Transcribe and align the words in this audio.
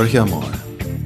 Horcher 0.00 0.24
mal. 0.24 0.50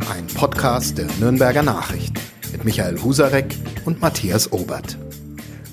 Ein 0.08 0.24
Podcast 0.36 0.98
der 0.98 1.08
Nürnberger 1.18 1.64
Nachrichten 1.64 2.20
mit 2.52 2.64
Michael 2.64 3.02
Husarek 3.02 3.56
und 3.84 4.00
Matthias 4.00 4.52
Obert. 4.52 4.96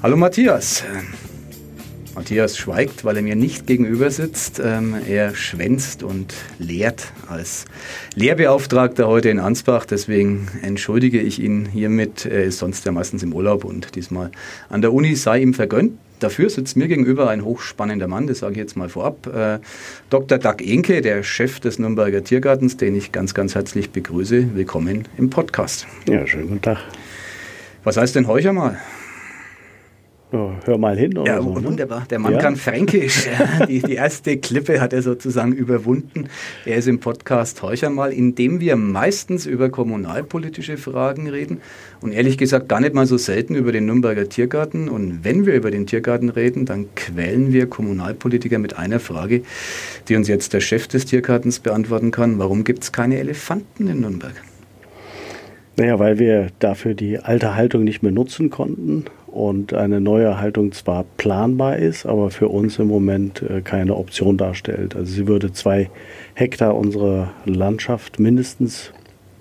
Hallo 0.02 0.18
Matthias. 0.18 0.84
Matthias 2.16 2.58
schweigt, 2.58 3.06
weil 3.06 3.18
er 3.18 3.22
mir 3.22 3.36
nicht 3.36 3.68
gegenüber 3.68 4.10
sitzt. 4.10 4.60
Ähm, 4.60 4.96
er 5.08 5.36
schwänzt 5.36 6.02
und 6.02 6.34
lehrt 6.58 7.14
als 7.30 7.66
Lehrbeauftragter 8.16 9.08
heute 9.08 9.30
in 9.30 9.38
Ansbach. 9.38 9.86
Deswegen 9.86 10.48
entschuldige 10.64 11.22
ich 11.22 11.40
ihn 11.40 11.68
hiermit. 11.68 12.26
Er 12.26 12.46
ist 12.46 12.58
sonst 12.58 12.84
ja 12.86 12.92
meistens 12.92 13.22
im 13.22 13.34
Urlaub 13.34 13.66
und 13.66 13.94
diesmal 13.94 14.32
an 14.68 14.82
der 14.82 14.94
Uni 14.94 15.16
sei 15.16 15.42
ihm 15.42 15.54
vergönnt. 15.54 15.92
Dafür 16.22 16.52
sitzt 16.52 16.78
mir 16.78 16.88
gegenüber 16.88 17.32
ein 17.32 17.44
hochspannender 17.44 18.08
Mann, 18.08 18.28
das 18.28 18.40
sage 18.40 18.54
ich 18.54 18.60
jetzt 18.60 18.78
mal 18.78 18.90
vorab. 18.90 19.26
Äh, 19.26 19.58
Dr. 20.12 20.38
Doug 20.38 20.58
Enke, 20.60 21.02
der 21.02 21.24
Chef 21.24 21.60
des 21.60 21.80
Nürnberger 21.80 22.24
Tiergartens, 22.24 22.78
den 22.78 22.96
ich 22.96 23.12
ganz, 23.12 23.34
ganz 23.34 23.56
herzlich 23.56 23.90
begrüße. 23.90 24.54
Willkommen 24.54 25.08
im 25.18 25.32
Podcast. 25.32 25.88
Ja, 26.08 26.28
schönen 26.28 26.50
guten 26.50 26.62
Tag. 26.62 26.78
Was 27.84 27.98
heißt 27.98 28.16
denn 28.16 28.28
Heucher 28.28 28.54
mal? 28.54 28.78
Hör 30.32 30.78
mal 30.78 30.98
hin. 30.98 31.18
Oder 31.18 31.34
ja, 31.34 31.42
so, 31.42 31.54
ne? 31.54 31.64
wunderbar. 31.66 32.06
Der 32.10 32.18
Mann 32.20 32.34
Ja. 32.34 32.40
kann 32.40 32.56
Fränkisch. 32.56 33.28
Die, 33.68 33.82
die 33.82 33.96
erste 33.96 34.38
Klippe 34.38 34.80
hat 34.80 34.94
er 34.94 35.02
sozusagen 35.02 35.52
überwunden. 35.52 36.30
Er 36.66 36.78
ist 36.78 36.88
im 36.88 37.00
Podcast 37.00 37.62
Heucher 37.62 37.90
mal, 37.90 38.14
in 38.14 38.36
dem 38.36 38.62
wir 38.62 38.78
meistens 38.78 39.46
über 39.46 39.70
kommunalpolitische 39.70 40.78
Fragen 40.78 41.28
reden 41.28 41.60
und 42.00 42.14
ehrlich 42.14 42.38
gesagt 42.38 42.70
gar 42.70 42.80
nicht 42.80 42.94
mal 42.94 43.06
so 43.06 43.18
selten 43.18 43.56
über 43.56 43.74
den 43.74 43.86
Nürnberger 43.86 44.30
Tiergarten. 44.30 44.88
Und 44.88 45.24
wenn 45.24 45.46
wir 45.46 45.54
über 45.54 45.70
den 45.70 45.86
Tiergarten 45.86 46.30
reden, 46.30 46.66
dann 46.66 46.86
quälen 46.96 47.52
wir 47.52 47.68
Kommunalpolitiker 47.68 48.58
mit 48.58 48.78
einer 48.78 49.02
Frage, 49.02 49.42
die 50.08 50.16
uns 50.16 50.30
jetzt 50.30 50.54
der 50.54 50.62
Chef 50.62 50.88
des 50.88 51.06
Tiergartens 51.06 51.60
beantworten 51.60 52.12
kann. 52.12 52.40
Warum 52.40 52.64
gibt 52.64 52.84
es 52.84 52.92
keine 52.94 53.20
Elefanten 53.20 53.88
in 53.88 54.00
Nürnberg? 54.00 54.34
Naja, 55.78 56.00
weil 56.00 56.20
wir 56.20 56.48
dafür 56.60 56.94
die 56.94 57.20
alte 57.20 57.56
Haltung 57.56 57.84
nicht 57.84 58.04
mehr 58.04 58.12
nutzen 58.12 58.50
konnten 58.50 59.06
und 59.32 59.74
eine 59.74 60.02
neue 60.02 60.40
Haltung 60.40 60.72
zwar 60.74 61.06
planbar 61.18 61.78
ist, 61.78 62.06
aber 62.06 62.32
für 62.32 62.50
uns 62.50 62.78
im 62.80 62.88
Moment 62.88 63.42
äh, 63.42 63.62
keine 63.62 63.96
Option 63.96 64.38
darstellt. 64.38 64.96
Also 64.96 65.12
sie 65.12 65.28
würde 65.28 65.54
zwei 65.54 65.90
Hektar 66.34 66.76
unserer 66.76 67.32
Landschaft 67.46 68.20
mindestens 68.20 68.92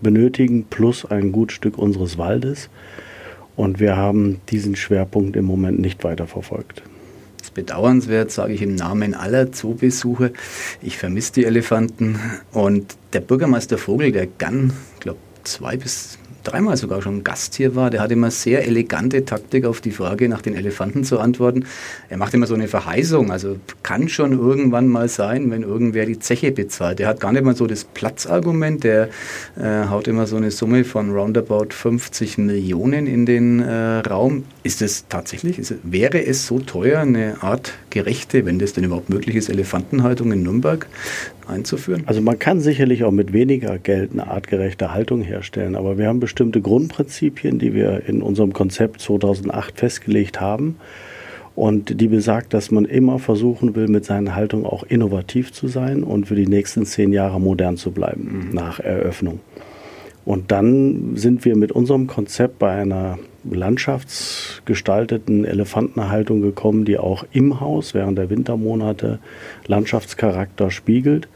benötigen, 0.01 0.65
plus 0.71 1.05
ein 1.05 1.33
gut 1.33 1.53
Stück 1.53 1.77
unseres 1.77 2.19
Waldes. 2.19 2.71
Und 3.57 3.81
wir 3.81 3.97
haben 3.97 4.41
diesen 4.49 4.77
Schwerpunkt 4.77 5.37
im 5.37 5.45
Moment 5.45 5.81
nicht 5.81 6.03
weiterverfolgt. 6.05 6.83
Das 7.39 7.49
ist 7.49 7.55
bedauernswert, 7.55 8.31
sage 8.31 8.53
ich 8.53 8.63
im 8.63 8.75
Namen 8.75 9.15
aller 9.15 9.51
Zoobesucher. 9.51 10.31
Ich 10.83 10.99
vermisse 10.99 11.33
die 11.33 11.45
Elefanten. 11.45 12.21
Und 12.53 12.97
der 13.13 13.21
Bürgermeister 13.21 13.77
Vogel, 13.77 14.13
der 14.13 14.25
ich 14.25 14.39
glaube, 14.39 15.19
zwei 15.45 15.77
bis 15.77 16.19
dreimal 16.45 16.77
sogar 16.77 17.03
schon 17.03 17.25
Gast 17.25 17.55
hier 17.55 17.75
war, 17.75 17.91
der 17.91 18.01
hat 18.01 18.11
immer 18.11 18.31
sehr 18.31 18.67
elegante 18.67 19.25
Taktik 19.25 19.65
auf 19.65 19.81
die 19.81 19.91
Frage 19.91 20.29
nach 20.29 20.43
den 20.43 20.55
Elefanten 20.55 21.05
zu 21.05 21.19
antworten. 21.19 21.65
Er 22.09 22.17
macht 22.17 22.35
immer 22.35 22.47
so 22.47 22.55
eine 22.55 22.69
Verheißung, 22.69 23.31
also 23.31 23.57
kann 23.83 24.09
schon 24.09 24.33
irgendwann 24.33 24.89
mal 24.89 25.09
sein, 25.09 25.51
wenn 25.51 25.63
irgendwer 25.63 26.07
die 26.07 26.19
Zeche 26.19 26.53
bezahlt. 26.53 26.99
Der 26.99 27.09
hat 27.09 27.21
gar 27.21 27.33
nicht 27.33 27.45
mal 27.45 27.57
so 27.57 27.67
das 27.67 27.85
Platzargument, 27.85 28.85
der 28.85 29.09
äh, 29.57 29.89
haut 29.89 30.09
immer 30.09 30.27
so 30.27 30.37
eine 30.37 30.51
Summe 30.51 30.85
von 30.85 31.11
roundabout 31.11 31.69
50 31.71 32.39
Millionen 32.39 33.07
in 33.07 33.27
den 33.27 33.61
äh, 33.61 33.99
Raum. 33.99 34.45
Ist 34.63 34.83
es 34.83 35.09
tatsächlich, 35.09 35.59
ist, 35.59 35.75
wäre 35.83 36.25
es 36.25 36.47
so 36.47 36.59
teuer, 36.59 37.01
eine 37.01 37.43
Art 37.43 37.73
gerechte, 37.89 38.45
wenn 38.45 38.59
das 38.59 38.75
denn 38.75 38.85
überhaupt 38.85 39.09
möglich 39.09 39.37
ist, 39.37 39.49
Elefantenhaltung 39.49 40.33
in 40.33 40.43
Nürnberg 40.43 40.87
einzuführen? 41.49 42.03
Also 42.07 42.21
man 42.21 42.39
kann 42.39 42.61
sicherlich 42.61 43.05
auch 43.05 43.11
mit 43.11 43.33
weniger 43.33 43.79
Geld 43.79 44.13
eine 44.13 44.27
artgerechte 44.27 44.93
Haltung 44.93 45.23
herstellen, 45.23 45.77
aber 45.77 45.97
wir 45.97 46.09
haben 46.09 46.21
bestimmte 46.21 46.61
Grundprinzipien, 46.61 47.59
die 47.59 47.73
wir 47.73 48.03
in 48.07 48.21
unserem 48.21 48.53
Konzept 48.53 49.01
2008 49.01 49.79
festgelegt 49.79 50.43
haben 50.43 50.77
und 51.55 52.01
die 52.01 52.09
besagt, 52.09 52.53
dass 52.53 52.71
man 52.71 52.85
immer 52.85 53.19
versuchen 53.19 53.75
will, 53.75 53.89
mit 53.89 54.05
seiner 54.05 54.35
Haltung 54.35 54.67
auch 54.67 54.83
innovativ 54.83 55.53
zu 55.53 55.69
sein 55.69 56.03
und 56.03 56.29
für 56.29 56.35
die 56.35 56.47
nächsten 56.47 56.85
zehn 56.85 57.13
Jahre 57.13 57.41
modern 57.41 57.79
zu 57.79 57.93
bleiben 57.93 58.51
nach 58.53 58.79
Eröffnung. 58.79 59.41
Und 60.25 60.51
dann 60.51 61.17
sind 61.17 61.45
wir 61.45 61.57
mit 61.57 61.73
unserem 61.73 62.07
Konzept 62.07 62.59
bei 62.59 62.73
einer 62.73 63.19
landschaftsgestalteten 63.45 65.45
Elefantenhaltung 65.45 66.43
gekommen, 66.43 66.85
die 66.85 66.99
auch 66.99 67.25
im 67.33 67.61
Haus 67.61 67.95
während 67.95 68.19
der 68.19 68.31
Wintermonate 68.31 69.21
Landschaftscharakter 69.67 70.71
spiegelt. 70.71 71.29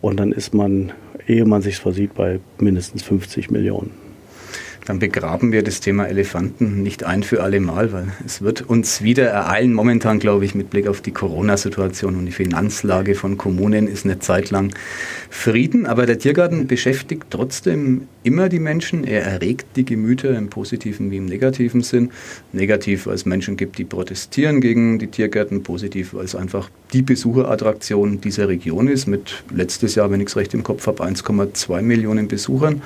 Und 0.00 0.18
dann 0.18 0.32
ist 0.32 0.54
man, 0.54 0.92
ehe 1.26 1.44
man 1.44 1.62
sich 1.62 1.76
versieht, 1.76 2.14
bei 2.14 2.40
mindestens 2.58 3.02
50 3.02 3.50
Millionen. 3.50 3.90
Dann 4.86 4.98
begraben 4.98 5.50
wir 5.50 5.62
das 5.62 5.80
Thema 5.80 6.06
Elefanten 6.06 6.82
nicht 6.82 7.04
ein 7.04 7.22
für 7.22 7.42
alle 7.42 7.58
Mal, 7.58 7.92
weil 7.92 8.08
es 8.26 8.42
wird 8.42 8.60
uns 8.60 9.00
wieder 9.00 9.26
ereilen. 9.26 9.72
Momentan, 9.72 10.18
glaube 10.18 10.44
ich, 10.44 10.54
mit 10.54 10.68
Blick 10.68 10.88
auf 10.88 11.00
die 11.00 11.12
Corona-Situation 11.12 12.16
und 12.16 12.26
die 12.26 12.32
Finanzlage 12.32 13.14
von 13.14 13.38
Kommunen 13.38 13.88
ist 13.88 14.04
eine 14.04 14.18
Zeit 14.18 14.50
lang 14.50 14.74
Frieden. 15.30 15.86
Aber 15.86 16.04
der 16.04 16.18
Tiergarten 16.18 16.66
beschäftigt 16.66 17.28
trotzdem 17.30 18.08
immer 18.24 18.48
die 18.48 18.58
Menschen. 18.58 19.04
Er 19.04 19.22
erregt 19.22 19.76
die 19.76 19.84
Gemüter 19.84 20.36
im 20.36 20.48
positiven 20.48 21.10
wie 21.10 21.18
im 21.18 21.26
negativen 21.26 21.82
Sinn. 21.82 22.10
Negativ, 22.52 23.06
weil 23.06 23.14
es 23.14 23.26
Menschen 23.26 23.56
gibt, 23.56 23.78
die 23.78 23.84
protestieren 23.84 24.60
gegen 24.60 24.98
die 24.98 25.06
Tiergärten. 25.06 25.62
Positiv, 25.62 26.14
weil 26.14 26.24
es 26.24 26.34
einfach 26.34 26.70
die 26.92 27.02
Besucherattraktion 27.02 28.20
dieser 28.20 28.48
Region 28.48 28.88
ist. 28.88 29.06
Mit 29.06 29.44
letztes 29.54 29.94
Jahr, 29.94 30.10
wenn 30.10 30.20
ich 30.20 30.28
es 30.28 30.36
recht 30.36 30.54
im 30.54 30.64
Kopf 30.64 30.86
habe, 30.86 31.04
1,2 31.04 31.82
Millionen 31.82 32.26
Besuchern. 32.26 32.82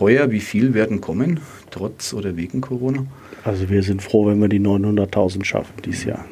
Heuer, 0.00 0.30
wie 0.30 0.40
viel 0.40 0.74
werden 0.74 1.00
kommen, 1.00 1.40
trotz 1.70 2.14
oder 2.14 2.36
wegen 2.36 2.60
Corona? 2.60 3.04
Also 3.44 3.68
wir 3.68 3.82
sind 3.82 4.02
froh, 4.02 4.26
wenn 4.26 4.40
wir 4.40 4.48
die 4.48 4.60
900.000 4.60 5.44
schaffen 5.44 5.74
dieses 5.84 6.04
Jahr. 6.04 6.24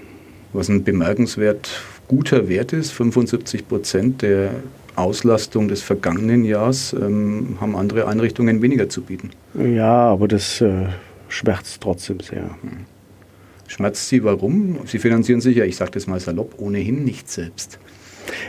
Was 0.53 0.69
ein 0.69 0.85
bemerkenswert 0.85 1.83
guter 2.09 2.49
Wert 2.49 2.73
ist, 2.73 2.93
75 2.93 3.69
Prozent 3.69 4.23
der 4.23 4.51
Auslastung 4.97 5.69
des 5.69 5.83
vergangenen 5.83 6.45
Jahres 6.45 6.93
ähm, 6.95 7.57
haben 7.61 7.77
andere 7.77 8.09
Einrichtungen 8.09 8.63
weniger 8.63 8.89
zu 8.89 9.03
bieten. 9.03 9.31
Ja, 9.55 10.09
aber 10.11 10.29
das 10.29 10.61
äh, 10.61 10.87
schmerzt 11.29 11.81
trotzdem 11.83 12.21
sehr. 12.21 12.51
Schmerzt 13.69 14.09
Sie 14.09 14.23
warum? 14.25 14.79
Sie 14.87 14.99
finanzieren 14.99 15.41
sich 15.41 15.57
ja, 15.57 15.65
ich 15.65 15.77
sage 15.77 15.91
das 15.93 16.07
mal 16.07 16.21
salopp, 16.21 16.55
ohnehin 16.59 17.05
nicht 17.05 17.31
selbst. 17.31 17.79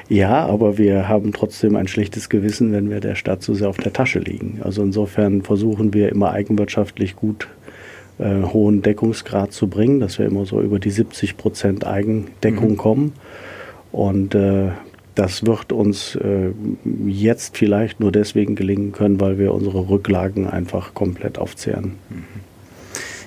Ja, 0.10 0.46
aber 0.46 0.78
wir 0.78 1.08
haben 1.08 1.34
trotzdem 1.34 1.76
ein 1.76 1.88
schlechtes 1.88 2.30
Gewissen, 2.30 2.72
wenn 2.72 2.90
wir 2.90 3.00
der 3.00 3.16
Stadt 3.16 3.44
zu 3.44 3.54
sehr 3.54 3.70
auf 3.70 3.78
der 3.78 3.94
Tasche 3.94 4.20
liegen. 4.20 4.60
Also 4.64 4.82
insofern 4.82 5.44
versuchen 5.44 5.94
wir 5.94 6.10
immer 6.10 6.32
eigenwirtschaftlich 6.32 7.16
gut 7.16 7.48
äh, 8.20 8.42
hohen 8.42 8.82
Deckungsgrad 8.82 9.54
zu 9.54 9.68
bringen, 9.68 10.00
dass 10.00 10.18
wir 10.18 10.26
immer 10.26 10.46
so 10.46 10.62
über 10.62 10.80
die 10.80 10.90
70 10.90 11.38
Prozent 11.38 11.86
Eigendeckung 11.86 12.72
Mhm. 12.72 12.78
kommen. 12.78 13.14
Und 13.92 14.34
äh, 14.36 14.70
das 15.18 15.46
wird 15.46 15.72
uns 15.72 16.16
äh, 16.16 16.52
jetzt 17.08 17.58
vielleicht 17.58 18.00
nur 18.00 18.12
deswegen 18.12 18.56
gelingen 18.56 18.92
können, 18.92 19.20
weil 19.20 19.40
wir 19.40 19.52
unsere 19.52 19.90
Rücklagen 19.90 20.48
einfach 20.48 20.94
komplett 20.94 21.40
aufzehren. 21.40 21.94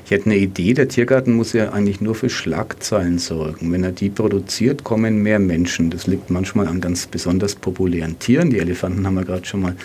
Ich 0.04 0.12
hätte 0.12 0.26
eine 0.26 0.36
Idee, 0.38 0.74
der 0.74 0.88
Tiergarten 0.88 1.34
muss 1.34 1.52
ja 1.52 1.72
eigentlich 1.72 2.00
nur 2.00 2.14
für 2.14 2.30
Schlagzeilen 2.30 3.18
sorgen. 3.18 3.72
Wenn 3.72 3.82
er 3.82 3.90
die 3.90 4.08
produziert, 4.08 4.84
kommen 4.84 5.22
mehr 5.22 5.40
Menschen. 5.40 5.90
Das 5.90 6.06
liegt 6.06 6.30
manchmal 6.30 6.68
an 6.68 6.80
ganz 6.80 7.06
besonders 7.08 7.56
populären 7.56 8.18
Tieren. 8.20 8.50
Die 8.50 8.58
Elefanten 8.58 9.04
haben 9.04 9.14
wir 9.14 9.24
gerade 9.24 9.44
schon 9.44 9.62
mal 9.62 9.76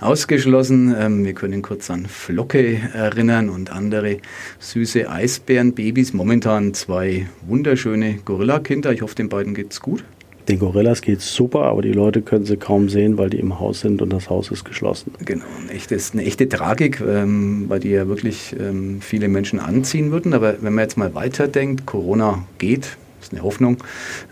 ausgeschlossen. 0.00 0.94
Ähm, 0.98 1.24
wir 1.24 1.32
können 1.32 1.62
kurz 1.62 1.90
an 1.90 2.06
Flocke 2.06 2.78
erinnern 2.92 3.48
und 3.48 3.70
andere 3.70 4.18
süße 4.58 5.10
Eisbärenbabys. 5.10 6.12
Momentan 6.12 6.74
zwei 6.74 7.26
wunderschöne 7.46 8.18
Gorillakinder. 8.24 8.92
Ich 8.92 9.02
hoffe, 9.02 9.14
den 9.14 9.30
beiden 9.30 9.54
geht's 9.54 9.80
gut. 9.80 10.04
Den 10.48 10.58
Gorillas 10.58 11.00
geht's 11.00 11.34
super, 11.34 11.62
aber 11.62 11.80
die 11.80 11.92
Leute 11.92 12.20
können 12.20 12.44
sie 12.44 12.56
kaum 12.56 12.88
sehen, 12.90 13.16
weil 13.16 13.30
die 13.30 13.38
im 13.38 13.58
Haus 13.60 13.80
sind 13.80 14.02
und 14.02 14.12
das 14.12 14.28
Haus 14.28 14.50
ist 14.50 14.64
geschlossen. 14.64 15.12
Genau, 15.24 15.44
ein 15.60 15.70
echtes, 15.70 16.12
eine 16.12 16.24
echte 16.24 16.48
Tragik, 16.48 17.00
ähm, 17.00 17.64
weil 17.68 17.80
die 17.80 17.90
ja 17.90 18.08
wirklich 18.08 18.54
ähm, 18.58 19.00
viele 19.00 19.28
Menschen 19.28 19.58
anziehen 19.58 20.10
würden. 20.10 20.34
Aber 20.34 20.56
wenn 20.60 20.74
man 20.74 20.84
jetzt 20.84 20.98
mal 20.98 21.14
weiterdenkt, 21.14 21.86
Corona 21.86 22.44
geht, 22.58 22.98
ist 23.24 23.32
eine 23.32 23.42
Hoffnung. 23.42 23.78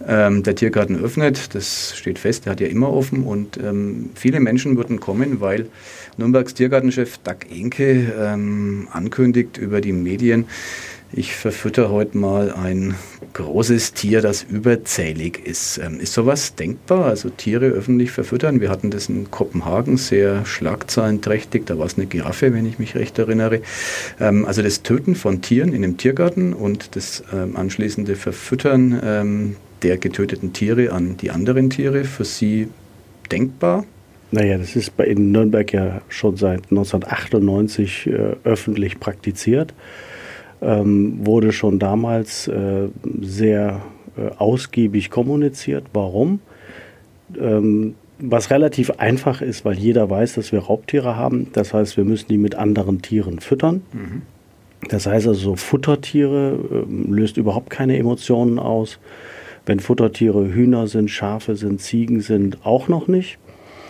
Ähm, 0.07 0.43
der 0.43 0.55
Tiergarten 0.55 0.97
öffnet, 1.03 1.55
das 1.55 1.97
steht 1.97 2.19
fest, 2.19 2.45
der 2.45 2.53
hat 2.53 2.61
ja 2.61 2.67
immer 2.67 2.93
offen 2.93 3.25
und 3.25 3.57
ähm, 3.57 4.11
viele 4.15 4.39
Menschen 4.39 4.77
würden 4.77 5.01
kommen, 5.01 5.41
weil 5.41 5.69
Nürnbergs 6.19 6.53
Tiergartenchef 6.53 7.19
Doug 7.19 7.51
Enke 7.51 8.13
ähm, 8.19 8.89
ankündigt 8.93 9.57
über 9.57 9.81
die 9.81 9.93
Medien, 9.93 10.45
ich 11.13 11.35
verfütter 11.35 11.91
heute 11.91 12.17
mal 12.17 12.53
ein 12.53 12.95
großes 13.35 13.93
Tier, 13.93 14.21
das 14.21 14.43
überzählig 14.43 15.45
ist. 15.45 15.79
Ähm, 15.79 16.01
ist 16.01 16.13
sowas 16.13 16.55
denkbar? 16.55 17.07
Also 17.07 17.31
Tiere 17.31 17.67
öffentlich 17.67 18.11
verfüttern? 18.11 18.61
Wir 18.61 18.71
hatten 18.71 18.91
das 18.91 19.09
in 19.09 19.31
Kopenhagen 19.31 19.97
sehr 19.97 20.45
schlagzahlenträchtig. 20.45 21.65
Da 21.67 21.79
war 21.79 21.87
es 21.87 21.97
eine 21.97 22.07
Giraffe, 22.07 22.53
wenn 22.55 22.67
ich 22.67 22.79
mich 22.79 22.95
recht 22.95 23.19
erinnere. 23.19 23.61
Ähm, 24.21 24.45
also 24.45 24.63
das 24.63 24.83
Töten 24.83 25.15
von 25.15 25.43
Tieren 25.43 25.73
in 25.73 25.85
einem 25.85 25.97
Tiergarten 25.97 26.53
und 26.53 26.97
das 26.97 27.23
ähm, 27.33 27.57
anschließende 27.57 28.17
Verfüttern 28.17 29.57
der 29.83 29.99
getöteten 29.99 30.53
Tiere 30.53 30.93
an 30.93 31.17
die 31.17 31.31
anderen 31.31 31.71
Tiere 31.71 32.05
für 32.05 32.25
Sie 32.25 32.69
denkbar? 33.31 33.85
Naja, 34.31 34.57
das 34.57 34.77
ist 34.77 34.93
in 34.99 35.31
Nürnberg 35.31 35.71
ja 35.73 36.01
schon 36.09 36.37
seit 36.37 36.71
1998 36.71 38.07
äh, 38.07 38.11
öffentlich 38.45 38.99
praktiziert. 38.99 39.75
Ähm, 40.63 41.27
wurde 41.27 41.51
schon 41.51 41.81
damals 41.81 42.47
äh, 42.47 42.89
sehr 43.21 43.83
äh, 44.17 44.29
ausgiebig 44.39 45.11
kommuniziert. 45.11 45.87
Warum? 45.93 46.41
Ähm, 47.37 47.97
was 48.21 48.51
relativ 48.51 48.91
einfach 48.99 49.43
ist, 49.43 49.65
weil 49.65 49.77
jeder 49.77 50.09
weiß, 50.09 50.35
dass 50.35 50.53
wir 50.53 50.61
Raubtiere 50.61 51.17
haben. 51.17 51.49
Das 51.53 51.75
heißt, 51.75 51.97
wir 51.97 52.05
müssen 52.05 52.29
die 52.29 52.39
mit 52.39 52.55
anderen 52.55 53.03
Tieren 53.03 53.41
füttern. 53.41 53.83
Mhm. 53.93 54.23
Das 54.89 55.07
heißt 55.07 55.27
also, 55.27 55.41
so 55.41 55.57
Futtertiere 55.57 56.59
äh, 56.71 57.11
löst 57.11 57.37
überhaupt 57.37 57.71
keine 57.71 57.99
Emotionen 57.99 58.59
aus. 58.59 58.99
Wenn 59.67 59.81
Futtertiere 59.81 60.53
Hühner 60.53 60.87
sind, 60.87 61.11
Schafe 61.11 61.57
sind, 61.57 61.81
Ziegen 61.81 62.21
sind, 62.21 62.65
auch 62.65 62.89
noch 62.89 63.09
nicht. 63.09 63.39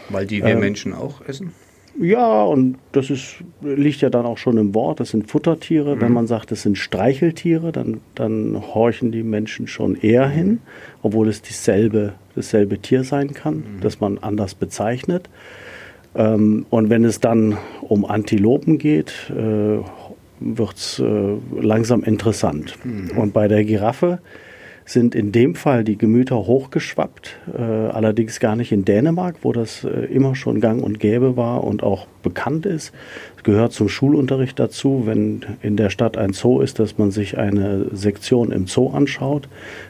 Weil 0.08 0.26
die 0.26 0.42
wir 0.42 0.50
ähm, 0.50 0.60
Menschen 0.60 0.94
auch 0.94 1.20
essen? 1.26 1.52
Ja, 2.00 2.42
und 2.44 2.78
das 2.92 3.10
ist, 3.10 3.36
liegt 3.60 4.00
ja 4.00 4.10
dann 4.10 4.24
auch 4.24 4.38
schon 4.38 4.56
im 4.56 4.74
Wort, 4.74 5.00
das 5.00 5.10
sind 5.10 5.30
Futtertiere. 5.30 5.96
Mhm. 5.96 6.00
Wenn 6.00 6.12
man 6.12 6.26
sagt, 6.26 6.50
das 6.50 6.62
sind 6.62 6.78
Streicheltiere, 6.78 7.72
dann, 7.72 8.00
dann 8.14 8.60
horchen 8.74 9.12
die 9.12 9.22
Menschen 9.22 9.66
schon 9.66 9.96
eher 9.96 10.28
hin, 10.28 10.60
obwohl 11.02 11.28
es 11.28 11.42
dieselbe, 11.42 12.14
dasselbe 12.34 12.78
Tier 12.78 13.04
sein 13.04 13.34
kann, 13.34 13.56
mhm. 13.56 13.80
das 13.82 14.00
man 14.00 14.18
anders 14.18 14.54
bezeichnet. 14.54 15.28
Ähm, 16.14 16.66
und 16.70 16.90
wenn 16.90 17.04
es 17.04 17.20
dann 17.20 17.58
um 17.82 18.04
Antilopen 18.04 18.78
geht, 18.78 19.30
äh, 19.30 19.78
wird 20.40 20.76
es 20.76 20.98
äh, 20.98 21.36
langsam 21.60 22.02
interessant. 22.02 22.78
Mhm. 22.84 23.16
Und 23.18 23.32
bei 23.32 23.48
der 23.48 23.64
Giraffe 23.64 24.20
sind 24.84 25.14
in 25.14 25.32
dem 25.32 25.54
Fall 25.54 25.84
die 25.84 25.96
Gemüter 25.96 26.36
hochgeschwappt, 26.46 27.38
äh, 27.56 27.62
allerdings 27.62 28.40
gar 28.40 28.56
nicht 28.56 28.72
in 28.72 28.84
Dänemark, 28.84 29.36
wo 29.42 29.52
das 29.52 29.84
äh, 29.84 30.06
immer 30.06 30.34
schon 30.34 30.60
gang 30.60 30.82
und 30.82 30.98
gäbe 30.98 31.36
war 31.36 31.64
und 31.64 31.82
auch 31.82 32.06
bekannt 32.22 32.66
ist. 32.66 32.92
Es 33.36 33.42
gehört 33.42 33.72
zum 33.72 33.88
Schulunterricht 33.88 34.58
dazu, 34.58 35.02
wenn 35.04 35.44
in 35.62 35.76
der 35.76 35.90
Stadt 35.90 36.16
ein 36.16 36.32
Zoo 36.32 36.60
ist, 36.60 36.78
dass 36.78 36.98
man 36.98 37.10
sich 37.10 37.38
eine 37.38 37.86
Sektion 37.92 38.52
im 38.52 38.66
Zoo 38.66 38.90
anschaut. 38.90 39.48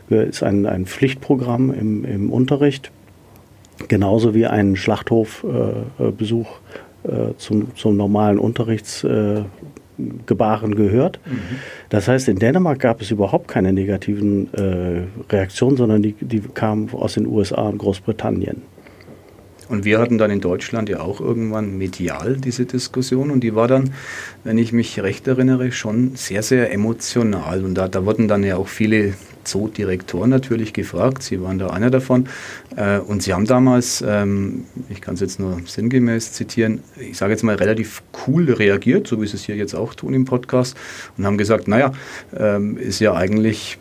Das 0.09 0.29
ist 0.29 0.43
ein, 0.43 0.67
ein 0.67 0.87
Pflichtprogramm 0.87 1.73
im, 1.73 2.05
im 2.05 2.31
Unterricht, 2.31 2.91
genauso 3.89 4.35
wie 4.35 4.47
ein 4.47 4.77
Schlachthofbesuch 4.77 6.47
äh, 6.47 6.79
äh, 7.05 7.37
zum, 7.37 7.75
zum 7.75 7.97
normalen 7.97 8.39
Unterrichts 8.39 9.03
äh, 9.03 9.43
Gebaren 10.27 10.75
gehört. 10.75 11.21
Mhm. 11.27 11.59
Das 11.91 12.09
heißt, 12.09 12.29
in 12.29 12.39
Dänemark 12.39 12.79
gab 12.81 13.01
es 13.01 13.11
überhaupt 13.11 13.49
keine 13.49 13.73
negativen 13.73 14.53
äh, 14.55 15.03
Reaktionen, 15.31 15.77
sondern 15.77 16.03
die, 16.03 16.13
die 16.13 16.41
kamen 16.41 16.91
aus 16.93 17.15
den 17.15 17.27
USA 17.27 17.63
und 17.63 17.79
Großbritannien. 17.79 18.63
Und 19.69 19.87
wir 19.87 20.01
hatten 20.01 20.19
dann 20.19 20.31
in 20.31 20.41
Deutschland 20.41 20.91
ja 20.91 21.01
auch 21.01 21.21
irgendwann 21.21 21.79
medial 21.79 22.37
diese 22.37 22.67
Diskussion 22.67 23.31
und 23.31 23.41
die 23.41 23.55
war 23.55 23.69
dann, 23.69 23.95
wenn 24.45 24.59
ich 24.59 24.73
mich 24.73 25.03
recht 25.03 25.27
erinnere, 25.29 25.73
schon 25.73 26.15
sehr, 26.15 26.43
sehr 26.43 26.73
emotional. 26.73 27.65
Und 27.65 27.75
da, 27.75 27.89
da 27.89 28.05
wurden 28.05 28.29
dann 28.29 28.45
ja 28.45 28.57
auch 28.57 28.69
viele 28.69 29.15
Zoodirektoren 29.45 30.31
natürlich 30.31 30.73
gefragt. 30.73 31.23
Sie 31.23 31.41
waren 31.41 31.59
da 31.59 31.69
einer 31.69 31.91
davon. 31.91 32.29
Äh, 32.77 32.99
und 32.99 33.23
sie 33.23 33.33
haben 33.33 33.47
damals, 33.47 34.03
ähm, 34.07 34.65
ich 34.89 35.01
kann 35.01 35.15
es 35.15 35.21
jetzt 35.21 35.39
nur 35.39 35.61
sinngemäß 35.67 36.33
zitieren, 36.33 36.81
ich 36.99 37.17
sage 37.17 37.33
jetzt 37.33 37.43
mal 37.43 37.57
relativ 37.57 38.03
cool 38.27 38.51
reagiert, 38.51 39.07
so 39.07 39.21
wie 39.21 39.27
sie 39.27 39.37
es 39.37 39.45
hier 39.45 39.57
jetzt 39.57 39.75
auch 39.75 39.95
tun 39.95 40.15
im 40.15 40.25
Podcast, 40.25 40.77
und 41.17 41.27
haben 41.27 41.39
gesagt, 41.39 41.69
naja, 41.69 41.93
ähm, 42.37 42.77
ist 42.79 43.01
ja 43.01 43.15
eigentlich 43.15 43.79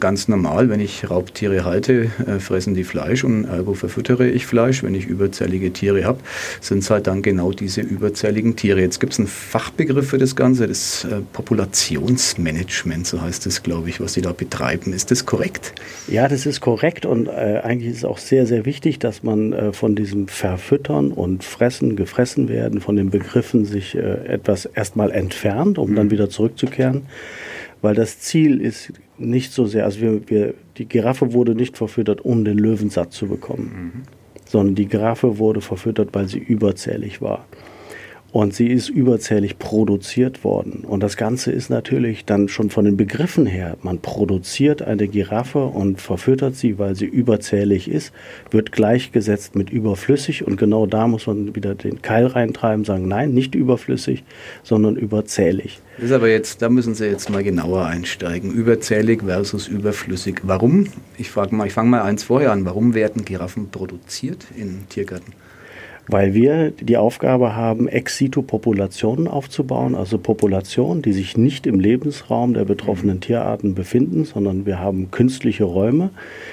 ganz 0.00 0.28
normal, 0.28 0.68
wenn 0.68 0.80
ich 0.80 1.10
Raubtiere 1.10 1.64
halte, 1.64 2.10
äh, 2.26 2.38
fressen 2.38 2.74
die 2.74 2.84
Fleisch 2.84 3.24
und 3.24 3.44
ergo 3.44 3.74
verfüttere 3.74 4.28
ich 4.28 4.46
Fleisch. 4.46 4.82
Wenn 4.82 4.94
ich 4.94 5.06
überzählige 5.06 5.72
Tiere 5.72 6.04
habe, 6.04 6.20
sind 6.60 6.78
es 6.78 6.90
halt 6.90 7.06
dann 7.06 7.22
genau 7.22 7.52
diese 7.52 7.80
überzähligen 7.80 8.56
Tiere. 8.56 8.80
Jetzt 8.80 9.00
gibt 9.00 9.12
es 9.12 9.18
einen 9.18 9.28
Fachbegriff 9.28 10.08
für 10.08 10.18
das 10.18 10.36
Ganze, 10.36 10.66
das 10.66 11.04
äh, 11.04 11.20
Populationsmanagement, 11.32 13.06
so 13.06 13.20
heißt 13.20 13.46
es, 13.46 13.62
glaube 13.62 13.88
ich, 13.88 14.00
was 14.00 14.14
sie 14.14 14.22
da 14.22 14.32
betreiben. 14.32 14.91
Ist 14.92 15.10
das 15.10 15.26
korrekt? 15.26 15.74
Ja, 16.08 16.28
das 16.28 16.46
ist 16.46 16.60
korrekt 16.60 17.06
und 17.06 17.26
äh, 17.26 17.60
eigentlich 17.62 17.90
ist 17.90 17.98
es 17.98 18.04
auch 18.04 18.18
sehr, 18.18 18.46
sehr 18.46 18.64
wichtig, 18.64 18.98
dass 18.98 19.22
man 19.22 19.52
äh, 19.52 19.72
von 19.72 19.94
diesem 19.94 20.28
Verfüttern 20.28 21.12
und 21.12 21.44
Fressen, 21.44 21.96
gefressen 21.96 22.48
werden, 22.48 22.80
von 22.80 22.96
den 22.96 23.10
Begriffen 23.10 23.64
sich 23.64 23.94
äh, 23.94 24.26
etwas 24.26 24.66
erstmal 24.66 25.10
entfernt, 25.10 25.78
um 25.78 25.90
mhm. 25.90 25.96
dann 25.96 26.10
wieder 26.10 26.28
zurückzukehren. 26.28 27.02
Weil 27.80 27.94
das 27.94 28.20
Ziel 28.20 28.60
ist 28.60 28.92
nicht 29.18 29.52
so 29.52 29.66
sehr, 29.66 29.84
also 29.84 30.00
wir, 30.00 30.28
wir, 30.28 30.54
die 30.78 30.86
Giraffe 30.86 31.32
wurde 31.32 31.54
nicht 31.54 31.76
verfüttert, 31.76 32.24
um 32.24 32.44
den 32.44 32.58
Löwen 32.58 32.90
satt 32.90 33.12
zu 33.12 33.26
bekommen, 33.26 33.92
mhm. 33.94 34.02
sondern 34.46 34.74
die 34.74 34.86
Giraffe 34.86 35.38
wurde 35.38 35.60
verfüttert, 35.60 36.10
weil 36.12 36.28
sie 36.28 36.38
überzählig 36.38 37.20
war. 37.20 37.46
Und 38.32 38.54
sie 38.54 38.68
ist 38.68 38.88
überzählig 38.88 39.58
produziert 39.58 40.42
worden. 40.42 40.84
Und 40.88 41.02
das 41.02 41.18
Ganze 41.18 41.52
ist 41.52 41.68
natürlich 41.68 42.24
dann 42.24 42.48
schon 42.48 42.70
von 42.70 42.86
den 42.86 42.96
Begriffen 42.96 43.44
her, 43.44 43.76
man 43.82 43.98
produziert 43.98 44.80
eine 44.80 45.06
Giraffe 45.06 45.66
und 45.66 46.00
verfüttert 46.00 46.56
sie, 46.56 46.78
weil 46.78 46.94
sie 46.94 47.04
überzählig 47.04 47.90
ist, 47.90 48.10
wird 48.50 48.72
gleichgesetzt 48.72 49.54
mit 49.54 49.68
überflüssig. 49.68 50.46
Und 50.46 50.56
genau 50.56 50.86
da 50.86 51.06
muss 51.08 51.26
man 51.26 51.54
wieder 51.54 51.74
den 51.74 52.00
Keil 52.00 52.26
reintreiben, 52.26 52.86
sagen, 52.86 53.06
nein, 53.06 53.34
nicht 53.34 53.54
überflüssig, 53.54 54.24
sondern 54.62 54.96
überzählig. 54.96 55.82
Das 55.96 56.06
ist 56.06 56.12
aber 56.12 56.30
jetzt, 56.30 56.62
da 56.62 56.70
müssen 56.70 56.94
Sie 56.94 57.04
jetzt 57.04 57.28
mal 57.28 57.44
genauer 57.44 57.84
einsteigen. 57.84 58.50
Überzählig 58.50 59.24
versus 59.24 59.68
überflüssig. 59.68 60.40
Warum? 60.42 60.86
Ich 61.18 61.30
frage 61.30 61.54
mal, 61.54 61.66
ich 61.66 61.74
fange 61.74 61.90
mal 61.90 62.00
eins 62.00 62.22
vorher 62.22 62.52
an. 62.52 62.64
Warum 62.64 62.94
werden 62.94 63.26
Giraffen 63.26 63.68
produziert 63.68 64.46
in 64.56 64.88
Tiergärten? 64.88 65.34
Weil 66.08 66.34
wir 66.34 66.70
die 66.70 66.96
Aufgabe 66.96 67.54
haben, 67.54 67.88
Ex-situ-Populationen 67.88 69.28
aufzubauen, 69.28 69.94
also 69.94 70.18
Populationen, 70.18 71.02
die 71.02 71.12
sich 71.12 71.36
nicht 71.36 71.66
im 71.66 71.78
Lebensraum 71.78 72.54
der 72.54 72.64
betroffenen 72.64 73.20
Tierarten 73.20 73.74
befinden, 73.74 74.24
sondern 74.24 74.66
wir 74.66 74.80
haben 74.80 75.10
künstliche 75.10 75.64
Räume, 75.64 76.10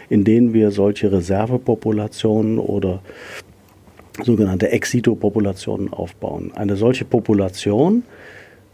in 0.10 0.24
denen 0.24 0.54
wir 0.54 0.72
solche 0.72 1.12
Reservepopulationen 1.12 2.60
oder 2.60 3.02
sogenannte 4.24 4.72
Ex-situ-Populationen 4.72 5.92
aufbauen. 5.94 6.52
Eine 6.56 6.76
solche 6.76 7.06
Population 7.06 8.04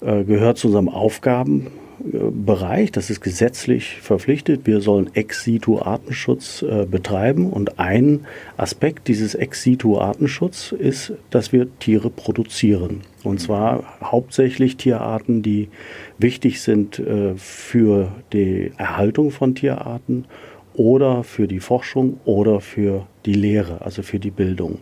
äh, 0.01 0.23
gehört 0.23 0.57
zu 0.57 0.67
unserem 0.67 0.89
Aufgaben 0.89 1.67
Bereich, 1.99 2.91
das 2.91 3.09
ist 3.09 3.21
gesetzlich 3.21 3.97
verpflichtet. 4.01 4.61
Wir 4.65 4.81
sollen 4.81 5.09
Ex-situ-Artenschutz 5.13 6.61
äh, 6.61 6.85
betreiben 6.85 7.49
und 7.49 7.79
ein 7.79 8.25
Aspekt 8.57 9.07
dieses 9.07 9.33
Ex-situ-Artenschutz 9.33 10.73
ist, 10.73 11.13
dass 11.29 11.53
wir 11.53 11.67
Tiere 11.79 12.09
produzieren. 12.09 13.01
Und 13.23 13.39
zwar 13.39 13.83
hauptsächlich 14.01 14.77
Tierarten, 14.77 15.41
die 15.41 15.69
wichtig 16.17 16.61
sind 16.61 16.99
äh, 16.99 17.35
für 17.35 18.11
die 18.33 18.71
Erhaltung 18.77 19.31
von 19.31 19.55
Tierarten 19.55 20.25
oder 20.73 21.23
für 21.23 21.47
die 21.47 21.59
Forschung 21.59 22.19
oder 22.25 22.59
für 22.59 23.07
die 23.25 23.33
Lehre, 23.33 23.81
also 23.81 24.03
für 24.03 24.19
die 24.19 24.31
Bildung. 24.31 24.79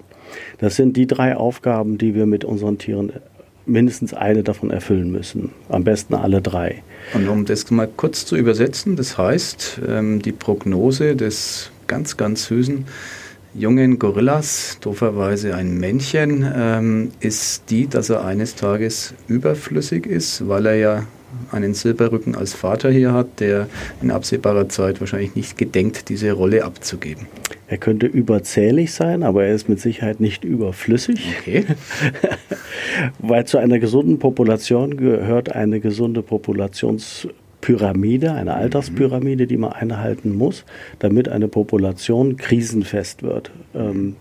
Das 0.57 0.75
sind 0.75 0.97
die 0.97 1.07
drei 1.07 1.37
Aufgaben, 1.37 1.97
die 1.97 2.15
wir 2.15 2.25
mit 2.25 2.43
unseren 2.43 2.77
Tieren 2.77 3.11
mindestens 3.65 4.13
eine 4.13 4.43
davon 4.43 4.71
erfüllen 4.71 5.11
müssen. 5.11 5.51
Am 5.69 5.83
besten 5.83 6.15
alle 6.15 6.41
drei. 6.41 6.83
Und 7.13 7.27
um 7.27 7.45
das 7.45 7.69
mal 7.71 7.87
kurz 7.87 8.25
zu 8.25 8.35
übersetzen, 8.35 8.95
das 8.95 9.17
heißt, 9.17 9.81
ähm, 9.87 10.21
die 10.21 10.31
Prognose 10.31 11.15
des 11.15 11.71
ganz, 11.87 12.17
ganz 12.17 12.45
süßen 12.45 12.85
jungen 13.53 13.99
Gorillas, 13.99 14.77
dooferweise 14.81 15.55
ein 15.55 15.77
Männchen, 15.77 16.49
ähm, 16.55 17.11
ist 17.19 17.69
die, 17.69 17.87
dass 17.87 18.09
er 18.09 18.25
eines 18.25 18.55
Tages 18.55 19.13
überflüssig 19.27 20.05
ist, 20.07 20.47
weil 20.47 20.65
er 20.65 20.75
ja 20.75 21.03
einen 21.51 21.73
Silberrücken 21.73 22.35
als 22.35 22.53
Vater 22.53 22.89
hier 22.91 23.13
hat, 23.13 23.39
der 23.39 23.67
in 24.01 24.11
absehbarer 24.11 24.69
Zeit 24.69 24.99
wahrscheinlich 24.99 25.35
nicht 25.35 25.57
gedenkt, 25.57 26.09
diese 26.09 26.31
Rolle 26.31 26.63
abzugeben. 26.63 27.27
Er 27.67 27.77
könnte 27.77 28.05
überzählig 28.05 28.93
sein, 28.93 29.23
aber 29.23 29.45
er 29.45 29.55
ist 29.55 29.69
mit 29.69 29.79
Sicherheit 29.79 30.19
nicht 30.19 30.43
überflüssig. 30.43 31.35
Okay. 31.39 31.65
Weil 33.19 33.45
zu 33.45 33.57
einer 33.57 33.79
gesunden 33.79 34.19
Population 34.19 34.97
gehört 34.97 35.51
eine 35.51 35.79
gesunde 35.79 36.21
Populationspyramide, 37.63 38.33
eine 38.33 38.53
Alterspyramide, 38.55 39.47
die 39.47 39.57
man 39.57 39.71
einhalten 39.71 40.35
muss, 40.35 40.65
damit 40.99 41.29
eine 41.29 41.47
Population 41.47 42.35
krisenfest 42.37 43.23
wird. 43.23 43.51
Ähm, 43.73 44.15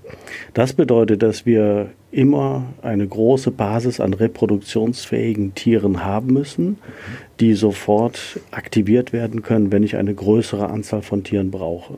das 0.54 0.72
bedeutet, 0.72 1.22
dass 1.22 1.44
wir 1.44 1.90
immer 2.10 2.66
eine 2.82 3.06
große 3.06 3.50
Basis 3.50 4.00
an 4.00 4.12
reproduktionsfähigen 4.14 5.54
Tieren 5.54 6.04
haben 6.04 6.32
müssen, 6.32 6.78
die 7.40 7.54
sofort 7.54 8.40
aktiviert 8.50 9.12
werden 9.12 9.42
können, 9.42 9.72
wenn 9.72 9.82
ich 9.82 9.96
eine 9.96 10.14
größere 10.14 10.68
Anzahl 10.68 11.02
von 11.02 11.24
Tieren 11.24 11.50
brauche. 11.50 11.94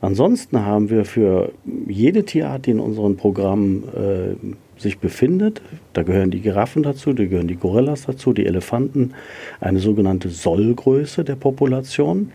Ansonsten 0.00 0.64
haben 0.64 0.90
wir 0.90 1.04
für 1.04 1.50
jede 1.88 2.24
Tierart, 2.24 2.66
die 2.66 2.70
in 2.70 2.78
unseren 2.78 3.16
Programmen 3.16 3.82
äh, 3.96 4.54
sich 4.78 4.98
befindet, 4.98 5.60
da 5.92 6.02
gehören 6.02 6.30
die 6.30 6.40
Giraffen 6.40 6.82
dazu, 6.82 7.12
da 7.12 7.24
gehören 7.24 7.48
die 7.48 7.56
Gorillas 7.56 8.02
dazu, 8.06 8.32
die 8.32 8.46
Elefanten, 8.46 9.14
eine 9.60 9.80
sogenannte 9.80 10.28
Sollgröße 10.28 11.24
der 11.24 11.36
Population. 11.36 12.32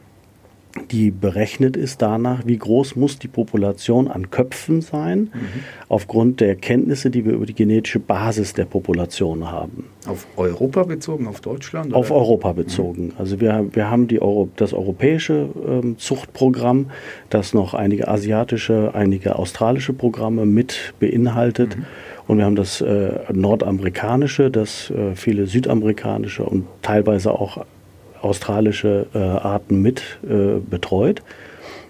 die 0.91 1.11
berechnet 1.11 1.77
ist 1.77 2.01
danach, 2.01 2.45
wie 2.45 2.57
groß 2.57 2.95
muss 2.95 3.19
die 3.19 3.27
Population 3.27 4.07
an 4.07 4.31
Köpfen 4.31 4.81
sein, 4.81 5.19
mhm. 5.19 5.29
aufgrund 5.87 6.39
der 6.39 6.55
Kenntnisse, 6.55 7.11
die 7.11 7.25
wir 7.25 7.33
über 7.33 7.45
die 7.45 7.53
genetische 7.53 7.99
Basis 7.99 8.53
der 8.53 8.65
Population 8.65 9.51
haben. 9.51 9.85
Auf 10.07 10.25
Europa 10.35 10.83
bezogen, 10.83 11.27
auf 11.27 11.41
Deutschland? 11.41 11.87
Oder? 11.87 11.97
Auf 11.97 12.09
Europa 12.09 12.53
bezogen. 12.53 13.05
Mhm. 13.05 13.13
Also 13.19 13.39
wir, 13.39 13.67
wir 13.71 13.91
haben 13.91 14.07
die 14.07 14.21
Euro, 14.21 14.49
das 14.55 14.73
europäische 14.73 15.49
ähm, 15.67 15.97
Zuchtprogramm, 15.99 16.89
das 17.29 17.53
noch 17.53 17.75
einige 17.75 18.07
asiatische, 18.07 18.91
einige 18.95 19.37
australische 19.37 19.93
Programme 19.93 20.47
mit 20.47 20.95
beinhaltet. 20.99 21.77
Mhm. 21.77 21.85
Und 22.27 22.37
wir 22.37 22.45
haben 22.45 22.55
das 22.55 22.81
äh, 22.81 23.19
nordamerikanische, 23.31 24.49
das 24.49 24.89
äh, 24.89 25.15
viele 25.15 25.47
südamerikanische 25.47 26.43
und 26.43 26.65
teilweise 26.81 27.31
auch 27.31 27.65
australische 28.21 29.07
äh, 29.13 29.17
Arten 29.17 29.81
mit 29.81 30.01
äh, 30.23 30.59
betreut. 30.59 31.21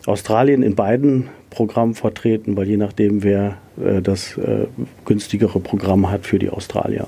Australien 0.06 0.64
in 0.64 0.76
beiden 0.76 1.30
Programmen 1.50 1.94
vertreten, 1.94 2.58
weil 2.58 2.68
je 2.68 2.78
nachdem, 2.78 3.24
wer 3.24 3.58
äh, 3.82 4.02
das 4.02 4.38
äh, 4.38 4.66
günstigere 5.06 5.60
Programm 5.60 6.10
hat 6.10 6.26
für 6.26 6.40
die 6.40 6.50
Australier. 6.50 7.08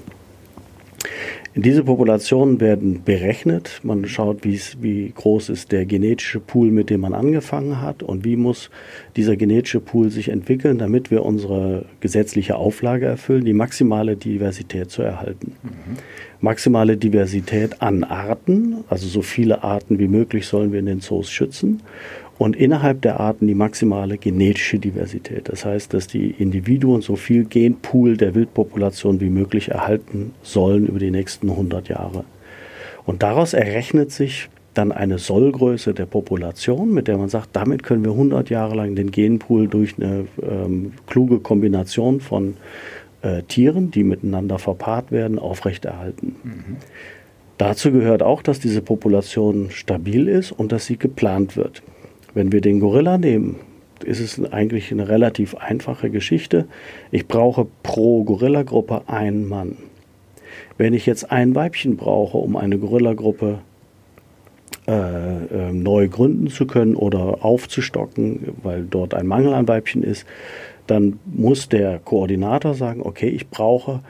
Diese 1.57 1.85
Populationen 1.85 2.59
werden 2.59 3.03
berechnet. 3.05 3.79
Man 3.81 4.05
schaut, 4.09 4.43
wie 4.43 5.13
groß 5.15 5.47
ist 5.47 5.71
der 5.71 5.85
genetische 5.85 6.41
Pool, 6.41 6.69
mit 6.69 6.89
dem 6.89 6.99
man 6.99 7.13
angefangen 7.13 7.81
hat 7.81 8.03
und 8.03 8.25
wie 8.25 8.35
muss 8.35 8.69
dieser 9.15 9.37
genetische 9.37 9.79
Pool 9.79 10.09
sich 10.09 10.27
entwickeln, 10.27 10.77
damit 10.77 11.11
wir 11.11 11.23
unsere 11.23 11.85
gesetzliche 12.01 12.57
Auflage 12.57 13.05
erfüllen, 13.05 13.45
die 13.45 13.53
maximale 13.53 14.17
Diversität 14.17 14.91
zu 14.91 15.01
erhalten. 15.01 15.53
Mhm. 15.63 15.97
Maximale 16.41 16.97
Diversität 16.97 17.81
an 17.81 18.03
Arten, 18.03 18.83
also 18.89 19.07
so 19.07 19.21
viele 19.21 19.63
Arten 19.63 19.97
wie 19.97 20.09
möglich 20.09 20.47
sollen 20.47 20.73
wir 20.73 20.79
in 20.79 20.85
den 20.87 20.99
Zoos 20.99 21.31
schützen 21.31 21.81
und 22.37 22.55
innerhalb 22.55 23.01
der 23.01 23.19
Arten 23.19 23.47
die 23.47 23.55
maximale 23.55 24.17
genetische 24.17 24.77
Diversität. 24.77 25.47
Das 25.49 25.65
heißt, 25.65 25.93
dass 25.93 26.07
die 26.07 26.31
Individuen 26.31 27.01
so 27.01 27.15
viel 27.15 27.45
Genpool 27.45 28.17
der 28.17 28.35
Wildpopulation 28.35 29.21
wie 29.21 29.29
möglich 29.29 29.69
erhalten 29.69 30.33
sollen 30.41 30.85
über 30.87 30.99
die 30.99 31.11
nächsten 31.11 31.49
100 31.49 31.87
Jahre. 31.87 32.25
Und 33.05 33.23
daraus 33.23 33.53
errechnet 33.53 34.11
sich 34.11 34.49
dann 34.73 34.91
eine 34.91 35.17
Sollgröße 35.17 35.93
der 35.93 36.05
Population, 36.05 36.93
mit 36.93 37.07
der 37.07 37.17
man 37.17 37.29
sagt, 37.29 37.49
damit 37.53 37.83
können 37.83 38.03
wir 38.03 38.11
100 38.11 38.49
Jahre 38.49 38.75
lang 38.75 38.95
den 38.95 39.11
Genpool 39.11 39.67
durch 39.69 39.95
eine 39.97 40.27
ähm, 40.41 40.93
kluge 41.07 41.39
Kombination 41.39 42.19
von 42.19 42.57
äh, 43.21 43.43
Tieren, 43.43 43.91
die 43.91 44.03
miteinander 44.03 44.59
verpaart 44.59 45.11
werden, 45.11 45.39
aufrechterhalten. 45.39 46.35
Mhm. 46.43 46.75
Dazu 47.57 47.93
gehört 47.93 48.21
auch, 48.21 48.41
dass 48.41 48.59
diese 48.59 48.81
Population 48.81 49.71
stabil 49.71 50.27
ist 50.27 50.51
und 50.51 50.73
dass 50.73 50.85
sie 50.85 50.97
geplant 50.97 51.55
wird. 51.55 51.81
Wenn 52.35 52.51
wir 52.51 52.61
den 52.61 52.79
Gorilla 52.79 53.17
nehmen, 53.17 53.55
ist 54.03 54.19
es 54.19 54.43
eigentlich 54.51 54.91
eine 54.91 55.07
relativ 55.07 55.55
einfache 55.55 56.11
Geschichte. 56.11 56.67
Ich 57.09 57.27
brauche 57.27 57.65
pro 57.81 58.23
Gorilla-Gruppe 58.23 59.03
einen 59.07 59.47
Mann. 59.47 59.77
Wenn 60.77 60.93
ich 60.93 61.05
jetzt 61.05 61.31
ein 61.31 61.55
Weibchen 61.55 61.95
brauche, 61.95 62.37
um 62.37 62.57
eine 62.57 62.77
Gorilla-Gruppe 62.77 63.59
äh, 64.87 64.91
äh, 64.91 65.71
neu 65.71 66.09
gründen 66.09 66.47
zu 66.47 66.67
können 66.67 66.95
oder 66.95 67.43
aufzustocken, 67.43 68.49
weil 68.61 68.83
dort 68.83 69.13
ein 69.13 69.25
Mangel 69.25 69.53
an 69.53 69.67
Weibchen 69.67 70.03
ist, 70.03 70.25
dann 70.87 71.19
muss 71.25 71.69
der 71.69 71.99
Koordinator 71.99 72.75
sagen, 72.75 73.01
okay, 73.01 73.29
ich 73.29 73.49
brauche 73.49 74.01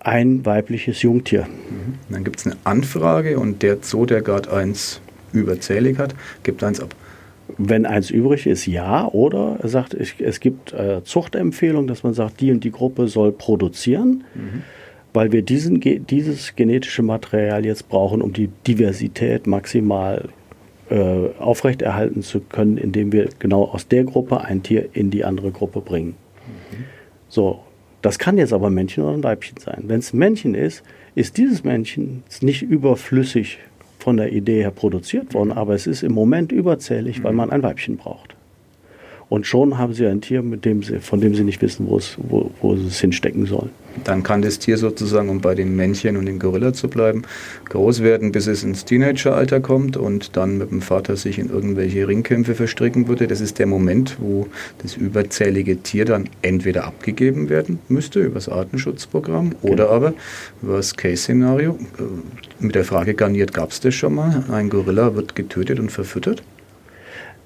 ein 0.00 0.44
weibliches 0.44 1.02
Jungtier. 1.02 1.42
Mhm. 1.42 1.94
Dann 2.12 2.24
gibt 2.24 2.40
es 2.40 2.46
eine 2.46 2.56
Anfrage 2.64 3.38
und 3.38 3.62
der 3.62 3.78
Zoo, 3.82 4.06
der 4.06 4.22
gerade 4.22 4.52
eins 4.52 5.00
überzählig 5.32 5.98
hat, 5.98 6.14
gibt 6.42 6.64
eins 6.64 6.80
ab. 6.80 6.94
Wenn 7.58 7.86
eins 7.86 8.10
übrig 8.10 8.46
ist, 8.46 8.66
ja. 8.66 9.06
Oder 9.08 9.58
er 9.60 9.68
sagt, 9.68 9.94
es 9.94 10.40
gibt 10.40 10.72
äh, 10.72 11.02
Zuchtempfehlungen, 11.04 11.86
dass 11.86 12.02
man 12.02 12.14
sagt, 12.14 12.40
die 12.40 12.50
und 12.52 12.64
die 12.64 12.72
Gruppe 12.72 13.08
soll 13.08 13.32
produzieren, 13.32 14.24
mhm. 14.34 14.62
weil 15.12 15.32
wir 15.32 15.42
diesen, 15.42 15.80
dieses 15.80 16.56
genetische 16.56 17.02
Material 17.02 17.64
jetzt 17.64 17.88
brauchen, 17.88 18.22
um 18.22 18.32
die 18.32 18.48
Diversität 18.66 19.46
maximal 19.46 20.28
äh, 20.90 21.28
aufrechterhalten 21.38 22.22
zu 22.22 22.40
können, 22.40 22.76
indem 22.76 23.12
wir 23.12 23.28
genau 23.38 23.64
aus 23.64 23.88
der 23.88 24.04
Gruppe 24.04 24.40
ein 24.40 24.62
Tier 24.62 24.88
in 24.92 25.10
die 25.10 25.24
andere 25.24 25.50
Gruppe 25.52 25.80
bringen. 25.80 26.16
Mhm. 26.70 26.84
So, 27.28 27.60
das 28.02 28.18
kann 28.18 28.38
jetzt 28.38 28.52
aber 28.52 28.68
ein 28.68 28.74
Männchen 28.74 29.04
oder 29.04 29.14
ein 29.14 29.22
Weibchen 29.22 29.58
sein. 29.58 29.84
Wenn 29.86 30.00
es 30.00 30.12
ein 30.12 30.18
Männchen 30.18 30.54
ist, 30.54 30.82
ist 31.14 31.36
dieses 31.38 31.64
Männchen 31.64 32.22
nicht 32.40 32.62
überflüssig 32.62 33.58
von 34.00 34.16
der 34.16 34.32
Idee 34.32 34.62
her 34.62 34.70
produziert 34.70 35.34
worden, 35.34 35.52
aber 35.52 35.74
es 35.74 35.86
ist 35.86 36.02
im 36.02 36.12
Moment 36.12 36.52
überzählig, 36.52 37.22
weil 37.22 37.32
man 37.32 37.50
ein 37.50 37.62
Weibchen 37.62 37.96
braucht. 37.96 38.34
Und 39.30 39.46
schon 39.46 39.78
haben 39.78 39.94
sie 39.94 40.06
ein 40.06 40.20
Tier, 40.20 40.42
mit 40.42 40.64
dem 40.64 40.82
sie, 40.82 40.98
von 40.98 41.20
dem 41.20 41.36
sie 41.36 41.44
nicht 41.44 41.62
wissen, 41.62 41.86
wo, 41.88 41.96
es, 41.96 42.16
wo, 42.18 42.50
wo 42.60 42.74
sie 42.74 42.88
es 42.88 42.98
hinstecken 42.98 43.46
sollen. 43.46 43.70
Dann 44.02 44.24
kann 44.24 44.42
das 44.42 44.58
Tier 44.58 44.76
sozusagen, 44.76 45.28
um 45.28 45.40
bei 45.40 45.54
den 45.54 45.76
Männchen 45.76 46.16
und 46.16 46.26
dem 46.26 46.40
Gorilla 46.40 46.72
zu 46.72 46.88
bleiben, 46.88 47.22
groß 47.68 48.02
werden, 48.02 48.32
bis 48.32 48.48
es 48.48 48.64
ins 48.64 48.84
Teenageralter 48.84 49.60
kommt 49.60 49.96
und 49.96 50.36
dann 50.36 50.58
mit 50.58 50.72
dem 50.72 50.82
Vater 50.82 51.14
sich 51.14 51.38
in 51.38 51.48
irgendwelche 51.48 52.08
Ringkämpfe 52.08 52.56
verstricken 52.56 53.06
würde. 53.06 53.28
Das 53.28 53.40
ist 53.40 53.60
der 53.60 53.66
Moment, 53.66 54.16
wo 54.18 54.48
das 54.82 54.96
überzählige 54.96 55.80
Tier 55.80 56.06
dann 56.06 56.28
entweder 56.42 56.84
abgegeben 56.84 57.48
werden 57.48 57.78
müsste 57.86 58.18
über 58.18 58.34
das 58.34 58.48
Artenschutzprogramm 58.48 59.54
oder 59.62 59.84
genau. 59.84 59.96
aber, 59.96 60.14
Worst-Case-Szenario, 60.62 61.78
äh, 61.98 62.64
mit 62.64 62.74
der 62.74 62.84
Frage 62.84 63.14
garniert, 63.14 63.54
gab 63.54 63.70
es 63.70 63.78
das 63.78 63.94
schon 63.94 64.16
mal? 64.16 64.42
Ein 64.50 64.70
Gorilla 64.70 65.14
wird 65.14 65.36
getötet 65.36 65.78
und 65.78 65.92
verfüttert? 65.92 66.42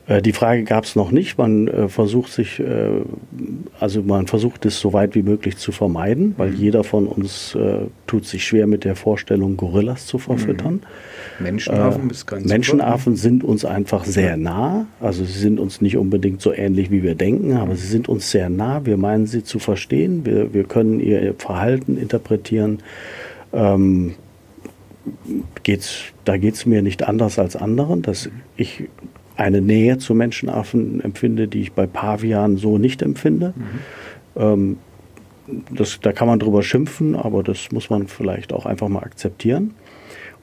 Äh, 0.07 0.23
die 0.23 0.33
Frage 0.33 0.65
gab 0.65 0.85
es 0.85 0.97
noch 0.97 1.11
nicht. 1.11 1.39
Man 1.39 1.69
äh, 1.69 1.89
versucht 1.89 2.33
sich, 2.33 2.61
äh, 2.61 3.01
also 3.81 4.03
man 4.03 4.27
versucht 4.27 4.67
es 4.67 4.79
so 4.81 4.93
weit 4.93 5.15
wie 5.15 5.23
möglich 5.23 5.57
zu 5.57 5.73
vermeiden, 5.73 6.35
weil 6.37 6.51
mhm. 6.51 6.57
jeder 6.57 6.85
von 6.85 7.07
uns 7.07 7.55
äh, 7.55 7.87
tut 8.07 8.27
sich 8.27 8.45
schwer 8.45 8.67
mit 8.67 8.85
der 8.85 8.97
Vorstellung, 8.97 9.57
Gorillas 9.57 10.07
zu 10.07 10.19
verfüttern. 10.19 10.75
Mhm. 10.75 11.45
Menschenaffen 11.45 12.11
ist 12.11 12.27
ganz 12.27 12.47
Menschenaffen 12.47 13.17
sind 13.17 13.43
uns 13.43 13.65
einfach 13.65 14.05
sehr 14.05 14.37
nah. 14.37 14.87
Also 15.01 15.25
sie 15.25 15.39
sind 15.39 15.59
uns 15.59 15.81
nicht 15.81 15.97
unbedingt 15.97 16.41
so 16.41 16.53
ähnlich, 16.53 16.91
wie 16.91 17.03
wir 17.03 17.15
denken, 17.15 17.57
aber 17.57 17.75
sie 17.75 17.87
sind 17.87 18.09
uns 18.09 18.31
sehr 18.31 18.51
nah. 18.51 18.87
Wir 18.87 18.97
meinen 18.97 19.27
sie 19.27 19.43
zu 19.43 19.59
verstehen. 19.59 20.25
Wir, 20.25 20.55
wir 20.55 20.65
können 20.65 21.01
ihr 21.01 21.35
Verhalten 21.37 21.97
interpretieren. 21.97 22.81
Ähm, 23.53 24.15
geht's, 25.63 25.97
da 26.25 26.37
geht 26.37 26.55
es 26.55 26.67
mir 26.67 26.83
nicht 26.83 27.03
anders 27.03 27.39
als 27.39 27.57
anderen, 27.57 28.03
dass 28.03 28.31
ich 28.57 28.85
eine 29.37 29.61
Nähe 29.61 29.99
zu 29.99 30.15
Menschenaffen 30.15 31.01
empfinde, 31.01 31.49
die 31.49 31.61
ich 31.63 31.73
bei 31.73 31.87
Pavianen 31.87 32.57
so 32.57 32.79
nicht 32.79 33.03
empfinde. 33.03 33.55
Mhm. 33.57 33.63
Ähm, 34.37 34.77
das, 35.71 36.01
da 36.01 36.13
kann 36.13 36.29
man 36.29 36.39
drüber 36.39 36.63
schimpfen, 36.63 37.15
aber 37.17 37.43
das 37.43 37.71
muss 37.71 37.91
man 37.91 38.09
vielleicht 38.09 38.53
auch 38.53 38.67
einfach 38.67 38.89
mal 38.89 39.03
akzeptieren. 39.03 39.75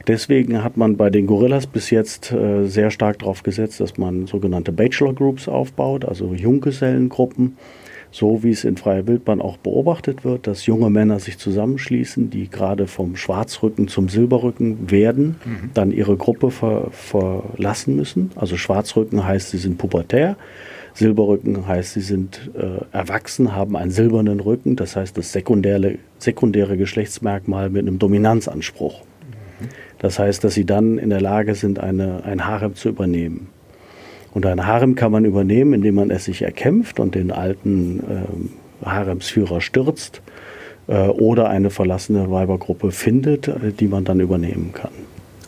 Deswegen 0.07 0.63
hat 0.63 0.77
man 0.77 0.98
bei 0.98 1.10
den 1.10 1.27
Gorillas 1.27 1.67
bis 1.67 1.89
jetzt 1.89 2.31
äh, 2.31 2.65
sehr 2.65 2.91
stark 2.91 3.19
darauf 3.19 3.43
gesetzt, 3.43 3.79
dass 3.79 3.98
man 3.98 4.25
sogenannte 4.27 4.71
Bachelor 4.71 5.13
Groups 5.13 5.48
aufbaut, 5.48 6.05
also 6.05 6.33
Junggesellengruppen 6.33 7.57
so 8.12 8.44
wie 8.44 8.51
es 8.51 8.65
in 8.65 8.75
freier 8.75 9.08
Wildbahn 9.08 9.41
auch 9.41 9.58
beobachtet 9.58 10.25
wird, 10.25 10.46
dass 10.46 10.65
junge 10.65 10.89
Männer 10.89 11.20
sich 11.20 11.38
zusammenschließen, 11.38 12.30
die 12.30 12.50
gerade 12.50 12.88
vom 12.88 13.15
Schwarzrücken 13.15 13.88
zum 13.88 14.10
Silberrücken 14.10 14.91
werden, 14.91 15.38
mhm. 15.46 15.70
dann 15.74 15.91
ihre 15.91 16.18
Gruppe 16.18 16.51
ver 16.51 16.89
verlassen 16.91 17.96
müssen. 17.96 18.32
Also 18.36 18.58
Schwarzrücken 18.58 19.25
heißt, 19.25 19.51
sie 19.51 19.58
sind 19.58 19.77
pubertär. 19.77 20.36
Silberrücken 20.94 21.65
heißt, 21.68 21.94
sie 21.94 22.01
sind 22.01 22.51
äh, 22.53 22.84
erwachsen, 22.91 23.56
haben 23.56 23.77
einen 23.77 23.91
silbernen 23.91 24.41
Rücken, 24.41 24.75
das 24.75 24.98
heißt 24.98 25.18
das 25.18 25.32
sekundäre, 25.32 25.96
sekundäre 26.20 26.75
Geschlechtsmerkmal 26.75 27.70
mit 27.70 27.84
einem 27.84 27.98
Dominanzanspruch. 27.98 29.01
Mhm. 29.01 29.68
Das 30.00 30.20
heißt, 30.20 30.44
dass 30.44 30.53
sie 30.53 30.65
dann 30.65 30.98
in 30.98 31.10
der 31.10 31.22
Lage 31.22 31.56
sind, 31.56 31.80
eine, 31.80 32.25
ein 32.25 32.46
Harem 32.46 32.75
zu 32.75 32.89
übernehmen. 32.89 33.48
Und 34.33 34.45
ein 34.45 34.65
Harem 34.65 34.95
kann 34.95 35.11
man 35.11 35.25
übernehmen, 35.25 35.73
indem 35.73 35.95
man 35.95 36.11
es 36.11 36.25
sich 36.25 36.41
erkämpft 36.41 37.00
und 37.00 37.15
den 37.15 37.31
alten 37.31 38.00
äh, 38.00 38.85
Haremsführer 38.85 39.61
stürzt 39.61 40.21
äh, 40.88 41.07
oder 41.07 41.50
eine 41.50 41.69
verlassene 41.69 42.31
Weibergruppe 42.31 42.91
findet, 42.91 43.47
äh, 43.47 43.71
die 43.77 43.88
man 43.88 44.05
dann 44.05 44.19
übernehmen 44.19 44.71
kann. 44.73 44.91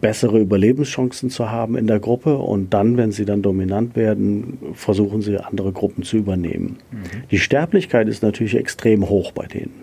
bessere 0.00 0.40
Überlebenschancen 0.40 1.30
zu 1.30 1.50
haben 1.50 1.76
in 1.76 1.86
der 1.86 2.00
Gruppe 2.00 2.38
und 2.38 2.72
dann, 2.72 2.96
wenn 2.96 3.12
sie 3.12 3.24
dann 3.24 3.42
dominant 3.42 3.94
werden, 3.94 4.58
versuchen 4.74 5.22
sie 5.22 5.38
andere 5.38 5.72
Gruppen 5.72 6.02
zu 6.02 6.16
übernehmen. 6.16 6.78
Mhm. 6.90 6.98
Die 7.30 7.38
Sterblichkeit 7.38 8.08
ist 8.08 8.22
natürlich 8.22 8.56
extrem 8.56 9.08
hoch 9.08 9.32
bei 9.32 9.46
denen. 9.46 9.81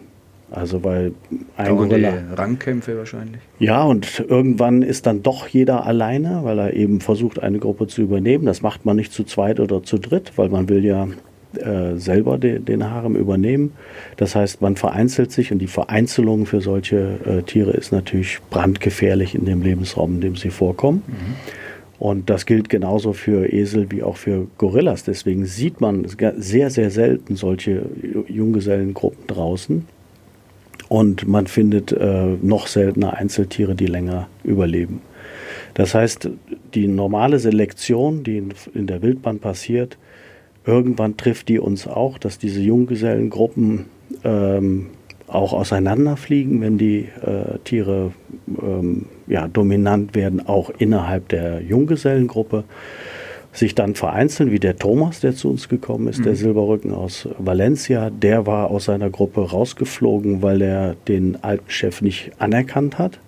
Also 0.51 0.83
weil 0.83 1.13
ein 1.57 1.77
Gorilla, 1.77 2.13
Rangkämpfe 2.35 2.97
wahrscheinlich. 2.97 3.41
Ja, 3.59 3.83
und 3.83 4.25
irgendwann 4.27 4.81
ist 4.81 5.05
dann 5.05 5.21
doch 5.21 5.47
jeder 5.47 5.85
alleine, 5.85 6.41
weil 6.43 6.59
er 6.59 6.73
eben 6.73 7.01
versucht, 7.01 7.41
eine 7.41 7.59
Gruppe 7.59 7.87
zu 7.87 8.01
übernehmen. 8.01 8.45
Das 8.45 8.61
macht 8.61 8.85
man 8.85 8.95
nicht 8.95 9.13
zu 9.13 9.23
zweit 9.23 9.59
oder 9.59 9.83
zu 9.83 9.99
dritt, 9.99 10.33
weil 10.37 10.49
man 10.49 10.67
will 10.67 10.83
ja 10.83 11.07
äh, 11.57 11.97
selber 11.97 12.37
de, 12.37 12.59
den 12.59 12.89
Harem 12.89 13.15
übernehmen. 13.15 13.73
Das 14.17 14.35
heißt, 14.35 14.61
man 14.61 14.75
vereinzelt 14.75 15.31
sich 15.31 15.51
und 15.51 15.59
die 15.59 15.67
Vereinzelung 15.67 16.45
für 16.45 16.61
solche 16.61 17.19
äh, 17.25 17.41
Tiere 17.43 17.71
ist 17.71 17.91
natürlich 17.91 18.39
brandgefährlich 18.49 19.35
in 19.35 19.45
dem 19.45 19.61
Lebensraum, 19.61 20.15
in 20.15 20.21
dem 20.21 20.35
sie 20.35 20.49
vorkommen. 20.49 21.03
Mhm. 21.07 21.35
Und 21.99 22.29
das 22.29 22.45
gilt 22.45 22.69
genauso 22.69 23.13
für 23.13 23.51
Esel 23.51 23.91
wie 23.91 24.03
auch 24.03 24.15
für 24.15 24.47
Gorillas. 24.57 25.03
Deswegen 25.03 25.45
sieht 25.45 25.81
man 25.81 26.05
sehr, 26.37 26.69
sehr 26.69 26.91
selten 26.91 27.35
solche 27.35 27.81
Junggesellengruppen 28.27 29.27
draußen. 29.27 29.85
Und 30.89 31.27
man 31.27 31.47
findet 31.47 31.91
äh, 31.91 32.35
noch 32.41 32.67
seltener 32.67 33.13
Einzeltiere, 33.13 33.75
die 33.75 33.85
länger 33.85 34.27
überleben. 34.43 35.01
Das 35.75 35.93
heißt, 35.93 36.29
die 36.73 36.87
normale 36.87 37.39
Selektion, 37.39 38.23
die 38.23 38.43
in, 38.73 38.87
der 38.87 39.01
Wildbahn 39.01 39.39
passiert, 39.39 39.97
irgendwann 40.65 41.15
trifft 41.15 41.47
die 41.47 41.59
uns 41.59 41.87
auch, 41.87 42.17
dass 42.17 42.39
diese 42.39 42.61
Junggesellengruppen 42.61 43.85
ähm, 44.23 44.87
auch 45.27 45.53
auseinanderfliegen, 45.53 46.59
wenn 46.61 46.79
die 46.79 47.07
äh, 47.21 47.59
Tiere 47.63 48.11
ähm, 48.61 49.05
ja, 49.27 49.47
dominant 49.47 50.15
werden, 50.15 50.45
auch 50.47 50.71
innerhalb 50.79 51.29
der 51.29 51.61
Junggesellengruppe 51.61 52.63
sich 53.59 53.75
dann 53.75 53.95
vereinzeln, 53.95 54.51
wie 54.51 54.59
der 54.59 54.77
Thomas, 54.77 55.19
der 55.19 55.35
zu 55.35 55.49
uns 55.49 55.69
gekommen 55.69 56.07
ist, 56.07 56.19
mhm. 56.19 56.23
der 56.23 56.35
Silberrücken 56.35 56.93
aus 56.93 57.27
Valencia, 57.37 58.09
der 58.09 58.47
war 58.47 58.71
aus 58.71 58.85
seiner 58.85 59.09
Gruppe 59.09 59.41
rausgeflogen, 59.41 60.41
weil 60.41 60.61
er 60.61 60.95
den 61.07 61.43
alten 61.43 61.69
Chef 61.69 62.01
nicht 62.01 62.31
anerkannt 62.39 62.97
hat 62.97 63.19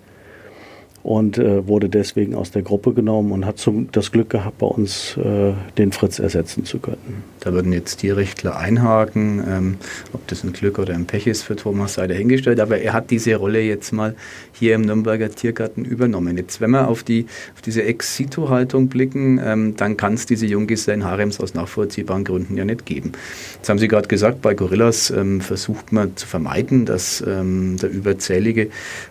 und 1.02 1.38
äh, 1.38 1.66
wurde 1.66 1.88
deswegen 1.88 2.34
aus 2.34 2.50
der 2.50 2.62
Gruppe 2.62 2.92
genommen 2.92 3.32
und 3.32 3.44
hat 3.44 3.58
zum, 3.58 3.90
das 3.92 4.12
Glück 4.12 4.30
gehabt, 4.30 4.58
bei 4.58 4.66
uns 4.66 5.16
äh, 5.16 5.52
den 5.76 5.92
Fritz 5.92 6.18
ersetzen 6.18 6.64
zu 6.64 6.78
können. 6.78 7.24
Da 7.40 7.52
würden 7.52 7.72
jetzt 7.72 7.96
Tierrechtler 7.96 8.56
einhaken, 8.56 9.42
ähm, 9.48 9.76
ob 10.12 10.26
das 10.28 10.44
ein 10.44 10.52
Glück 10.52 10.78
oder 10.78 10.94
ein 10.94 11.06
Pech 11.06 11.26
ist 11.26 11.42
für 11.42 11.56
Thomas 11.56 11.94
sei 11.94 12.06
dahingestellt, 12.06 12.60
aber 12.60 12.78
er 12.78 12.92
hat 12.92 13.10
diese 13.10 13.34
Rolle 13.34 13.60
jetzt 13.60 13.92
mal 13.92 14.14
hier 14.52 14.76
im 14.76 14.82
Nürnberger 14.82 15.30
Tiergarten 15.30 15.84
übernommen. 15.84 16.36
Jetzt, 16.36 16.60
wenn 16.60 16.70
wir 16.70 16.86
auf, 16.86 17.02
die, 17.02 17.26
auf 17.54 17.62
diese 17.62 17.82
Ex-Situ-Haltung 17.82 18.88
blicken, 18.88 19.40
ähm, 19.44 19.76
dann 19.76 19.96
kann 19.96 20.14
es 20.14 20.26
diese 20.26 20.46
Junggesellen-Harems 20.46 21.40
aus 21.40 21.54
nachvollziehbaren 21.54 22.22
Gründen 22.22 22.56
ja 22.56 22.64
nicht 22.64 22.86
geben. 22.86 23.12
Jetzt 23.56 23.68
haben 23.68 23.78
Sie 23.78 23.88
gerade 23.88 24.06
gesagt, 24.06 24.40
bei 24.40 24.54
Gorillas 24.54 25.10
ähm, 25.10 25.40
versucht 25.40 25.92
man 25.92 26.16
zu 26.16 26.28
vermeiden, 26.28 26.86
dass 26.86 27.24
ähm, 27.26 27.76
der 27.76 27.90
überzählige 27.90 28.68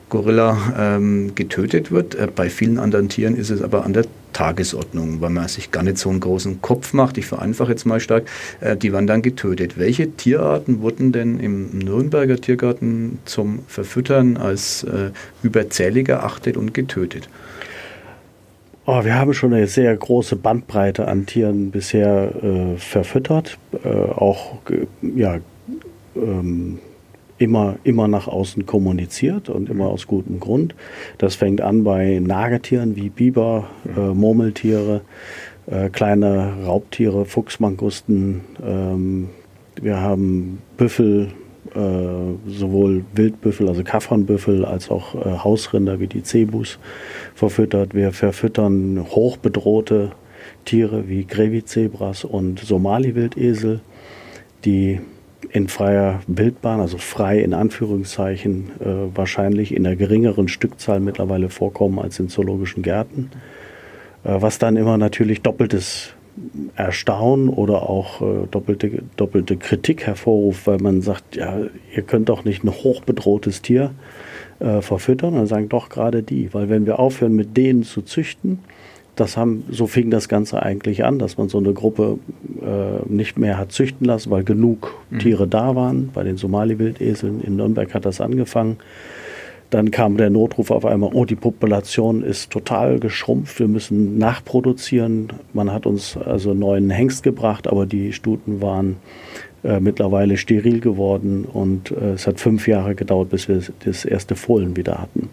Gorilla 0.08 0.98
ähm, 0.98 1.34
getötet 1.82 1.92
wird. 1.92 2.16
Äh, 2.16 2.28
bei 2.34 2.50
vielen 2.50 2.78
anderen 2.78 3.10
Tieren 3.10 3.36
ist 3.36 3.50
es 3.50 3.62
aber 3.62 3.86
an 3.86 3.94
der 3.94 4.06
Tagesordnung, 4.34 5.22
weil 5.22 5.30
man 5.30 5.48
sich 5.48 5.72
gar 5.72 5.84
nicht 5.84 5.98
so 5.98 6.10
einen 6.10 6.20
großen 6.20 6.62
Kopf 6.62 6.94
macht. 6.94 7.18
Ich 7.18 7.26
vereinfache 7.26 7.72
jetzt 7.72 7.86
mal 7.86 8.00
stark. 8.00 8.24
Äh, 8.62 8.78
die 8.78 8.94
waren 8.94 9.08
dann 9.08 9.22
getötet. 9.22 9.78
Welche 9.78 10.12
Tierarten 10.12 10.82
wurden 10.82 11.12
denn 11.12 11.40
im 11.40 11.78
Nürnberger 11.78 12.38
Tiergarten 12.38 13.20
zum 13.26 13.60
Verfüttern 13.68 14.38
als 14.38 14.84
äh, 14.84 15.12
überzählig 15.44 16.10
erachtet 16.10 16.58
und 16.58 16.74
getötet? 16.74 17.30
Oh, 18.86 19.04
wir 19.06 19.16
haben 19.16 19.34
schon 19.34 19.54
eine 19.54 19.68
sehr 19.68 19.96
große 19.96 20.36
Bandbreite 20.36 21.08
an 21.08 21.26
Tieren 21.26 21.70
bisher 21.72 22.32
äh, 22.44 22.78
verfüttert, 22.78 23.58
äh, 23.84 23.90
auch 23.90 24.58
ja, 25.02 25.38
ähm, 26.16 26.80
immer, 27.42 27.78
immer 27.84 28.08
nach 28.08 28.28
außen 28.28 28.68
kommuniziert 28.68 29.50
und 29.50 29.70
immer 29.70 29.88
aus 29.88 30.06
gutem 30.06 30.40
Grund. 30.40 30.76
Das 31.18 31.36
fängt 31.36 31.60
an 31.60 31.84
bei 31.84 32.20
Nagetieren 32.20 32.96
wie 32.96 33.10
Biber, 33.10 33.68
äh, 33.98 34.14
Murmeltiere, 34.14 35.02
äh, 35.66 35.90
kleine 35.90 36.66
Raubtiere, 36.66 37.26
Fuchsmangusten. 37.26 38.42
Ähm, 38.64 39.30
wir 39.82 40.00
haben 40.00 40.60
Büffel, 40.78 41.30
äh, 41.74 41.80
sowohl 42.48 43.06
Wildbüffel, 43.16 43.68
also 43.68 43.84
Kaffernbüffel, 43.84 44.64
als 44.64 44.92
auch 44.92 45.16
äh, 45.16 45.40
Hausrinder 45.40 46.00
wie 46.00 46.08
die 46.08 46.22
Cebus 46.22 46.78
verfüttert. 47.34 47.96
Wir 47.96 48.12
verfüttern 48.12 49.04
hochbedrohte 49.10 50.12
Tiere 50.66 51.10
wie 51.10 51.26
Grevizebras 51.26 52.24
und 52.24 52.60
Somali-Wildesel, 52.60 53.82
die 54.64 55.00
in 55.52 55.68
freier 55.68 56.22
Wildbahn, 56.28 56.80
also 56.80 56.98
frei 56.98 57.40
in 57.40 57.54
Anführungszeichen, 57.54 58.72
äh, 58.80 59.16
wahrscheinlich 59.16 59.76
in 59.76 59.86
einer 59.86 59.96
geringeren 59.96 60.48
Stückzahl 60.48 61.00
mittlerweile 61.00 61.50
vorkommen 61.50 62.00
als 62.00 62.20
in 62.20 62.30
zoologischen 62.30 62.84
Gärten. 62.84 63.30
Äh, 64.24 64.42
was 64.42 64.60
dann 64.60 64.78
immer 64.78 64.98
natürlich 64.98 65.42
doppeltes 65.42 66.14
Erstaunen 66.76 67.50
oder 67.50 67.90
auch 67.90 68.22
äh, 68.22 68.48
doppelte, 68.50 69.04
doppelte 69.18 69.58
Kritik 69.58 70.08
hervorruft, 70.08 70.68
weil 70.68 70.78
man 70.78 71.02
sagt, 71.02 71.36
ja, 71.36 71.58
ihr 71.94 72.04
könnt 72.04 72.30
doch 72.30 72.46
nicht 72.46 72.64
ein 72.64 72.72
hochbedrohtes 72.72 73.62
Tier 73.62 73.92
äh, 74.60 74.82
verfüttern. 74.82 75.36
dann 75.36 75.48
sagen 75.48 75.68
doch 75.68 75.90
gerade 75.90 76.24
die, 76.24 76.54
weil 76.54 76.70
wenn 76.70 76.86
wir 76.86 77.00
aufhören, 77.00 77.36
mit 77.36 77.58
denen 77.58 77.84
zu 77.84 78.02
züchten, 78.02 78.60
das 79.16 79.38
haben, 79.38 79.64
so 79.70 79.88
fing 79.88 80.10
das 80.10 80.30
Ganze 80.30 80.62
eigentlich 80.64 81.04
an, 81.04 81.20
dass 81.20 81.38
man 81.38 81.50
so 81.50 81.58
eine 81.58 81.74
Gruppe 81.74 82.18
äh, 82.62 83.12
nicht 83.12 83.38
mehr 83.38 83.58
hat 83.58 83.72
züchten 83.72 84.06
lassen, 84.06 84.32
weil 84.32 84.44
genug 84.44 84.94
mhm. 85.10 85.20
Tiere 85.20 85.48
da 85.48 85.76
waren. 85.76 86.10
Bei 86.14 86.24
den 86.24 86.38
Somali-Wildeseln 86.38 87.42
in 87.42 87.58
Nürnberg 87.58 87.94
hat 87.94 88.06
das 88.06 88.22
angefangen. 88.22 88.78
Dann 89.70 89.90
kam 89.90 90.18
der 90.18 90.30
Notruf 90.30 90.70
auf 90.70 90.86
einmal, 90.86 91.12
oh, 91.14 91.24
die 91.24 91.36
Population 91.36 92.24
ist 92.24 92.52
total 92.52 93.00
geschrumpft, 93.00 93.60
wir 93.60 93.70
müssen 93.70 94.18
nachproduzieren. 94.18 95.30
Man 95.54 95.72
hat 95.72 95.86
uns 95.86 96.18
also 96.18 96.54
neuen 96.54 96.90
Hengst 96.90 97.24
gebracht, 97.24 97.68
aber 97.68 97.86
die 97.86 98.12
Stuten 98.12 98.62
waren 98.62 98.98
äh, 99.64 99.80
mittlerweile 99.80 100.38
steril 100.38 100.82
geworden 100.82 101.46
und 101.46 101.92
äh, 101.92 102.14
es 102.14 102.28
hat 102.28 102.40
fünf 102.40 102.68
Jahre 102.68 102.96
gedauert, 102.96 103.30
bis 103.30 103.48
wir 103.48 103.62
das 103.86 104.04
erste 104.04 104.36
Fohlen 104.36 104.76
wieder 104.76 105.00
hatten. 105.00 105.30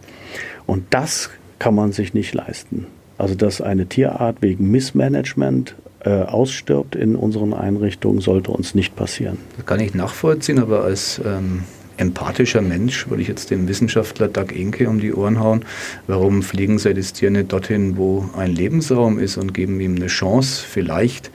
Und 0.66 0.84
das 0.90 1.30
kann 1.58 1.74
man 1.74 1.90
sich 1.92 2.14
nicht 2.14 2.32
leisten. 2.34 2.86
Also 3.18 3.34
dass 3.34 3.60
eine 3.60 3.86
Tierart 3.86 4.40
wegen 4.40 4.70
Missmanagement 4.70 5.74
äh, 6.00 6.22
ausstirbt 6.22 6.94
in 6.94 7.16
unseren 7.16 7.52
Einrichtungen, 7.52 8.20
sollte 8.20 8.52
uns 8.52 8.74
nicht 8.74 8.96
passieren. 8.96 9.38
Das 9.56 9.66
kann 9.66 9.80
ich 9.80 9.94
nachvollziehen, 9.94 10.60
aber 10.60 10.84
als 10.84 11.20
ähm, 11.24 11.64
empathischer 11.98 12.62
Mensch 12.62 13.08
würde 13.08 13.22
ich 13.22 13.28
jetzt 13.28 13.50
dem 13.50 13.68
Wissenschaftler 13.68 14.28
Doug 14.28 14.52
Inke 14.54 14.88
um 14.88 15.00
die 15.00 15.12
Ohren 15.12 15.40
hauen. 15.40 15.64
Warum 16.06 16.42
fliegen 16.42 16.78
sie 16.78 16.94
das 16.94 17.12
Tier 17.12 17.30
nicht 17.30 17.52
dorthin, 17.52 17.96
wo 17.96 18.30
ein 18.36 18.52
Lebensraum 18.52 19.18
ist 19.18 19.36
und 19.36 19.52
geben 19.52 19.80
ihm 19.80 19.96
eine 19.96 20.06
Chance, 20.06 20.64
vielleicht 20.66 21.30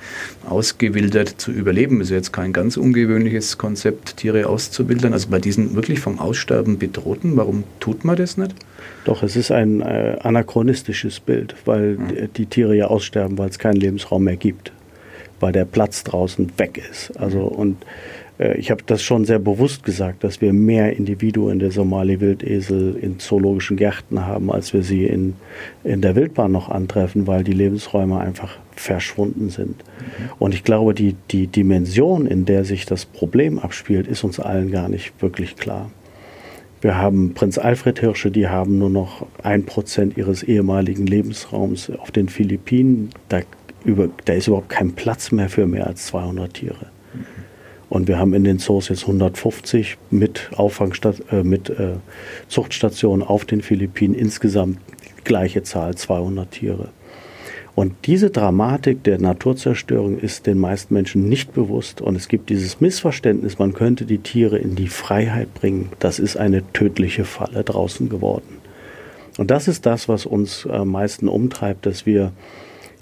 ausgewildert 0.50 1.36
zu 1.38 1.52
überleben? 1.52 2.00
Das 2.00 2.08
ist 2.08 2.14
jetzt 2.14 2.34
kein 2.34 2.54
ganz 2.54 2.78
ungewöhnliches 2.78 3.58
Konzept, 3.58 4.18
Tiere 4.18 4.48
auszubildern. 4.48 5.14
Also 5.14 5.28
bei 5.30 5.40
diesen 5.40 5.76
wirklich 5.76 6.00
vom 6.00 6.20
Aussterben 6.20 6.80
bedrohten, 6.80 7.36
warum 7.36 7.66
tut 7.80 8.06
man 8.06 8.16
das 8.16 8.38
nicht? 8.38 8.56
Doch, 9.06 9.24
es 9.24 9.36
ist 9.36 9.52
ein 9.52 9.82
äh, 9.82 10.18
anachronistisches 10.22 11.20
Bild, 11.20 11.56
weil 11.66 11.98
mhm. 11.98 12.34
die 12.36 12.46
Tiere 12.46 12.76
ja 12.76 12.88
aussterben, 12.88 13.38
weil 13.38 13.50
es 13.50 13.60
keinen 13.60 13.78
Lebensraum 13.78 14.24
mehr 14.24 14.38
gibt, 14.38 14.72
weil 15.40 15.52
der 15.52 15.66
Platz 15.66 16.04
draußen 16.04 16.52
weg 16.58 16.82
ist. 16.90 17.16
Also 17.18 17.40
mhm. 17.40 17.48
und 17.48 17.78
äh, 18.40 18.58
ich 18.58 18.72
habe 18.72 18.84
das 18.86 19.02
schon 19.02 19.26
sehr 19.26 19.40
bewusst 19.40 19.84
gesagt, 19.84 20.24
dass 20.24 20.42
wir 20.42 20.54
mehr 20.54 20.96
Individuen 20.96 21.60
der 21.60 21.72
Somali-Wildesel 21.72 22.96
in 22.96 23.20
zoologischen 23.20 23.78
Gärten 23.78 24.26
haben, 24.26 24.52
als 24.52 24.74
wir 24.74 24.84
sie 24.84 25.06
in, 25.06 25.36
in 25.84 26.02
der 26.02 26.16
Wildbahn 26.16 26.52
noch 26.52 26.70
antreffen, 26.70 27.28
weil 27.28 27.44
die 27.44 27.54
Lebensräume 27.54 28.20
einfach 28.20 28.58
verschwunden 28.76 29.50
sind. 29.50 29.78
Mhm. 29.78 30.30
Und 30.40 30.54
ich 30.54 30.64
glaube, 30.64 30.94
die, 30.94 31.16
die 31.32 31.48
Dimension, 31.48 32.26
in 32.26 32.46
der 32.46 32.66
sich 32.66 32.86
das 32.86 33.06
Problem 33.06 33.60
abspielt, 33.60 34.08
ist 34.08 34.24
uns 34.24 34.40
allen 34.40 34.72
gar 34.72 34.90
nicht 34.90 35.22
wirklich 35.22 35.56
klar. 35.56 35.90
Wir 36.84 36.98
haben 36.98 37.34
Prinz 37.34 37.58
Alfred 37.58 38.02
Hirsche, 38.02 38.30
die 38.30 38.50
haben 38.50 38.78
nur 38.78 38.90
noch 38.90 39.26
ein 39.42 39.66
Prozent 39.66 40.18
ihres 40.18 40.44
ehemaligen 40.44 41.08
Lebensraums 41.08 41.90
auf 41.90 42.12
den 42.12 42.28
Philippinen. 42.28 43.10
Da, 43.30 43.40
über, 43.86 44.10
da 44.26 44.34
ist 44.34 44.48
überhaupt 44.48 44.68
kein 44.68 44.92
Platz 44.92 45.32
mehr 45.32 45.48
für 45.48 45.66
mehr 45.66 45.88
als 45.88 46.08
200 46.08 46.54
Tiere. 46.54 46.88
Und 47.88 48.10
wir 48.10 48.20
haben 48.20 48.34
in 48.34 48.44
den 48.44 48.60
Zoos 48.60 48.90
jetzt 48.90 49.04
150 49.04 49.98
mit, 50.12 50.50
Auffangstat 50.58 51.24
äh, 51.32 51.44
mit 51.44 51.70
äh, 51.70 51.94
Zuchtstationen 52.50 53.26
auf 53.26 53.46
den 53.46 53.62
Philippinen, 53.62 54.14
insgesamt 54.14 54.80
gleiche 55.24 55.64
Zahl, 55.64 55.96
200 55.96 56.52
Tiere. 56.52 56.90
Und 57.76 57.94
diese 58.06 58.30
Dramatik 58.30 59.04
der 59.04 59.20
Naturzerstörung 59.20 60.20
ist 60.20 60.46
den 60.46 60.60
meisten 60.60 60.94
Menschen 60.94 61.28
nicht 61.28 61.54
bewusst. 61.54 62.02
Und 62.02 62.16
es 62.16 62.28
gibt 62.28 62.50
dieses 62.50 62.82
Missverständnis, 62.82 63.58
man 63.58 63.74
könnte 63.74 64.06
die 64.06 64.20
Tiere 64.20 64.60
in 64.60 64.76
die 64.76 64.88
Freiheit 64.88 65.54
bringen. 65.56 65.90
Das 66.00 66.20
ist 66.20 66.38
eine 66.38 66.62
tödliche 66.74 67.26
Falle 67.26 67.64
draußen 67.64 68.10
geworden. 68.10 68.60
Und 69.40 69.50
das 69.50 69.68
ist 69.68 69.88
das, 69.88 70.08
was 70.08 70.28
uns 70.28 70.68
am 70.68 70.90
meisten 70.90 71.28
umtreibt, 71.28 71.88
dass 71.88 72.06
wir 72.06 72.32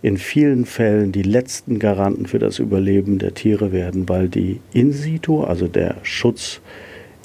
in 0.01 0.17
vielen 0.17 0.65
Fällen 0.65 1.11
die 1.11 1.21
letzten 1.21 1.77
Garanten 1.77 2.25
für 2.25 2.39
das 2.39 2.59
Überleben 2.59 3.19
der 3.19 3.33
Tiere 3.33 3.73
werden, 3.73 4.07
weil 4.07 4.29
die 4.29 4.61
in 4.71 4.93
situ, 4.93 5.43
also 5.43 5.67
der 5.67 5.97
Schutz 6.03 6.61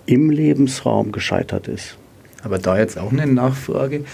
im 0.05 0.31
Lebensraum 0.31 1.13
gescheitert 1.13 1.69
ist. 1.69 1.97
Aber 2.43 2.59
da 2.59 2.79
jetzt 2.79 2.99
auch 2.99 3.13
eine 3.13 3.27
Nachfrage. 3.27 4.05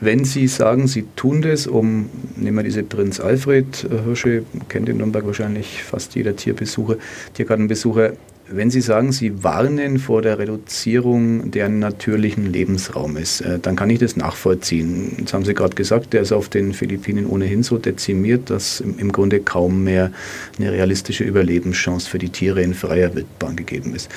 Wenn 0.00 0.24
Sie 0.24 0.46
sagen, 0.46 0.86
Sie 0.86 1.06
tun 1.16 1.42
das, 1.42 1.66
um, 1.66 2.08
nehmen 2.36 2.56
wir 2.56 2.62
diese 2.62 2.84
Prinz 2.84 3.18
Alfred 3.18 3.88
Hirsche, 4.04 4.44
kennt 4.68 4.88
in 4.88 4.98
Nürnberg 4.98 5.26
wahrscheinlich 5.26 5.82
fast 5.82 6.14
jeder 6.14 6.36
Tierbesucher, 6.36 6.96
Tiergartenbesucher, 7.34 8.12
wenn 8.50 8.70
Sie 8.70 8.80
sagen, 8.80 9.12
Sie 9.12 9.42
warnen 9.44 9.98
vor 9.98 10.22
der 10.22 10.38
Reduzierung 10.38 11.50
der 11.50 11.68
natürlichen 11.68 12.46
Lebensraumes, 12.46 13.42
äh, 13.42 13.58
dann 13.58 13.76
kann 13.76 13.90
ich 13.90 13.98
das 13.98 14.16
nachvollziehen. 14.16 15.16
Jetzt 15.18 15.34
haben 15.34 15.44
Sie 15.44 15.52
gerade 15.52 15.74
gesagt, 15.74 16.12
der 16.12 16.22
ist 16.22 16.32
auf 16.32 16.48
den 16.48 16.72
Philippinen 16.72 17.26
ohnehin 17.26 17.62
so 17.62 17.76
dezimiert, 17.76 18.50
dass 18.50 18.80
im 18.80 19.12
Grunde 19.12 19.40
kaum 19.40 19.84
mehr 19.84 20.12
eine 20.58 20.72
realistische 20.72 21.24
Überlebenschance 21.24 22.08
für 22.08 22.18
die 22.18 22.30
Tiere 22.30 22.62
in 22.62 22.72
freier 22.72 23.14
Wildbahn 23.14 23.56
gegeben 23.56 23.94
ist. 23.94 24.08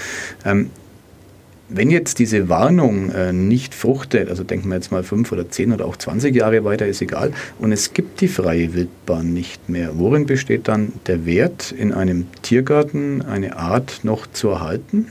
Wenn 1.73 1.89
jetzt 1.89 2.19
diese 2.19 2.49
Warnung 2.49 3.11
äh, 3.11 3.31
nicht 3.31 3.73
fruchtet, 3.73 4.29
also 4.29 4.43
denken 4.43 4.67
wir 4.67 4.75
jetzt 4.75 4.91
mal 4.91 5.03
fünf 5.03 5.31
oder 5.31 5.49
zehn 5.49 5.71
oder 5.71 5.85
auch 5.85 5.95
20 5.95 6.35
Jahre 6.35 6.65
weiter, 6.65 6.85
ist 6.85 7.01
egal, 7.01 7.31
und 7.59 7.71
es 7.71 7.93
gibt 7.93 8.19
die 8.19 8.27
freie 8.27 8.73
Wildbahn 8.73 9.33
nicht 9.33 9.69
mehr, 9.69 9.91
worin 9.97 10.25
besteht 10.25 10.67
dann 10.67 10.91
der 11.07 11.25
Wert, 11.25 11.71
in 11.71 11.93
einem 11.93 12.27
Tiergarten 12.41 13.21
eine 13.21 13.55
Art 13.55 14.01
noch 14.03 14.27
zu 14.27 14.49
erhalten? 14.49 15.07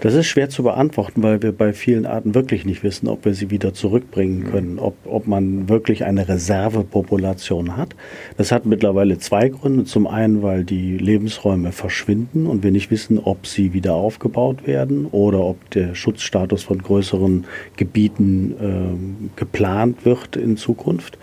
Das 0.00 0.14
ist 0.14 0.26
schwer 0.26 0.48
zu 0.48 0.62
beantworten, 0.62 1.22
weil 1.22 1.42
wir 1.42 1.52
bei 1.52 1.72
vielen 1.72 2.06
Arten 2.06 2.34
wirklich 2.34 2.64
nicht 2.64 2.82
wissen, 2.82 3.08
ob 3.08 3.24
wir 3.24 3.34
sie 3.34 3.50
wieder 3.50 3.74
zurückbringen 3.74 4.44
können, 4.50 4.78
ob, 4.78 4.94
ob 5.04 5.26
man 5.26 5.68
wirklich 5.68 6.04
eine 6.04 6.28
Reservepopulation 6.28 7.76
hat. 7.76 7.94
Das 8.36 8.52
hat 8.52 8.66
mittlerweile 8.66 9.18
zwei 9.18 9.48
Gründe. 9.48 9.84
Zum 9.84 10.06
einen, 10.06 10.42
weil 10.42 10.64
die 10.64 10.96
Lebensräume 10.98 11.72
verschwinden 11.72 12.46
und 12.46 12.62
wir 12.62 12.70
nicht 12.70 12.90
wissen, 12.90 13.18
ob 13.18 13.46
sie 13.46 13.72
wieder 13.72 13.94
aufgebaut 13.94 14.66
werden 14.66 15.06
oder 15.06 15.40
ob 15.40 15.70
der 15.70 15.94
Schutzstatus 15.94 16.62
von 16.62 16.82
größeren 16.82 17.44
Gebieten 17.76 18.54
äh, 18.60 19.38
geplant 19.38 20.04
wird 20.04 20.36
in 20.36 20.56
Zukunft. 20.56 21.18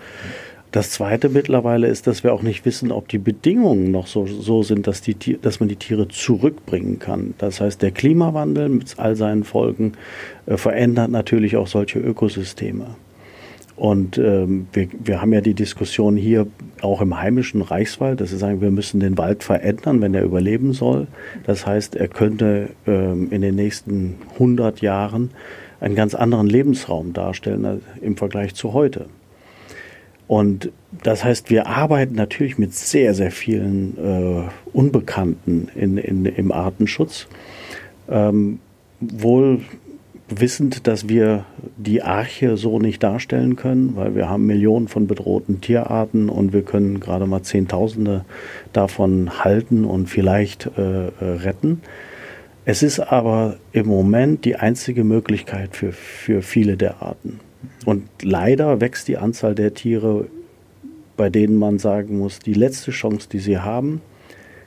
Das 0.70 0.90
Zweite 0.90 1.30
mittlerweile 1.30 1.86
ist, 1.86 2.06
dass 2.06 2.24
wir 2.24 2.34
auch 2.34 2.42
nicht 2.42 2.66
wissen, 2.66 2.92
ob 2.92 3.08
die 3.08 3.18
Bedingungen 3.18 3.90
noch 3.90 4.06
so, 4.06 4.26
so 4.26 4.62
sind, 4.62 4.86
dass, 4.86 5.00
die, 5.00 5.38
dass 5.40 5.60
man 5.60 5.68
die 5.68 5.76
Tiere 5.76 6.08
zurückbringen 6.08 6.98
kann. 6.98 7.32
Das 7.38 7.60
heißt, 7.60 7.80
der 7.80 7.90
Klimawandel 7.90 8.68
mit 8.68 8.98
all 8.98 9.16
seinen 9.16 9.44
Folgen 9.44 9.92
äh, 10.44 10.58
verändert 10.58 11.10
natürlich 11.10 11.56
auch 11.56 11.68
solche 11.68 11.98
Ökosysteme. 11.98 12.96
Und 13.76 14.18
ähm, 14.18 14.66
wir, 14.72 14.88
wir 14.98 15.22
haben 15.22 15.32
ja 15.32 15.40
die 15.40 15.54
Diskussion 15.54 16.16
hier 16.16 16.48
auch 16.82 17.00
im 17.00 17.18
heimischen 17.18 17.62
Reichswald, 17.62 18.20
dass 18.20 18.32
wir 18.32 18.38
sagen, 18.38 18.60
wir 18.60 18.72
müssen 18.72 18.98
den 18.98 19.16
Wald 19.16 19.44
verändern, 19.44 20.02
wenn 20.02 20.14
er 20.14 20.24
überleben 20.24 20.72
soll. 20.72 21.06
Das 21.44 21.64
heißt, 21.64 21.94
er 21.94 22.08
könnte 22.08 22.70
ähm, 22.86 23.28
in 23.30 23.40
den 23.40 23.54
nächsten 23.54 24.16
100 24.34 24.80
Jahren 24.82 25.30
einen 25.80 25.94
ganz 25.94 26.14
anderen 26.14 26.48
Lebensraum 26.48 27.12
darstellen 27.12 27.64
äh, 27.64 28.04
im 28.04 28.16
Vergleich 28.16 28.54
zu 28.54 28.72
heute. 28.72 29.06
Und 30.28 30.70
das 31.02 31.24
heißt, 31.24 31.50
wir 31.50 31.66
arbeiten 31.66 32.14
natürlich 32.14 32.58
mit 32.58 32.74
sehr, 32.74 33.14
sehr 33.14 33.32
vielen 33.32 33.96
äh, 33.98 34.42
Unbekannten 34.72 35.68
in, 35.74 35.96
in, 35.96 36.26
im 36.26 36.52
Artenschutz. 36.52 37.26
Ähm, 38.08 38.60
wohl 39.00 39.60
wissend, 40.28 40.86
dass 40.86 41.08
wir 41.08 41.46
die 41.78 42.02
Arche 42.02 42.58
so 42.58 42.78
nicht 42.78 43.02
darstellen 43.02 43.56
können, 43.56 43.96
weil 43.96 44.14
wir 44.14 44.28
haben 44.28 44.44
Millionen 44.44 44.88
von 44.88 45.06
bedrohten 45.06 45.62
Tierarten 45.62 46.28
und 46.28 46.52
wir 46.52 46.62
können 46.62 47.00
gerade 47.00 47.26
mal 47.26 47.42
Zehntausende 47.42 48.26
davon 48.74 49.42
halten 49.42 49.84
und 49.84 50.08
vielleicht 50.08 50.70
äh, 50.76 51.06
äh 51.06 51.10
retten. 51.20 51.80
Es 52.66 52.82
ist 52.82 53.00
aber 53.00 53.56
im 53.72 53.86
Moment 53.86 54.44
die 54.44 54.56
einzige 54.56 55.02
Möglichkeit 55.02 55.74
für, 55.74 55.92
für 55.92 56.42
viele 56.42 56.76
der 56.76 57.00
Arten. 57.00 57.40
Und 57.84 58.08
leider 58.22 58.80
wächst 58.80 59.08
die 59.08 59.18
Anzahl 59.18 59.54
der 59.54 59.74
Tiere, 59.74 60.26
bei 61.16 61.30
denen 61.30 61.56
man 61.56 61.78
sagen 61.78 62.18
muss, 62.18 62.38
die 62.38 62.54
letzte 62.54 62.90
Chance, 62.90 63.28
die 63.30 63.40
sie 63.40 63.58
haben, 63.58 64.00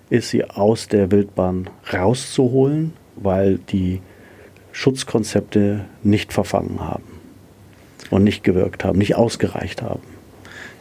ist 0.10 0.30
sie 0.30 0.44
aus 0.44 0.88
der 0.88 1.12
Wildbahn 1.12 1.70
rauszuholen, 1.94 2.94
weil 3.16 3.58
die 3.58 4.02
Schutzkonzepte 4.74 5.86
nicht 6.04 6.34
verfangen 6.34 6.80
haben 6.82 7.04
und 8.10 8.24
nicht 8.24 8.44
gewirkt 8.44 8.84
haben, 8.84 8.98
nicht 8.98 9.16
ausgereicht 9.16 9.82
haben. 9.82 10.02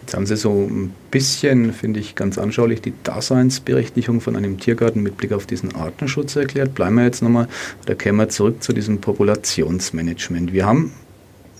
Jetzt 0.00 0.16
haben 0.16 0.26
Sie 0.26 0.36
so 0.36 0.50
ein 0.50 0.92
bisschen, 1.12 1.72
finde 1.72 2.00
ich, 2.00 2.16
ganz 2.16 2.38
anschaulich 2.38 2.80
die 2.80 2.94
Daseinsberechtigung 3.04 4.20
von 4.20 4.34
einem 4.34 4.58
Tiergarten 4.58 5.02
mit 5.02 5.16
Blick 5.16 5.32
auf 5.32 5.46
diesen 5.46 5.74
Artenschutz 5.76 6.34
erklärt. 6.34 6.74
Bleiben 6.74 6.96
wir 6.96 7.04
jetzt 7.04 7.22
nochmal, 7.22 7.46
oder 7.84 7.94
kämen 7.94 8.18
wir 8.18 8.28
zurück 8.28 8.62
zu 8.62 8.72
diesem 8.72 9.00
Populationsmanagement. 9.00 10.52
Wir 10.52 10.66
haben 10.66 10.92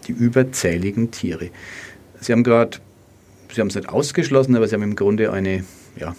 die 0.06 0.12
überzähligen 0.12 1.10
Tiere. 1.10 1.50
Sie 2.20 2.32
haben 2.32 2.44
gerade, 2.44 2.78
Sie 3.52 3.60
haben 3.60 3.68
es 3.68 3.74
nicht 3.74 3.88
ausgeschlossen, 3.88 4.56
aber 4.56 4.68
Sie 4.68 4.74
haben 4.74 4.82
im 4.82 4.96
Grunde 4.96 5.32
eine 5.32 5.64
ja, 5.96 6.14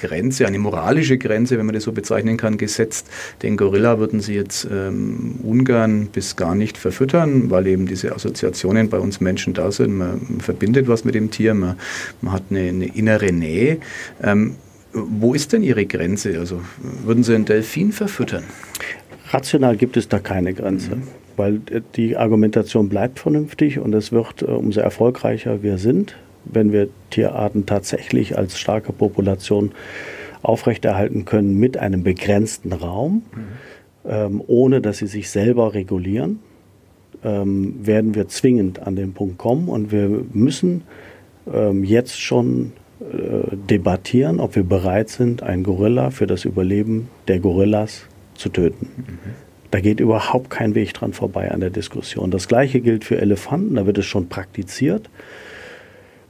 Grenze, 0.00 0.46
eine 0.46 0.58
moralische 0.58 1.18
Grenze, 1.18 1.58
wenn 1.58 1.66
man 1.66 1.74
das 1.74 1.84
so 1.84 1.92
bezeichnen 1.92 2.36
kann, 2.36 2.56
gesetzt. 2.56 3.06
Den 3.42 3.56
Gorilla 3.56 3.98
würden 3.98 4.20
Sie 4.20 4.34
jetzt 4.34 4.66
ähm, 4.70 5.34
ungern 5.42 6.06
bis 6.06 6.36
gar 6.36 6.54
nicht 6.54 6.78
verfüttern, 6.78 7.50
weil 7.50 7.66
eben 7.66 7.86
diese 7.86 8.14
Assoziationen 8.14 8.88
bei 8.88 8.98
uns 8.98 9.20
Menschen 9.20 9.52
da 9.52 9.70
sind. 9.70 9.96
Man, 9.96 10.20
man 10.28 10.40
verbindet 10.40 10.88
was 10.88 11.04
mit 11.04 11.14
dem 11.14 11.30
Tier, 11.30 11.54
man, 11.54 11.76
man 12.22 12.32
hat 12.32 12.44
eine, 12.50 12.60
eine, 12.60 12.86
innere 12.86 13.32
Nähe. 13.32 13.78
Ähm, 14.22 14.56
wo 14.92 15.34
ist 15.34 15.52
denn 15.52 15.62
Ihre 15.62 15.86
Grenze? 15.86 16.38
Also 16.38 16.62
würden 17.04 17.22
Sie 17.22 17.34
einen 17.34 17.44
Delfin 17.44 17.92
verfüttern? 17.92 18.42
Rational 19.28 19.76
gibt 19.76 19.96
es 19.96 20.08
da 20.08 20.18
keine 20.18 20.52
Grenze. 20.54 20.96
Mhm 20.96 21.02
weil 21.40 21.62
die 21.96 22.18
Argumentation 22.18 22.90
bleibt 22.90 23.18
vernünftig 23.18 23.78
und 23.78 23.94
es 23.94 24.12
wird, 24.12 24.42
äh, 24.42 24.44
umso 24.44 24.80
erfolgreicher 24.80 25.62
wir 25.62 25.78
sind, 25.78 26.16
wenn 26.44 26.70
wir 26.70 26.88
Tierarten 27.08 27.64
tatsächlich 27.64 28.36
als 28.36 28.58
starke 28.58 28.92
Population 28.92 29.72
aufrechterhalten 30.42 31.24
können 31.24 31.58
mit 31.58 31.78
einem 31.78 32.02
begrenzten 32.02 32.74
Raum, 32.74 33.22
mhm. 33.34 34.10
ähm, 34.10 34.42
ohne 34.46 34.82
dass 34.82 34.98
sie 34.98 35.06
sich 35.06 35.30
selber 35.30 35.72
regulieren, 35.72 36.40
ähm, 37.24 37.74
werden 37.86 38.14
wir 38.14 38.28
zwingend 38.28 38.86
an 38.86 38.94
den 38.94 39.14
Punkt 39.14 39.38
kommen 39.38 39.68
und 39.68 39.92
wir 39.92 40.26
müssen 40.34 40.82
ähm, 41.50 41.84
jetzt 41.84 42.20
schon 42.20 42.72
äh, 43.00 43.56
debattieren, 43.56 44.40
ob 44.40 44.56
wir 44.56 44.64
bereit 44.64 45.08
sind, 45.08 45.42
einen 45.42 45.62
Gorilla 45.62 46.10
für 46.10 46.26
das 46.26 46.44
Überleben 46.44 47.08
der 47.28 47.38
Gorillas 47.40 48.02
zu 48.34 48.50
töten. 48.50 48.88
Mhm. 48.94 49.49
Da 49.70 49.80
geht 49.80 50.00
überhaupt 50.00 50.50
kein 50.50 50.74
Weg 50.74 50.94
dran 50.94 51.12
vorbei 51.12 51.50
an 51.50 51.60
der 51.60 51.70
Diskussion. 51.70 52.30
Das 52.30 52.48
gleiche 52.48 52.80
gilt 52.80 53.04
für 53.04 53.20
Elefanten, 53.20 53.76
da 53.76 53.86
wird 53.86 53.98
es 53.98 54.06
schon 54.06 54.28
praktiziert. 54.28 55.08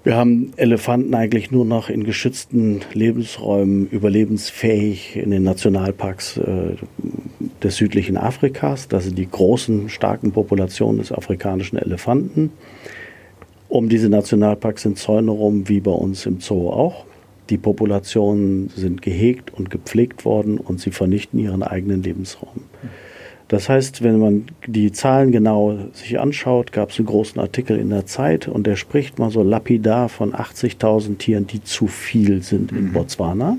Wir 0.02 0.16
haben 0.16 0.54
Elefanten 0.56 1.14
eigentlich 1.14 1.50
nur 1.50 1.66
noch 1.66 1.90
in 1.90 2.04
geschützten 2.04 2.80
Lebensräumen 2.94 3.86
überlebensfähig 3.86 5.16
in 5.16 5.30
den 5.30 5.42
Nationalparks 5.42 6.38
äh, 6.38 6.76
des 7.62 7.76
südlichen 7.76 8.16
Afrikas. 8.16 8.88
Das 8.88 9.04
sind 9.04 9.18
die 9.18 9.28
großen, 9.28 9.90
starken 9.90 10.32
Populationen 10.32 10.98
des 10.98 11.12
afrikanischen 11.12 11.76
Elefanten. 11.76 12.50
Um 13.68 13.90
diese 13.90 14.08
Nationalparks 14.08 14.82
sind 14.82 14.98
Zäune 14.98 15.32
rum, 15.32 15.68
wie 15.68 15.80
bei 15.80 15.90
uns 15.90 16.24
im 16.24 16.40
Zoo 16.40 16.70
auch. 16.70 17.04
Die 17.50 17.58
Populationen 17.58 18.70
sind 18.74 19.02
gehegt 19.02 19.52
und 19.52 19.70
gepflegt 19.70 20.24
worden 20.24 20.58
und 20.58 20.80
sie 20.80 20.92
vernichten 20.92 21.38
ihren 21.38 21.62
eigenen 21.62 22.02
Lebensraum. 22.02 22.62
Das 23.50 23.68
heißt, 23.68 24.04
wenn 24.04 24.20
man 24.20 24.46
die 24.64 24.92
Zahlen 24.92 25.32
genau 25.32 25.76
sich 25.92 26.20
anschaut, 26.20 26.70
gab 26.70 26.90
es 26.90 27.00
einen 27.00 27.06
großen 27.06 27.40
Artikel 27.40 27.80
in 27.80 27.90
der 27.90 28.06
Zeit 28.06 28.46
und 28.46 28.64
der 28.64 28.76
spricht 28.76 29.18
mal 29.18 29.32
so 29.32 29.42
lapidar 29.42 30.08
von 30.08 30.32
80.000 30.34 31.18
Tieren, 31.18 31.48
die 31.48 31.60
zu 31.64 31.88
viel 31.88 32.44
sind 32.44 32.70
in 32.70 32.84
mhm. 32.84 32.92
Botswana. 32.92 33.56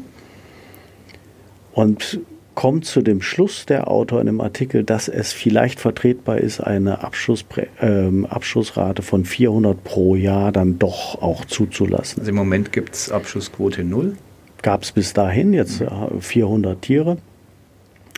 Und 1.73 2.21
kommt 2.55 2.85
zu 2.85 3.01
dem 3.01 3.21
Schluss 3.21 3.65
der 3.65 3.91
Autor 3.91 4.21
in 4.21 4.27
dem 4.27 4.39
Artikel, 4.39 4.85
dass 4.85 5.09
es 5.09 5.33
vielleicht 5.33 5.81
vertretbar 5.81 6.37
ist, 6.37 6.61
eine 6.61 7.03
Abschussprä 7.03 7.67
äh, 7.81 8.25
Abschussrate 8.29 9.01
von 9.01 9.25
400 9.25 9.83
pro 9.83 10.15
Jahr 10.15 10.53
dann 10.53 10.79
doch 10.79 11.21
auch 11.21 11.43
zuzulassen. 11.43 12.19
Also 12.19 12.29
im 12.29 12.37
Moment 12.37 12.71
gibt 12.71 12.95
es 12.95 13.11
Abschussquote 13.11 13.83
null? 13.83 14.15
Gab 14.61 14.83
es 14.83 14.93
bis 14.93 15.11
dahin, 15.11 15.51
jetzt 15.51 15.83
400 16.21 16.81
Tiere. 16.81 17.17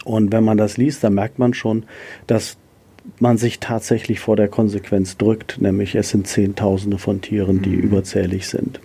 Und 0.03 0.31
wenn 0.31 0.43
man 0.43 0.57
das 0.57 0.77
liest, 0.77 1.03
dann 1.03 1.13
merkt 1.13 1.39
man 1.39 1.53
schon, 1.53 1.83
dass 2.27 2.57
man 3.19 3.37
sich 3.37 3.59
tatsächlich 3.59 4.19
vor 4.19 4.35
der 4.35 4.47
Konsequenz 4.47 5.17
drückt, 5.17 5.61
nämlich 5.61 5.95
es 5.95 6.09
sind 6.09 6.27
Zehntausende 6.27 6.97
von 6.97 7.21
Tieren, 7.21 7.61
die 7.61 7.75
mhm. 7.75 7.83
überzählig 7.83 8.47
sind. 8.47 8.79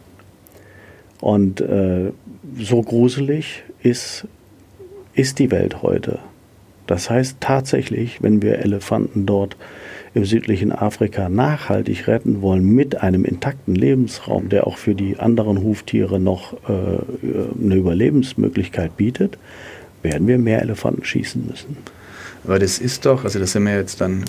Und 1.20 1.61
äh, 1.61 2.12
so 2.59 2.83
gruselig 2.83 3.62
ist, 3.83 4.26
ist 5.14 5.38
die 5.38 5.50
Welt 5.50 5.83
heute. 5.83 6.20
Das 6.87 7.11
heißt 7.11 7.37
tatsächlich, 7.40 8.22
wenn 8.22 8.40
wir 8.40 8.61
Elefanten 8.61 9.26
dort 9.26 9.57
im 10.14 10.24
südlichen 10.24 10.72
Afrika 10.72 11.28
nachhaltig 11.28 12.09
retten 12.09 12.40
wollen 12.40 12.64
mit 12.64 13.02
einem 13.02 13.24
intakten 13.24 13.74
Lebensraum, 13.74 14.48
der 14.48 14.66
auch 14.66 14.78
für 14.78 14.94
die 14.94 15.18
anderen 15.18 15.62
Huftiere 15.62 16.18
noch 16.18 16.54
äh, 16.54 16.98
eine 17.62 17.74
Überlebensmöglichkeit 17.74 18.96
bietet, 18.96 19.38
werden 20.02 20.26
wir 20.26 20.38
mehr 20.38 20.62
Elefanten 20.62 21.04
schießen 21.04 21.46
müssen. 21.46 21.76
Aber 22.44 22.58
das 22.58 22.78
ist 22.78 23.04
doch, 23.04 23.24
also 23.24 23.38
das 23.38 23.52
sind 23.52 23.64
wir 23.64 23.76
jetzt 23.76 24.00
dann, 24.00 24.24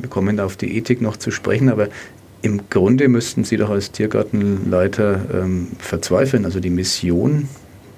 wir 0.00 0.10
kommen 0.10 0.40
auf 0.40 0.56
die 0.56 0.76
Ethik 0.76 1.00
noch 1.00 1.16
zu 1.16 1.30
sprechen, 1.30 1.68
aber 1.68 1.88
im 2.42 2.68
Grunde 2.70 3.08
müssten 3.08 3.44
Sie 3.44 3.56
doch 3.56 3.70
als 3.70 3.90
Tiergartenleiter 3.90 5.20
ähm, 5.32 5.68
verzweifeln. 5.78 6.44
Also 6.44 6.60
die 6.60 6.70
Mission, 6.70 7.48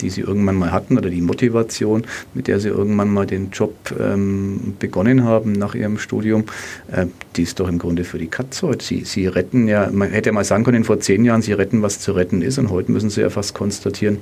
die 0.00 0.08
Sie 0.08 0.22
irgendwann 0.22 0.56
mal 0.56 0.72
hatten 0.72 0.96
oder 0.96 1.10
die 1.10 1.20
Motivation, 1.20 2.04
mit 2.32 2.48
der 2.48 2.58
Sie 2.58 2.68
irgendwann 2.68 3.10
mal 3.10 3.26
den 3.26 3.50
Job 3.50 3.74
ähm, 4.00 4.74
begonnen 4.78 5.24
haben 5.24 5.52
nach 5.52 5.74
Ihrem 5.74 5.98
Studium, 5.98 6.44
äh, 6.90 7.06
die 7.36 7.42
ist 7.42 7.60
doch 7.60 7.68
im 7.68 7.78
Grunde 7.78 8.04
für 8.04 8.18
die 8.18 8.28
Katze 8.28 8.68
heute. 8.68 8.84
Sie, 8.84 9.04
Sie 9.04 9.26
retten 9.26 9.68
ja, 9.68 9.90
man 9.92 10.10
hätte 10.10 10.30
ja 10.30 10.32
mal 10.32 10.44
sagen 10.44 10.64
können, 10.64 10.84
vor 10.84 11.00
zehn 11.00 11.24
Jahren, 11.24 11.42
Sie 11.42 11.52
retten, 11.52 11.82
was 11.82 12.00
zu 12.00 12.12
retten 12.12 12.40
ist 12.40 12.58
und 12.58 12.70
heute 12.70 12.92
müssen 12.92 13.10
Sie 13.10 13.20
ja 13.20 13.30
fast 13.30 13.54
konstatieren, 13.54 14.18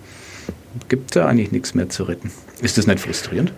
gibt 0.88 1.16
da 1.16 1.26
eigentlich 1.26 1.52
nichts 1.52 1.74
mehr 1.74 1.88
zu 1.88 2.04
retten. 2.04 2.30
Ist 2.60 2.78
das 2.78 2.86
nicht 2.86 3.00
frustrierend? 3.00 3.52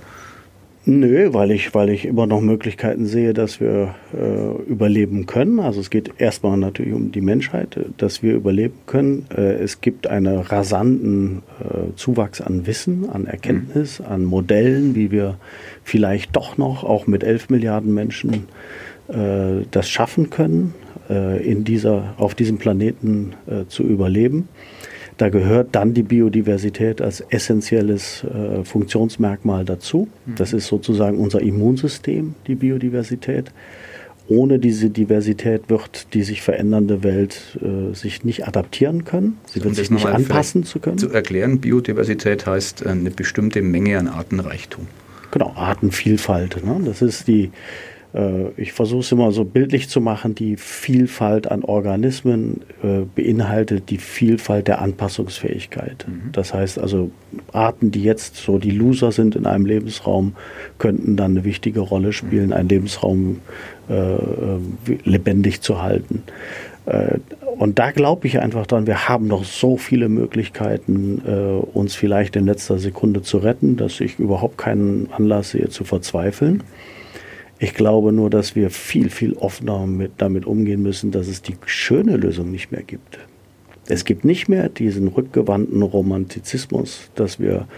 Nö, 0.87 1.35
weil 1.35 1.51
ich, 1.51 1.75
weil 1.75 1.91
ich 1.91 2.07
immer 2.07 2.27
noch 2.27 2.41
Möglichkeiten 2.41 3.05
sehe, 3.05 3.35
dass 3.35 3.61
wir 3.61 3.95
äh, 4.15 4.63
überleben 4.63 5.27
können. 5.27 5.61
Also 5.61 5.79
es 5.79 5.91
geht 5.91 6.15
erstmal 6.17 6.57
natürlich 6.57 6.95
um 6.95 7.13
die 7.13 7.21
Menschheit, 7.21 7.79
dass 7.99 8.23
wir 8.23 8.35
überleben 8.35 8.79
können. 8.87 9.27
Äh, 9.37 9.57
es 9.57 9.83
gibt 9.83 10.07
einen 10.07 10.39
rasanten 10.39 11.43
äh, 11.61 11.95
Zuwachs 11.97 12.41
an 12.41 12.67
Wissen, 12.67 13.11
an 13.11 13.27
Erkenntnis, 13.27 14.01
an 14.01 14.25
Modellen, 14.25 14.95
wie 14.95 15.11
wir 15.11 15.37
vielleicht 15.85 16.35
doch 16.35 16.57
noch 16.57 16.83
auch 16.83 17.07
mit 17.07 17.25
11 17.25 17.51
Milliarden 17.51 17.93
Menschen 17.93 18.47
äh, 19.09 19.67
das 19.71 19.87
schaffen 19.87 20.31
können, 20.31 20.75
äh, 21.11 21.47
in 21.47 21.65
dieser, 21.65 22.15
auf 22.17 22.35
diesem 22.35 22.57
Planeten 22.57 23.35
äh, 23.47 23.67
zu 23.69 23.83
überleben. 23.83 24.49
Da 25.21 25.29
gehört 25.29 25.75
dann 25.75 25.93
die 25.93 26.03
Biodiversität 26.03 27.03
als 27.03 27.21
essentielles 27.21 28.25
äh, 28.25 28.65
Funktionsmerkmal 28.65 29.67
dazu. 29.67 30.09
Mhm. 30.25 30.37
Das 30.37 30.55
ist 30.55 30.67
sozusagen 30.67 31.19
unser 31.19 31.43
Immunsystem, 31.43 32.37
die 32.47 32.55
Biodiversität. 32.55 33.53
Ohne 34.29 34.59
diese 34.59 34.89
Diversität 34.89 35.69
wird 35.69 36.15
die 36.15 36.23
sich 36.23 36.41
verändernde 36.41 37.03
Welt 37.03 37.59
äh, 37.61 37.95
sich 37.95 38.25
nicht 38.25 38.49
adaptieren 38.49 39.05
können. 39.05 39.37
Sie 39.45 39.63
wird 39.63 39.75
sich 39.75 39.91
nicht 39.91 40.07
anpassen 40.07 40.65
zu 40.65 40.79
können. 40.79 40.97
Zu 40.97 41.11
erklären, 41.11 41.61
Biodiversität 41.61 42.47
heißt 42.47 42.87
äh, 42.87 42.89
eine 42.89 43.11
bestimmte 43.11 43.61
Menge 43.61 43.99
an 43.99 44.09
Artenreichtum. 44.09 44.87
Genau, 45.33 45.53
Artenvielfalt. 45.55 46.65
Ne? 46.65 46.81
Das 46.87 47.03
ist 47.03 47.29
die, 47.29 47.51
ich 48.57 48.73
versuche 48.73 49.01
es 49.01 49.13
immer 49.13 49.31
so 49.31 49.45
bildlich 49.45 49.89
zu 49.89 50.01
machen, 50.01 50.35
die 50.35 50.57
Vielfalt 50.57 51.49
an 51.49 51.63
Organismen 51.63 52.63
äh, 52.83 53.03
beinhaltet 53.15 53.89
die 53.89 53.99
Vielfalt 53.99 54.67
der 54.67 54.81
Anpassungsfähigkeit. 54.81 56.07
Mhm. 56.09 56.33
Das 56.33 56.53
heißt 56.53 56.81
also, 56.81 57.13
Arten, 57.53 57.93
die 57.93 58.03
jetzt 58.03 58.35
so 58.35 58.59
die 58.59 58.73
Loser 58.73 59.13
sind 59.13 59.37
in 59.37 59.47
einem 59.47 59.65
Lebensraum, 59.65 60.35
könnten 60.79 61.17
dann 61.17 61.33
eine 61.33 61.45
wichtige 61.45 61.81
Rolle 61.81 62.13
spielen, 62.13 62.49
mhm. 62.49 62.53
einen 62.55 62.69
Lebensraum 62.69 63.41
äh, 63.89 64.17
lebendig 65.05 65.61
zu 65.61 65.81
halten. 65.81 66.25
Und 67.59 67.79
da 67.79 67.93
glaube 67.93 68.27
ich 68.27 68.41
einfach 68.41 68.67
dran, 68.67 68.89
wir 68.89 69.09
haben 69.09 69.29
noch 69.29 69.45
so 69.45 69.77
viele 69.77 70.09
Möglichkeiten, 70.09 71.19
uns 71.73 71.95
vielleicht 71.95 72.35
in 72.35 72.47
letzter 72.47 72.79
Sekunde 72.79 73.23
zu 73.23 73.39
retten, 73.39 73.77
dass 73.77 74.01
ich 74.01 74.19
überhaupt 74.19 74.59
keinen 74.59 75.09
Anlass 75.13 75.51
sehe 75.51 75.69
zu 75.69 75.85
verzweifeln. 75.85 76.65
Ich 77.63 77.75
glaube 77.75 78.11
nur, 78.11 78.31
dass 78.31 78.57
wir 78.57 78.71
viel, 78.71 79.11
viel 79.11 79.35
offener 79.35 79.87
mit, 79.87 80.13
damit 80.17 80.47
umgehen 80.47 80.83
müssen, 80.83 81.11
dass 81.11 81.29
es 81.29 81.43
die 81.43 81.57
schöne 81.67 82.17
Lösung 82.17 82.51
nicht 82.51 82.73
mehr 82.73 82.83
gibt. 82.83 83.19
Es 83.87 84.07
gibt 84.07 84.25
nicht 84.25 84.49
mehr 84.49 84.71
diesen 84.71 85.09
rückgewandten 85.09 85.83
Romantizismus, 85.83 87.11
dass 87.17 87.39
wir 87.39 87.69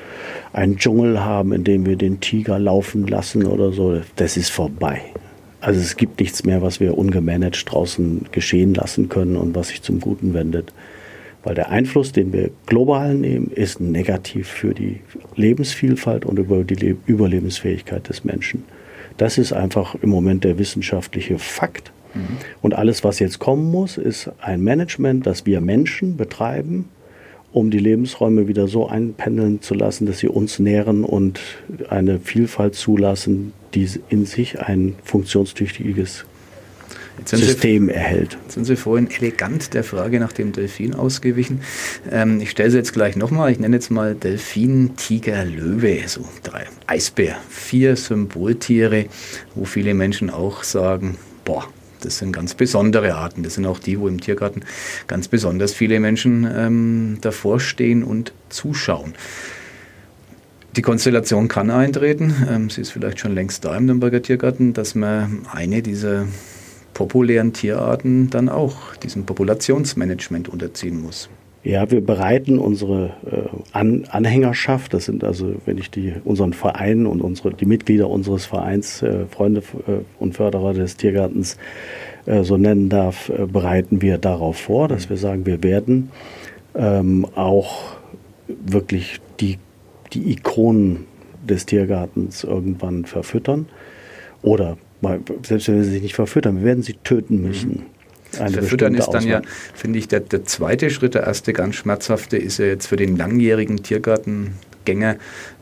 einen 0.52 0.76
Dschungel 0.76 1.24
haben, 1.24 1.52
in 1.52 1.64
dem 1.64 1.84
wir 1.84 1.96
den 1.96 2.20
Tiger 2.20 2.60
laufen 2.60 3.08
lassen 3.08 3.44
oder 3.44 3.72
so. 3.72 4.00
Das 4.14 4.36
ist 4.36 4.50
vorbei. 4.50 5.00
Also 5.60 5.80
es 5.80 5.96
gibt 5.96 6.20
nichts 6.20 6.44
mehr, 6.44 6.62
was 6.62 6.78
wir 6.78 6.96
ungemanagt 6.96 7.72
draußen 7.72 8.26
geschehen 8.30 8.74
lassen 8.74 9.08
können 9.08 9.36
und 9.36 9.56
was 9.56 9.68
sich 9.68 9.82
zum 9.82 9.98
Guten 9.98 10.32
wendet. 10.32 10.72
Weil 11.42 11.56
der 11.56 11.70
Einfluss, 11.70 12.12
den 12.12 12.32
wir 12.32 12.50
global 12.66 13.16
nehmen, 13.16 13.50
ist 13.52 13.80
negativ 13.80 14.46
für 14.46 14.74
die 14.74 15.00
Lebensvielfalt 15.34 16.24
und 16.24 16.38
über 16.38 16.62
die 16.62 16.96
Überlebensfähigkeit 17.06 18.08
des 18.08 18.22
Menschen. 18.22 18.62
Das 19.16 19.38
ist 19.38 19.52
einfach 19.52 19.94
im 19.96 20.10
Moment 20.10 20.44
der 20.44 20.58
wissenschaftliche 20.58 21.38
Fakt. 21.38 21.92
Mhm. 22.14 22.38
Und 22.60 22.74
alles, 22.74 23.04
was 23.04 23.18
jetzt 23.18 23.38
kommen 23.38 23.70
muss, 23.70 23.98
ist 23.98 24.30
ein 24.40 24.62
Management, 24.62 25.26
das 25.26 25.46
wir 25.46 25.60
Menschen 25.60 26.16
betreiben, 26.16 26.88
um 27.52 27.70
die 27.70 27.78
Lebensräume 27.78 28.48
wieder 28.48 28.66
so 28.68 28.88
einpendeln 28.88 29.60
zu 29.60 29.74
lassen, 29.74 30.06
dass 30.06 30.18
sie 30.18 30.28
uns 30.28 30.58
nähren 30.58 31.04
und 31.04 31.40
eine 31.90 32.18
Vielfalt 32.18 32.74
zulassen, 32.74 33.52
die 33.74 33.88
in 34.08 34.24
sich 34.24 34.60
ein 34.60 34.94
funktionstüchtiges 35.04 36.24
System 37.24 37.86
Sie, 37.86 37.94
erhält. 37.94 38.38
Jetzt 38.42 38.54
sind 38.54 38.64
Sie 38.64 38.76
vorhin 38.76 39.10
elegant 39.10 39.74
der 39.74 39.84
Frage 39.84 40.18
nach 40.20 40.32
dem 40.32 40.52
Delfin 40.52 40.94
ausgewichen. 40.94 41.60
Ähm, 42.10 42.40
ich 42.40 42.50
stelle 42.50 42.70
sie 42.70 42.78
jetzt 42.78 42.92
gleich 42.92 43.16
nochmal. 43.16 43.52
Ich 43.52 43.58
nenne 43.58 43.76
jetzt 43.76 43.90
mal 43.90 44.14
Delfin, 44.14 44.96
Tiger, 44.96 45.44
Löwe, 45.44 46.00
so 46.06 46.24
drei 46.42 46.66
Eisbär. 46.86 47.36
Vier 47.48 47.96
Symboltiere, 47.96 49.06
wo 49.54 49.64
viele 49.64 49.94
Menschen 49.94 50.30
auch 50.30 50.64
sagen, 50.64 51.16
boah, 51.44 51.64
das 52.00 52.18
sind 52.18 52.32
ganz 52.32 52.54
besondere 52.54 53.14
Arten. 53.14 53.42
Das 53.42 53.54
sind 53.54 53.66
auch 53.66 53.78
die, 53.78 53.98
wo 53.98 54.08
im 54.08 54.20
Tiergarten 54.20 54.64
ganz 55.06 55.28
besonders 55.28 55.72
viele 55.72 56.00
Menschen 56.00 56.48
ähm, 56.52 57.18
davor 57.20 57.60
stehen 57.60 58.02
und 58.02 58.32
zuschauen. 58.48 59.14
Die 60.74 60.82
Konstellation 60.82 61.48
kann 61.48 61.70
eintreten, 61.70 62.34
ähm, 62.50 62.70
sie 62.70 62.80
ist 62.80 62.92
vielleicht 62.92 63.20
schon 63.20 63.34
längst 63.34 63.64
da 63.64 63.76
im 63.76 63.84
Nürnberger 63.84 64.22
Tiergarten, 64.22 64.72
dass 64.72 64.94
man 64.94 65.46
eine 65.52 65.82
dieser 65.82 66.26
populären 66.94 67.52
Tierarten 67.52 68.30
dann 68.30 68.48
auch 68.48 68.96
diesem 68.96 69.24
Populationsmanagement 69.24 70.48
unterziehen 70.48 71.00
muss. 71.00 71.28
Ja, 71.64 71.88
wir 71.92 72.04
bereiten 72.04 72.58
unsere 72.58 73.12
äh, 73.24 73.48
An 73.72 74.04
Anhängerschaft, 74.10 74.94
das 74.94 75.04
sind 75.04 75.22
also, 75.22 75.54
wenn 75.64 75.78
ich 75.78 75.92
die, 75.92 76.12
unseren 76.24 76.54
Verein 76.54 77.06
und 77.06 77.20
unsere, 77.20 77.54
die 77.54 77.66
Mitglieder 77.66 78.10
unseres 78.10 78.46
Vereins, 78.46 79.00
äh, 79.02 79.26
Freunde 79.26 79.62
äh, 79.86 80.00
und 80.18 80.34
Förderer 80.34 80.74
des 80.74 80.96
Tiergartens 80.96 81.58
äh, 82.26 82.42
so 82.42 82.56
nennen 82.56 82.88
darf, 82.88 83.28
äh, 83.28 83.46
bereiten 83.46 84.02
wir 84.02 84.18
darauf 84.18 84.56
vor, 84.56 84.88
dass 84.88 85.08
wir 85.08 85.16
sagen, 85.16 85.46
wir 85.46 85.62
werden 85.62 86.10
ähm, 86.74 87.26
auch 87.36 87.94
wirklich 88.48 89.20
die, 89.38 89.58
die 90.12 90.32
Ikonen 90.32 91.06
des 91.48 91.64
Tiergartens 91.66 92.42
irgendwann 92.42 93.04
verfüttern 93.04 93.66
oder 94.42 94.78
selbst 95.42 95.68
wenn 95.68 95.76
wir 95.76 95.84
sie 95.84 96.00
nicht 96.00 96.14
verfüttern, 96.14 96.58
wir 96.58 96.64
werden 96.64 96.82
sie 96.82 96.94
töten 97.04 97.42
müssen. 97.42 97.82
Eine 98.38 98.52
Verfüttern 98.52 98.94
ist 98.94 99.08
dann 99.08 99.24
Auswahl. 99.24 99.30
ja, 99.30 99.42
finde 99.74 99.98
ich, 99.98 100.08
der, 100.08 100.20
der 100.20 100.44
zweite 100.44 100.90
Schritt, 100.90 101.14
der 101.14 101.24
erste 101.24 101.52
ganz 101.52 101.76
schmerzhafte, 101.76 102.38
ist 102.38 102.58
ja 102.58 102.66
jetzt 102.66 102.86
für 102.86 102.96
den 102.96 103.16
langjährigen 103.16 103.82
Tiergartengänger 103.82 105.16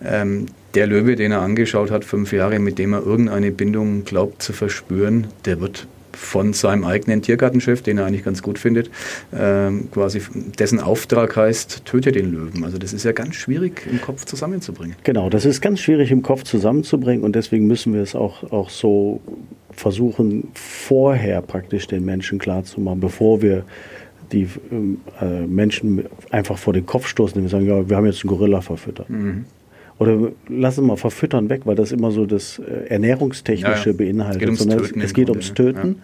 ähm, 0.05 0.47
der 0.75 0.87
Löwe, 0.87 1.17
den 1.17 1.33
er 1.33 1.41
angeschaut 1.41 1.91
hat, 1.91 2.05
fünf 2.05 2.33
Jahre, 2.33 2.61
mit 2.61 2.79
dem 2.79 2.93
er 2.93 3.05
irgendeine 3.05 3.51
Bindung 3.51 4.05
glaubt 4.05 4.43
zu 4.43 4.53
verspüren, 4.53 5.27
der 5.47 5.61
wird 5.61 5.89
von 6.13 6.53
seinem 6.53 6.85
eigenen 6.85 7.23
Tiergartenchef, 7.23 7.83
den 7.83 7.99
er 7.99 8.07
eigentlich 8.07 8.25
ganz 8.25 8.43
gut 8.43 8.59
findet, 8.59 8.91
ähm, 9.33 9.89
quasi 9.91 10.21
dessen 10.59 10.81
Auftrag 10.81 11.37
heißt, 11.37 11.85
töte 11.85 12.13
den 12.13 12.33
Löwen. 12.33 12.65
Also 12.65 12.79
das 12.79 12.93
ist 12.93 13.05
ja 13.05 13.13
ganz 13.13 13.35
schwierig 13.35 13.87
im 13.91 14.01
Kopf 14.01 14.25
zusammenzubringen. 14.25 14.97
Genau, 15.05 15.31
das 15.31 15.45
ist 15.45 15.61
ganz 15.61 15.81
schwierig 15.81 16.11
im 16.11 16.23
Kopf 16.23 16.45
zusammenzubringen 16.45 17.25
und 17.25 17.37
deswegen 17.37 17.67
müssen 17.67 17.95
wir 17.95 18.03
es 18.03 18.15
auch, 18.15 18.51
auch 18.53 18.71
so 18.71 19.21
versuchen, 19.73 20.49
vorher 20.55 21.43
praktisch 21.43 21.87
den 21.87 22.05
Menschen 22.05 22.39
klarzumachen, 22.39 23.01
bevor 23.01 23.43
wir 23.43 23.65
die 24.33 24.49
äh, 25.21 25.47
Menschen 25.47 26.05
einfach 26.31 26.59
vor 26.59 26.73
den 26.73 26.87
Kopf 26.87 27.07
stoßen, 27.09 27.37
und 27.37 27.43
wir 27.43 27.51
sagen, 27.51 27.67
ja, 27.67 27.89
wir 27.89 27.97
haben 27.97 28.07
jetzt 28.07 28.23
einen 28.23 28.29
Gorilla 28.29 28.61
verfüttert. 28.61 29.11
Mhm. 29.11 29.45
Oder 30.01 30.33
lassen 30.49 30.85
wir 30.85 30.89
mal 30.89 30.97
verfüttern 30.97 31.51
weg, 31.51 31.63
weil 31.67 31.77
das 31.77 31.93
immer 31.93 32.11
so 32.11 32.25
das 32.25 32.59
äh, 32.59 32.89
Ernährungstechnische 32.89 33.91
ja, 33.91 33.97
ja. 33.97 33.99
beinhaltet. 33.99 34.49
Es 34.49 34.65
geht 34.65 34.71
ums 34.71 34.87
Töten. 34.89 35.01
Es 35.03 35.15
geht 35.15 35.31
ums 35.31 35.55
Töten 35.55 35.89
ja. 35.99 36.03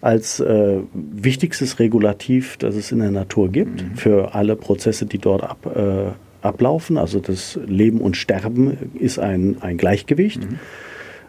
als 0.00 0.38
äh, 0.38 0.78
wichtigstes 0.94 1.80
Regulativ, 1.80 2.56
das 2.58 2.76
es 2.76 2.92
in 2.92 3.00
der 3.00 3.10
Natur 3.10 3.50
gibt, 3.50 3.82
mhm. 3.82 3.96
für 3.96 4.36
alle 4.36 4.54
Prozesse, 4.54 5.06
die 5.06 5.18
dort 5.18 5.42
ab, 5.42 5.66
äh, 5.74 6.46
ablaufen. 6.46 6.96
Also 6.96 7.18
das 7.18 7.58
Leben 7.66 8.00
und 8.00 8.16
Sterben 8.16 8.76
ist 8.94 9.18
ein, 9.18 9.56
ein 9.60 9.76
Gleichgewicht. 9.76 10.48
Mhm. 10.48 10.60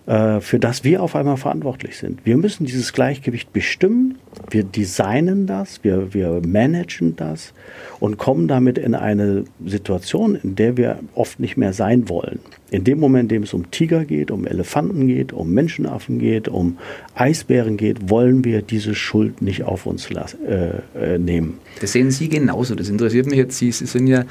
Äh, 0.05 0.41
für 0.41 0.59
das 0.59 0.83
wir 0.83 1.01
auf 1.01 1.15
einmal 1.15 1.37
verantwortlich 1.37 1.97
sind. 1.97 2.25
Wir 2.25 2.35
müssen 2.35 2.65
dieses 2.65 2.91
Gleichgewicht 2.91 3.53
bestimmen, 3.53 4.17
wir 4.49 4.63
designen 4.63 5.47
das, 5.47 5.83
wir, 5.83 6.13
wir 6.13 6.41
managen 6.45 7.15
das 7.15 7.53
und 8.01 8.17
kommen 8.17 8.49
damit 8.49 8.77
in 8.77 8.95
eine 8.95 9.45
Situation, 9.65 10.35
in 10.35 10.55
der 10.55 10.75
wir 10.75 10.99
oft 11.15 11.39
nicht 11.39 11.55
mehr 11.55 11.71
sein 11.71 12.09
wollen. 12.09 12.39
In 12.69 12.83
dem 12.83 12.99
Moment, 12.99 13.31
in 13.31 13.37
dem 13.37 13.43
es 13.43 13.53
um 13.53 13.71
Tiger 13.71 14.03
geht, 14.03 14.29
um 14.29 14.45
Elefanten 14.45 15.07
geht, 15.07 15.31
um 15.31 15.53
Menschenaffen 15.53 16.19
geht, 16.19 16.49
um 16.49 16.79
Eisbären 17.15 17.77
geht, 17.77 18.09
wollen 18.09 18.43
wir 18.43 18.61
diese 18.61 18.95
Schuld 18.95 19.41
nicht 19.41 19.63
auf 19.63 19.85
uns 19.85 20.09
äh, 20.09 20.79
äh, 20.99 21.17
nehmen. 21.17 21.59
Das 21.79 21.93
sehen 21.93 22.11
Sie 22.11 22.27
genauso. 22.27 22.75
Das 22.75 22.89
interessiert 22.89 23.27
mich 23.27 23.37
jetzt. 23.37 23.57
Sie, 23.57 23.71
Sie 23.71 23.85
sind 23.85 24.07
ja, 24.07 24.21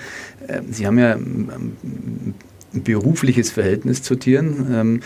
äh, 0.48 0.60
Sie 0.70 0.86
haben 0.86 0.98
ja 0.98 1.14
ähm, 1.14 1.48
berufliches 2.72 3.50
Verhältnis 3.50 4.02
zu 4.02 4.16
Tieren. 4.16 4.66
Ähm, 4.70 5.00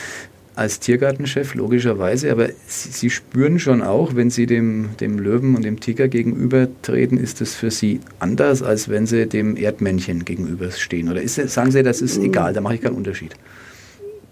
als 0.57 0.81
Tiergartenchef, 0.81 1.55
logischerweise, 1.55 2.33
aber 2.33 2.49
Sie, 2.67 2.91
Sie, 2.91 3.11
spüren 3.11 3.59
schon 3.59 3.83
auch, 3.83 4.17
wenn 4.17 4.31
Sie 4.31 4.47
dem, 4.47 4.89
dem 4.99 5.19
Löwen 5.19 5.55
und 5.55 5.65
dem 5.65 5.81
Tiger 5.81 6.09
gegenübertreten, 6.09 7.19
ist 7.19 7.43
das 7.43 7.55
für 7.55 7.71
Sie 7.71 8.01
anders, 8.21 8.63
als 8.63 8.89
wenn 8.89 9.07
Sie 9.07 9.27
dem 9.27 9.57
Erdmännchen 9.57 10.25
gegenüberstehen? 10.25 11.11
Oder 11.11 11.21
ist, 11.21 11.35
sagen 11.35 11.71
Sie, 11.71 11.83
das 11.83 12.01
ist 12.01 12.17
egal, 12.17 12.55
da 12.55 12.63
mache 12.63 12.77
ich 12.77 12.81
keinen 12.81 12.97
Unterschied? 12.97 13.37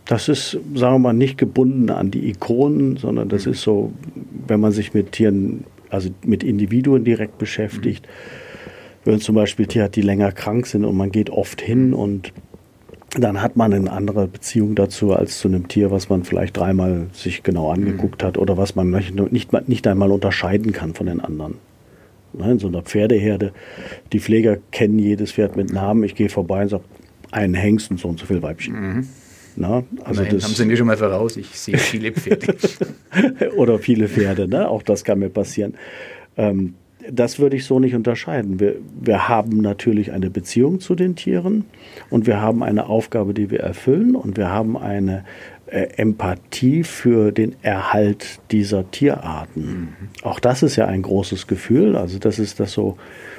Das 0.06 0.28
ist, 0.30 0.58
sagen 0.74 0.94
wir 0.94 0.98
mal, 0.98 1.12
nicht 1.12 1.36
gebunden 1.36 1.90
an 1.90 2.10
die 2.10 2.30
Ikonen, 2.30 2.96
sondern 2.96 3.28
das 3.28 3.44
ist 3.44 3.60
so, 3.60 3.92
wenn 4.46 4.60
man 4.60 4.72
sich 4.72 4.94
mit 4.94 5.12
Tieren, 5.12 5.64
also 5.90 6.08
mit 6.24 6.42
Individuen 6.42 7.04
direkt 7.04 7.36
beschäftigt. 7.36 8.08
Wenn 9.04 9.20
zum 9.20 9.34
Beispiel 9.34 9.66
Tiere 9.66 9.86
hat, 9.86 9.96
die 9.96 10.02
länger 10.02 10.32
krank 10.32 10.66
sind 10.66 10.86
und 10.86 10.96
man 10.96 11.12
geht 11.12 11.28
oft 11.28 11.60
hin 11.60 11.92
und 11.92 12.32
dann 13.16 13.40
hat 13.40 13.56
man 13.56 13.72
eine 13.72 13.90
andere 13.90 14.26
Beziehung 14.26 14.74
dazu 14.74 15.12
als 15.12 15.38
zu 15.38 15.48
einem 15.48 15.68
Tier, 15.68 15.90
was 15.90 16.08
man 16.08 16.24
vielleicht 16.24 16.56
dreimal 16.56 17.06
sich 17.12 17.42
genau 17.42 17.70
angeguckt 17.70 18.22
mhm. 18.22 18.26
hat 18.26 18.38
oder 18.38 18.56
was 18.56 18.74
man 18.74 18.90
nicht, 18.90 19.52
nicht 19.68 19.86
einmal 19.86 20.10
unterscheiden 20.10 20.72
kann 20.72 20.94
von 20.94 21.06
den 21.06 21.20
anderen. 21.20 21.54
Ne, 22.32 22.52
in 22.52 22.58
so 22.58 22.66
einer 22.66 22.82
Pferdeherde, 22.82 23.52
die 24.12 24.18
Pfleger 24.18 24.58
kennen 24.72 24.98
jedes 24.98 25.32
Pferd 25.32 25.56
mit 25.56 25.72
Namen. 25.72 26.02
Ich 26.02 26.16
gehe 26.16 26.28
vorbei 26.28 26.62
und 26.62 26.68
sage, 26.68 26.82
einen 27.30 27.54
Hengst 27.54 27.90
und 27.90 28.00
so 28.00 28.08
und 28.08 28.18
so 28.18 28.26
viel 28.26 28.42
Weibchen. 28.42 28.74
Mhm. 28.74 29.08
Na, 29.56 29.84
also 30.02 30.22
Nein, 30.22 30.32
das 30.32 30.44
haben 30.44 30.54
Sie 30.54 30.64
mir 30.64 30.76
schon 30.76 30.88
mal 30.88 30.96
voraus, 30.96 31.36
ich 31.36 31.48
sehe 31.50 31.78
viele 31.78 32.10
Pferde. 32.10 32.56
oder 33.56 33.78
viele 33.78 34.08
Pferde, 34.08 34.48
ne? 34.48 34.68
auch 34.68 34.82
das 34.82 35.04
kann 35.04 35.20
mir 35.20 35.28
passieren. 35.28 35.74
Ähm, 36.36 36.74
das 37.10 37.38
würde 37.38 37.56
ich 37.56 37.64
so 37.64 37.80
nicht 37.80 37.94
unterscheiden. 37.94 38.60
Wir, 38.60 38.76
wir 39.00 39.28
haben 39.28 39.58
natürlich 39.58 40.12
eine 40.12 40.30
Beziehung 40.30 40.80
zu 40.80 40.94
den 40.94 41.16
Tieren 41.16 41.64
und 42.10 42.26
wir 42.26 42.40
haben 42.40 42.62
eine 42.62 42.86
Aufgabe, 42.86 43.34
die 43.34 43.50
wir 43.50 43.60
erfüllen 43.60 44.16
und 44.16 44.36
wir 44.36 44.50
haben 44.50 44.76
eine 44.76 45.24
äh, 45.66 45.88
Empathie 45.96 46.84
für 46.84 47.32
den 47.32 47.56
Erhalt 47.62 48.40
dieser 48.50 48.90
Tierarten. 48.90 49.64
Mhm. 49.64 49.88
Auch 50.22 50.40
das 50.40 50.62
ist 50.62 50.76
ja 50.76 50.86
ein 50.86 51.02
großes 51.02 51.46
Gefühl. 51.46 51.96
Also 51.96 52.18
das 52.18 52.38
ist 52.38 52.60
das 52.60 52.72
so, 52.72 52.96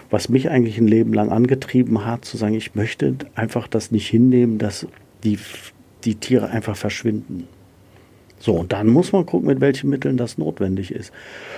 was 0.09 0.29
mich 0.29 0.49
eigentlich 0.49 0.77
ein 0.77 0.87
Leben 0.87 1.13
lang 1.13 1.31
angetrieben 1.31 2.05
hat, 2.05 2.25
zu 2.25 2.37
sagen, 2.37 2.55
ich 2.55 2.75
möchte 2.75 3.15
einfach 3.35 3.67
das 3.67 3.91
nicht 3.91 4.07
hinnehmen, 4.07 4.57
dass 4.57 4.87
die, 5.23 5.39
die 6.03 6.15
Tiere 6.15 6.49
einfach 6.49 6.75
verschwinden. 6.75 7.47
So, 8.45 8.53
und 8.53 8.73
dann 8.73 8.85
muss 8.85 9.11
man 9.11 9.25
gucken, 9.25 9.47
mit 9.47 9.59
welchen 9.59 9.89
Mitteln 9.89 10.17
das 10.17 10.37
notwendig 10.37 10.91
ist. 10.91 11.11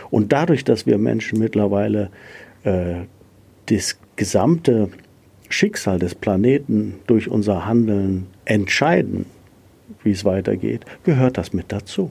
Und 0.10 0.32
dadurch, 0.32 0.64
dass 0.64 0.86
wir 0.86 0.98
Menschen 0.98 1.38
mittlerweile 1.38 2.10
äh, 2.64 3.02
das 3.66 4.00
gesamte 4.16 4.88
Schicksal 5.50 6.00
des 6.00 6.16
Planeten 6.16 6.96
durch 7.06 7.28
unser 7.28 7.66
Handeln 7.66 8.28
entscheiden, 8.46 9.26
wie 10.06 10.12
es 10.12 10.24
weitergeht, 10.24 10.86
gehört 11.04 11.38
das 11.38 11.52
mit 11.52 11.74
dazu. 11.74 12.10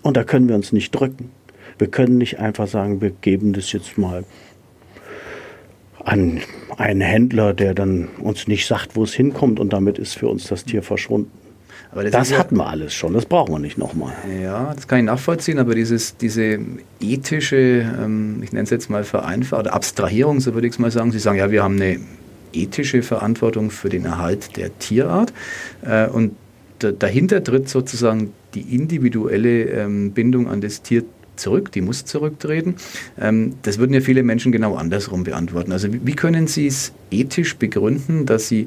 Und 0.00 0.16
da 0.16 0.24
können 0.24 0.48
wir 0.48 0.54
uns 0.54 0.72
nicht 0.72 0.92
drücken. 0.92 1.30
Wir 1.76 1.88
können 1.88 2.16
nicht 2.16 2.38
einfach 2.38 2.68
sagen, 2.68 3.02
wir 3.02 3.10
geben 3.10 3.52
das 3.52 3.70
jetzt 3.72 3.98
mal 3.98 4.24
an 6.02 6.40
einen 6.78 7.02
Händler, 7.02 7.52
der 7.52 7.74
dann 7.74 8.08
uns 8.22 8.48
nicht 8.48 8.66
sagt, 8.66 8.96
wo 8.96 9.04
es 9.04 9.12
hinkommt 9.12 9.60
und 9.60 9.74
damit 9.74 9.98
ist 9.98 10.14
für 10.14 10.28
uns 10.28 10.44
das 10.44 10.64
Tier 10.64 10.82
verschwunden. 10.82 11.39
Das, 11.94 12.10
das 12.10 12.38
hatten 12.38 12.56
wir 12.56 12.66
alles 12.66 12.94
schon, 12.94 13.14
das 13.14 13.26
brauchen 13.26 13.52
wir 13.52 13.58
nicht 13.58 13.78
nochmal. 13.78 14.12
Ja, 14.42 14.72
das 14.74 14.86
kann 14.86 15.00
ich 15.00 15.04
nachvollziehen, 15.04 15.58
aber 15.58 15.74
dieses, 15.74 16.16
diese 16.16 16.58
ethische, 17.00 17.56
ähm, 17.56 18.40
ich 18.42 18.52
nenne 18.52 18.64
es 18.64 18.70
jetzt 18.70 18.90
mal 18.90 19.04
Vereinfachung 19.04 19.64
oder 19.64 19.74
Abstrahierung, 19.74 20.40
so 20.40 20.54
würde 20.54 20.68
ich 20.68 20.74
es 20.74 20.78
mal 20.78 20.90
sagen, 20.90 21.10
Sie 21.10 21.18
sagen, 21.18 21.38
ja, 21.38 21.50
wir 21.50 21.62
haben 21.62 21.76
eine 21.76 21.98
ethische 22.52 23.02
Verantwortung 23.02 23.70
für 23.70 23.88
den 23.88 24.04
Erhalt 24.04 24.56
der 24.56 24.76
Tierart. 24.78 25.32
Äh, 25.82 26.06
und 26.08 26.32
dahinter 26.78 27.44
tritt 27.44 27.68
sozusagen 27.68 28.32
die 28.54 28.74
individuelle 28.74 29.64
ähm, 29.64 30.12
Bindung 30.12 30.48
an 30.48 30.60
das 30.60 30.82
Tier 30.82 31.04
zurück, 31.36 31.72
die 31.72 31.80
muss 31.80 32.04
zurücktreten. 32.04 32.76
Ähm, 33.20 33.54
das 33.62 33.78
würden 33.78 33.94
ja 33.94 34.00
viele 34.00 34.22
Menschen 34.22 34.52
genau 34.52 34.76
andersrum 34.76 35.24
beantworten. 35.24 35.72
Also 35.72 35.88
wie 35.90 36.14
können 36.14 36.46
Sie 36.46 36.66
es 36.66 36.92
ethisch 37.10 37.56
begründen, 37.56 38.26
dass 38.26 38.48
Sie 38.48 38.66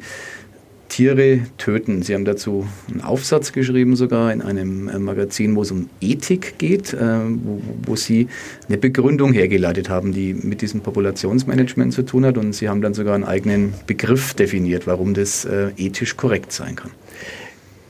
Tiere 0.94 1.40
töten. 1.58 2.04
Sie 2.04 2.14
haben 2.14 2.24
dazu 2.24 2.68
einen 2.88 3.02
Aufsatz 3.02 3.52
geschrieben, 3.52 3.96
sogar 3.96 4.32
in 4.32 4.44
einem 4.44 4.88
äh, 4.88 5.00
Magazin, 5.00 5.56
wo 5.56 5.64
es 5.64 5.72
um 5.72 5.90
Ethik 6.02 6.60
geht, 6.60 6.94
äh, 6.94 7.00
wo, 7.00 7.62
wo, 7.84 7.96
Sie 7.96 8.28
eine 8.68 8.78
Begründung 8.78 9.34
hergeleitet 9.34 9.90
haben, 9.90 10.14
die 10.14 10.36
mit 10.36 10.62
diesem 10.62 10.82
Populationsmanagement 10.82 11.94
zu 11.94 12.04
tun 12.04 12.28
hat. 12.28 12.38
Und 12.38 12.54
Sie 12.54 12.70
haben 12.70 12.84
dann 12.84 12.94
sogar 12.94 13.16
einen 13.16 13.24
eigenen 13.24 13.74
Begriff 13.88 14.36
definiert, 14.36 14.86
warum 14.86 15.16
das 15.16 15.46
äh, 15.46 15.72
ethisch 15.78 16.16
korrekt 16.16 16.52
sein 16.52 16.76
kann. 16.76 16.92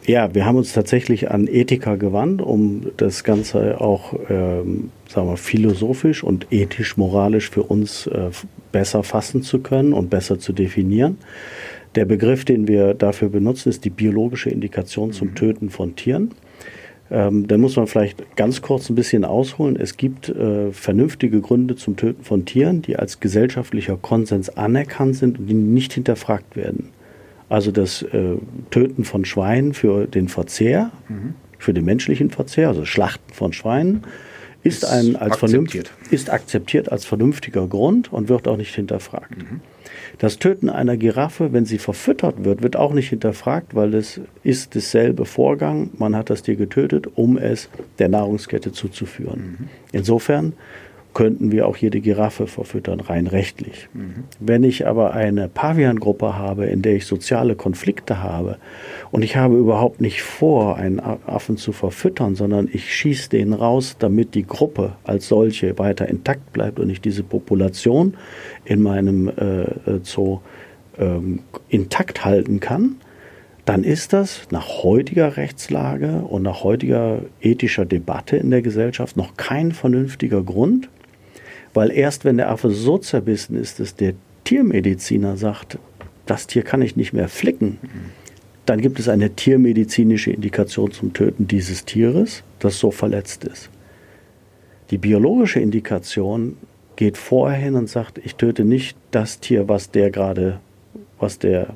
Ja, 0.06 0.34
wir 0.34 0.46
haben 0.46 0.56
uns 0.56 0.72
tatsächlich 0.72 1.30
an 1.30 1.48
Ethiker 1.48 1.98
gewandt, 1.98 2.42
um 2.42 2.88
das 2.96 3.26
Ganze 3.26 3.82
auch 3.82 4.14
ähm, 4.30 4.92
sagen 5.10 5.28
wir, 5.28 5.36
philosophisch 5.38 6.24
und 6.24 6.48
ethisch-moralisch 6.52 7.50
für 7.50 7.64
uns 7.64 8.08
äh, 8.08 8.30
besser 8.72 9.04
fassen 9.04 9.44
zu 9.44 9.60
können 9.60 9.92
und 9.92 10.10
besser 10.10 10.40
zu 10.40 10.54
definieren. 10.54 11.18
Der 11.96 12.06
Begriff, 12.06 12.46
den 12.46 12.68
wir 12.68 12.94
dafür 12.94 13.30
benutzen, 13.30 13.70
ist 13.70 13.86
die 13.86 13.90
biologische 13.90 14.50
Indikation 14.50 15.12
zum 15.12 15.30
mhm. 15.30 15.36
Töten 15.36 15.70
von 15.70 15.96
Tieren. 15.96 16.32
Ähm, 17.12 17.48
da 17.48 17.58
muss 17.58 17.76
man 17.76 17.88
vielleicht 17.88 18.36
ganz 18.36 18.62
kurz 18.62 18.90
ein 18.90 18.96
bisschen 18.96 19.26
ausholen. 19.26 19.76
Es 19.76 19.98
gibt 19.98 20.30
äh, 20.30 20.72
vernünftige 20.72 21.42
Gründe 21.42 21.76
zum 21.76 21.96
Töten 21.96 22.24
von 22.24 22.46
Tieren, 22.46 22.82
die 22.82 22.96
als 22.98 23.20
gesellschaftlicher 23.20 23.98
Konsens 23.98 24.50
anerkannt 24.50 25.18
sind 25.18 25.40
und 25.40 25.48
die 25.48 25.54
nicht 25.54 25.94
hinterfragt 25.94 26.56
werden. 26.56 26.90
Also 27.50 27.72
das 27.72 28.02
äh, 28.02 28.38
Töten 28.72 29.04
von 29.04 29.26
Schweinen 29.26 29.74
für 29.74 30.08
den 30.08 30.28
Verzehr, 30.28 30.92
mhm. 31.10 31.36
für 31.60 31.74
den 31.74 31.86
menschlichen 31.86 32.32
Verzehr, 32.32 32.70
also 32.70 32.86
Schlachten 32.86 33.32
von 33.32 33.54
Schweinen, 33.54 33.98
ist, 33.98 34.33
ist 34.64 34.86
ein 34.86 35.16
als 35.16 35.44
akzeptiert. 35.44 35.92
ist 36.10 36.30
akzeptiert 36.30 36.92
als 36.92 37.06
vernünftiger 37.06 37.68
Grund 37.68 38.12
und 38.12 38.30
wird 38.30 38.48
auch 38.48 38.58
nicht 38.58 38.74
hinterfragt. 38.74 39.38
Mhm. 39.38 39.62
Das 40.20 40.38
Töten 40.38 40.70
einer 40.70 40.96
Giraffe, 40.96 41.54
wenn 41.54 41.66
sie 41.66 41.78
verfüttert 41.78 42.44
wird, 42.44 42.62
wird 42.62 42.76
auch 42.76 42.94
nicht 42.94 43.10
hinterfragt, 43.10 43.76
weil 43.76 43.94
es 43.96 44.22
ist 44.44 44.76
dasselbe 44.76 45.26
Vorgang. 45.26 45.90
Man 45.98 46.16
hat 46.16 46.30
das 46.30 46.44
Tier 46.44 46.56
getötet, 46.56 47.08
um 47.16 47.38
es 47.38 47.70
der 48.00 48.10
Nahrungskette 48.10 48.72
zuzuführen. 48.72 49.58
Mhm. 49.60 49.70
Insofern 49.92 50.54
könnten 51.14 51.52
wir 51.52 51.68
auch 51.68 51.78
jede 51.78 52.02
Giraffe 52.02 52.48
verfüttern, 52.48 53.00
rein 53.00 53.28
rechtlich. 53.28 53.90
Mhm. 53.94 54.26
Wenn 54.40 54.64
ich 54.64 54.88
aber 54.88 55.14
eine 55.14 55.48
Paviangruppe 55.48 56.38
habe, 56.38 56.66
in 56.66 56.82
der 56.82 56.96
ich 56.96 57.06
soziale 57.06 57.56
Konflikte 57.56 58.22
habe 58.22 58.58
und 59.12 59.22
ich 59.24 59.36
habe 59.36 59.58
überhaupt 59.58 60.02
nicht 60.02 60.22
vor, 60.22 60.78
einen 60.78 61.00
Affen 61.00 61.58
zu 61.58 61.72
verfüttern, 61.72 62.36
sondern 62.36 62.70
ich 62.72 62.94
schieße 62.94 63.30
den 63.30 63.54
raus, 63.54 63.96
damit 64.00 64.36
die 64.36 64.46
Gruppe 64.46 64.94
als 65.04 65.28
solche 65.28 65.78
weiter 65.78 66.08
intakt 66.08 66.54
bleibt 66.54 66.80
und 66.80 66.90
ich 66.90 67.02
diese 67.02 67.24
Population 67.24 68.16
in 68.66 68.82
meinem 68.82 69.30
äh, 69.30 69.62
äh 69.64 70.00
Zoo 70.04 70.40
ähm, 70.98 71.40
intakt 71.70 72.26
halten 72.26 72.60
kann, 72.60 72.96
dann 73.66 73.84
ist 73.84 74.14
das 74.14 74.48
nach 74.52 74.84
heutiger 74.84 75.38
Rechtslage 75.38 76.24
und 76.28 76.44
nach 76.44 76.64
heutiger 76.64 77.22
ethischer 77.42 77.86
Debatte 77.86 78.36
in 78.36 78.52
der 78.52 78.62
Gesellschaft 78.62 79.16
noch 79.16 79.38
kein 79.38 79.72
vernünftiger 79.72 80.44
Grund, 80.44 80.90
weil 81.74 81.92
erst 81.92 82.26
wenn 82.26 82.38
der 82.38 82.50
Affe 82.50 82.72
so 82.72 82.98
zerbissen 82.98 83.60
ist, 83.60 83.80
dass 83.80 83.96
der 83.96 84.14
Tiermediziner 84.44 85.38
sagt, 85.38 85.78
das 86.26 86.48
Tier 86.48 86.64
kann 86.64 86.82
ich 86.82 86.96
nicht 86.96 87.14
mehr 87.14 87.28
flicken, 87.28 87.78
dann 88.66 88.80
gibt 88.80 89.00
es 89.00 89.10
eine 89.10 89.32
tiermedizinische 89.32 90.32
Indikation 90.32 90.92
zum 90.92 91.14
Töten 91.14 91.48
dieses 91.48 91.86
Tieres, 91.86 92.44
das 92.60 92.80
so 92.80 92.92
verletzt 92.92 93.44
ist. 93.44 93.70
Die 94.90 94.98
biologische 94.98 95.60
Indikation 95.60 96.56
geht 96.96 97.18
vorher 97.18 97.60
hin 97.60 97.76
und 97.76 97.90
sagt, 97.90 98.20
ich 98.24 98.36
töte 98.36 98.64
nicht 98.64 98.96
das 99.12 99.40
Tier, 99.40 99.68
was 99.68 99.92
der 99.92 100.12
gerade, 100.12 100.60
was 101.20 101.40
der 101.40 101.76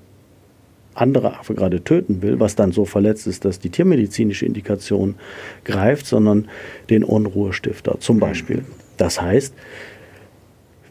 andere 0.94 1.40
Affe 1.40 1.54
gerade 1.54 1.84
töten 1.84 2.22
will, 2.22 2.40
was 2.40 2.56
dann 2.56 2.72
so 2.72 2.86
verletzt 2.86 3.28
ist, 3.28 3.46
dass 3.46 3.60
die 3.60 3.70
tiermedizinische 3.70 4.46
Indikation 4.46 5.16
greift, 5.64 6.06
sondern 6.06 6.48
den 6.90 7.04
Unruhestifter 7.04 8.00
zum 8.00 8.20
Beispiel. 8.20 8.64
Das 8.98 9.22
heißt, 9.22 9.54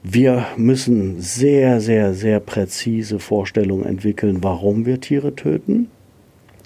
wir 0.03 0.47
müssen 0.57 1.21
sehr, 1.21 1.81
sehr, 1.81 2.15
sehr 2.15 2.41
präzise 2.41 3.19
Vorstellungen 3.19 3.85
entwickeln, 3.85 4.39
warum 4.43 4.87
wir 4.87 5.01
Tiere 5.01 5.35
töten. 5.35 5.89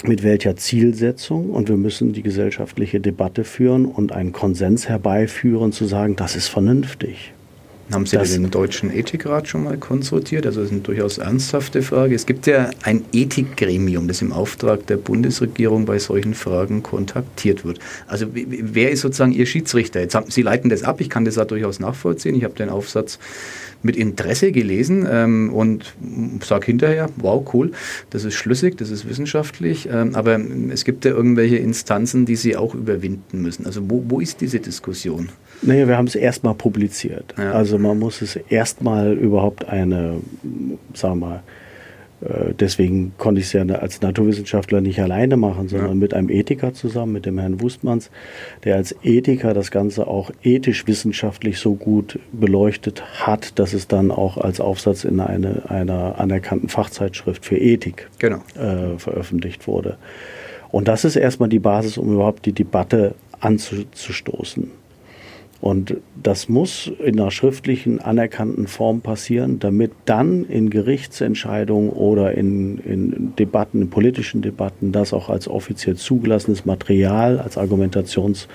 mit 0.04 0.22
welcher 0.22 0.56
Zielsetzung 0.56 1.50
und 1.50 1.68
wir 1.68 1.76
müssen 1.76 2.12
die 2.12 2.22
gesellschaftliche 2.22 3.00
Debatte 3.00 3.44
führen 3.44 3.84
und 3.84 4.12
einen 4.12 4.32
Konsens 4.32 4.88
herbeiführen, 4.88 5.72
zu 5.72 5.84
sagen, 5.84 6.16
das 6.16 6.36
ist 6.36 6.48
vernünftig. 6.48 7.34
Haben 7.90 8.06
Sie 8.06 8.16
das 8.16 8.32
den 8.32 8.50
Deutschen 8.50 8.92
Ethikrat 8.92 9.48
schon 9.48 9.64
mal 9.64 9.76
konsultiert? 9.76 10.46
Also 10.46 10.60
das 10.60 10.68
ist 10.68 10.72
eine 10.72 10.82
durchaus 10.82 11.18
ernsthafte 11.18 11.82
Frage. 11.82 12.14
Es 12.14 12.24
gibt 12.24 12.46
ja 12.46 12.70
ein 12.82 13.04
Ethikgremium, 13.12 14.06
das 14.06 14.22
im 14.22 14.32
Auftrag 14.32 14.86
der 14.86 14.96
Bundesregierung 14.96 15.86
bei 15.86 15.98
solchen 15.98 16.34
Fragen 16.34 16.82
kontaktiert 16.82 17.64
wird. 17.64 17.80
Also 18.06 18.26
wer 18.32 18.92
ist 18.92 19.00
sozusagen 19.00 19.32
Ihr 19.32 19.46
Schiedsrichter? 19.46 20.00
Jetzt 20.00 20.14
haben, 20.14 20.30
Sie 20.30 20.42
leiten 20.42 20.70
das 20.70 20.84
ab, 20.84 21.00
ich 21.00 21.10
kann 21.10 21.24
das 21.24 21.36
auch 21.36 21.46
durchaus 21.46 21.80
nachvollziehen. 21.80 22.36
Ich 22.36 22.44
habe 22.44 22.54
den 22.54 22.68
Aufsatz 22.68 23.18
mit 23.82 23.96
Interesse 23.96 24.52
gelesen 24.52 25.08
ähm, 25.10 25.52
und 25.52 25.94
sage 26.44 26.66
hinterher, 26.66 27.08
wow, 27.16 27.48
cool, 27.54 27.72
das 28.10 28.24
ist 28.24 28.34
schlüssig, 28.34 28.76
das 28.76 28.90
ist 28.90 29.08
wissenschaftlich, 29.08 29.88
ähm, 29.90 30.14
aber 30.14 30.38
es 30.70 30.84
gibt 30.84 31.04
ja 31.04 31.12
irgendwelche 31.12 31.56
Instanzen, 31.56 32.26
die 32.26 32.36
Sie 32.36 32.56
auch 32.56 32.74
überwinden 32.74 33.42
müssen. 33.42 33.66
Also 33.66 33.88
wo, 33.88 34.04
wo 34.08 34.20
ist 34.20 34.40
diese 34.40 34.60
Diskussion? 34.60 35.30
Naja, 35.62 35.88
wir 35.88 35.96
haben 35.96 36.06
es 36.06 36.14
erstmal 36.14 36.54
publiziert. 36.54 37.34
Ja. 37.36 37.52
Also 37.52 37.78
man 37.78 37.98
muss 37.98 38.22
es 38.22 38.36
erstmal 38.36 39.12
überhaupt 39.12 39.68
eine, 39.68 40.16
sagen 40.94 41.20
wir 41.20 41.26
mal, 41.26 41.42
äh, 42.22 42.54
deswegen 42.58 43.12
konnte 43.18 43.40
ich 43.40 43.46
es 43.46 43.52
ja 43.52 43.62
als 43.62 44.00
Naturwissenschaftler 44.00 44.80
nicht 44.80 45.00
alleine 45.00 45.36
machen, 45.36 45.68
sondern 45.68 45.90
ja. 45.90 45.94
mit 45.94 46.14
einem 46.14 46.28
Ethiker 46.28 46.74
zusammen, 46.74 47.12
mit 47.12 47.26
dem 47.26 47.38
Herrn 47.38 47.60
Wustmanns, 47.60 48.10
der 48.64 48.76
als 48.76 48.94
Ethiker 49.02 49.54
das 49.54 49.70
Ganze 49.70 50.06
auch 50.06 50.30
ethisch-wissenschaftlich 50.42 51.58
so 51.58 51.74
gut 51.74 52.18
beleuchtet 52.32 53.02
hat, 53.26 53.58
dass 53.58 53.72
es 53.72 53.88
dann 53.88 54.10
auch 54.10 54.36
als 54.36 54.60
Aufsatz 54.60 55.04
in 55.04 55.20
eine, 55.20 55.70
einer 55.70 56.18
anerkannten 56.18 56.68
Fachzeitschrift 56.68 57.44
für 57.44 57.56
Ethik 57.56 58.08
genau. 58.18 58.42
äh, 58.54 58.98
veröffentlicht 58.98 59.66
wurde. 59.66 59.96
Und 60.70 60.88
das 60.88 61.04
ist 61.04 61.16
erstmal 61.16 61.48
die 61.48 61.58
Basis, 61.58 61.98
um 61.98 62.12
überhaupt 62.12 62.46
die 62.46 62.52
Debatte 62.52 63.14
anzustoßen. 63.40 64.70
Und 65.60 65.96
das 66.22 66.48
muss 66.48 66.90
in 67.04 67.20
einer 67.20 67.30
schriftlichen, 67.30 68.00
anerkannten 68.00 68.66
Form 68.66 69.02
passieren, 69.02 69.58
damit 69.58 69.92
dann 70.06 70.44
in 70.44 70.70
Gerichtsentscheidungen 70.70 71.90
oder 71.90 72.32
in, 72.32 72.78
in 72.78 73.34
Debatten, 73.36 73.82
in 73.82 73.90
politischen 73.90 74.40
Debatten, 74.40 74.90
das 74.92 75.12
auch 75.12 75.28
als 75.28 75.48
offiziell 75.48 75.96
zugelassenes 75.96 76.64
Material, 76.64 77.38
als 77.38 77.58
Argumentationshilfe 77.58 78.48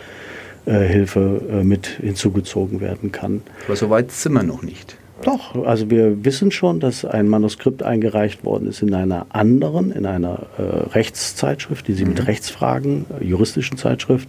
äh, 0.66 1.64
mit 1.64 1.86
hinzugezogen 1.86 2.82
werden 2.82 3.12
kann. 3.12 3.44
Aber 3.68 3.76
so 3.76 3.92
weit 3.92 4.12
sind 4.12 4.34
wir 4.34 4.44
noch 4.44 4.64
nicht. 4.64 4.98
Doch, 5.24 5.66
also 5.66 5.90
wir 5.90 6.26
wissen 6.26 6.52
schon, 6.52 6.80
dass 6.80 7.06
ein 7.06 7.28
Manuskript 7.28 7.84
eingereicht 7.84 8.44
worden 8.44 8.68
ist 8.68 8.82
in 8.82 8.94
einer 8.94 9.28
anderen, 9.30 9.92
in 9.92 10.06
einer 10.06 10.48
äh, 10.58 10.62
Rechtszeitschrift, 10.62 11.88
die 11.88 11.94
sich 11.94 12.04
mhm. 12.06 12.12
mit 12.12 12.28
Rechtsfragen, 12.28 13.06
äh, 13.20 13.24
juristischen 13.24 13.78
Zeitschrift 13.78 14.28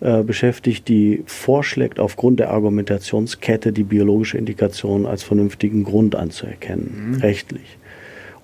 äh, 0.00 0.22
beschäftigt, 0.22 0.88
die 0.88 1.22
vorschlägt, 1.26 1.98
aufgrund 1.98 2.38
der 2.38 2.50
Argumentationskette 2.50 3.72
die 3.72 3.84
biologische 3.84 4.36
Indikation 4.36 5.06
als 5.06 5.22
vernünftigen 5.22 5.84
Grund 5.84 6.14
anzuerkennen, 6.14 7.12
mhm. 7.12 7.14
rechtlich. 7.20 7.78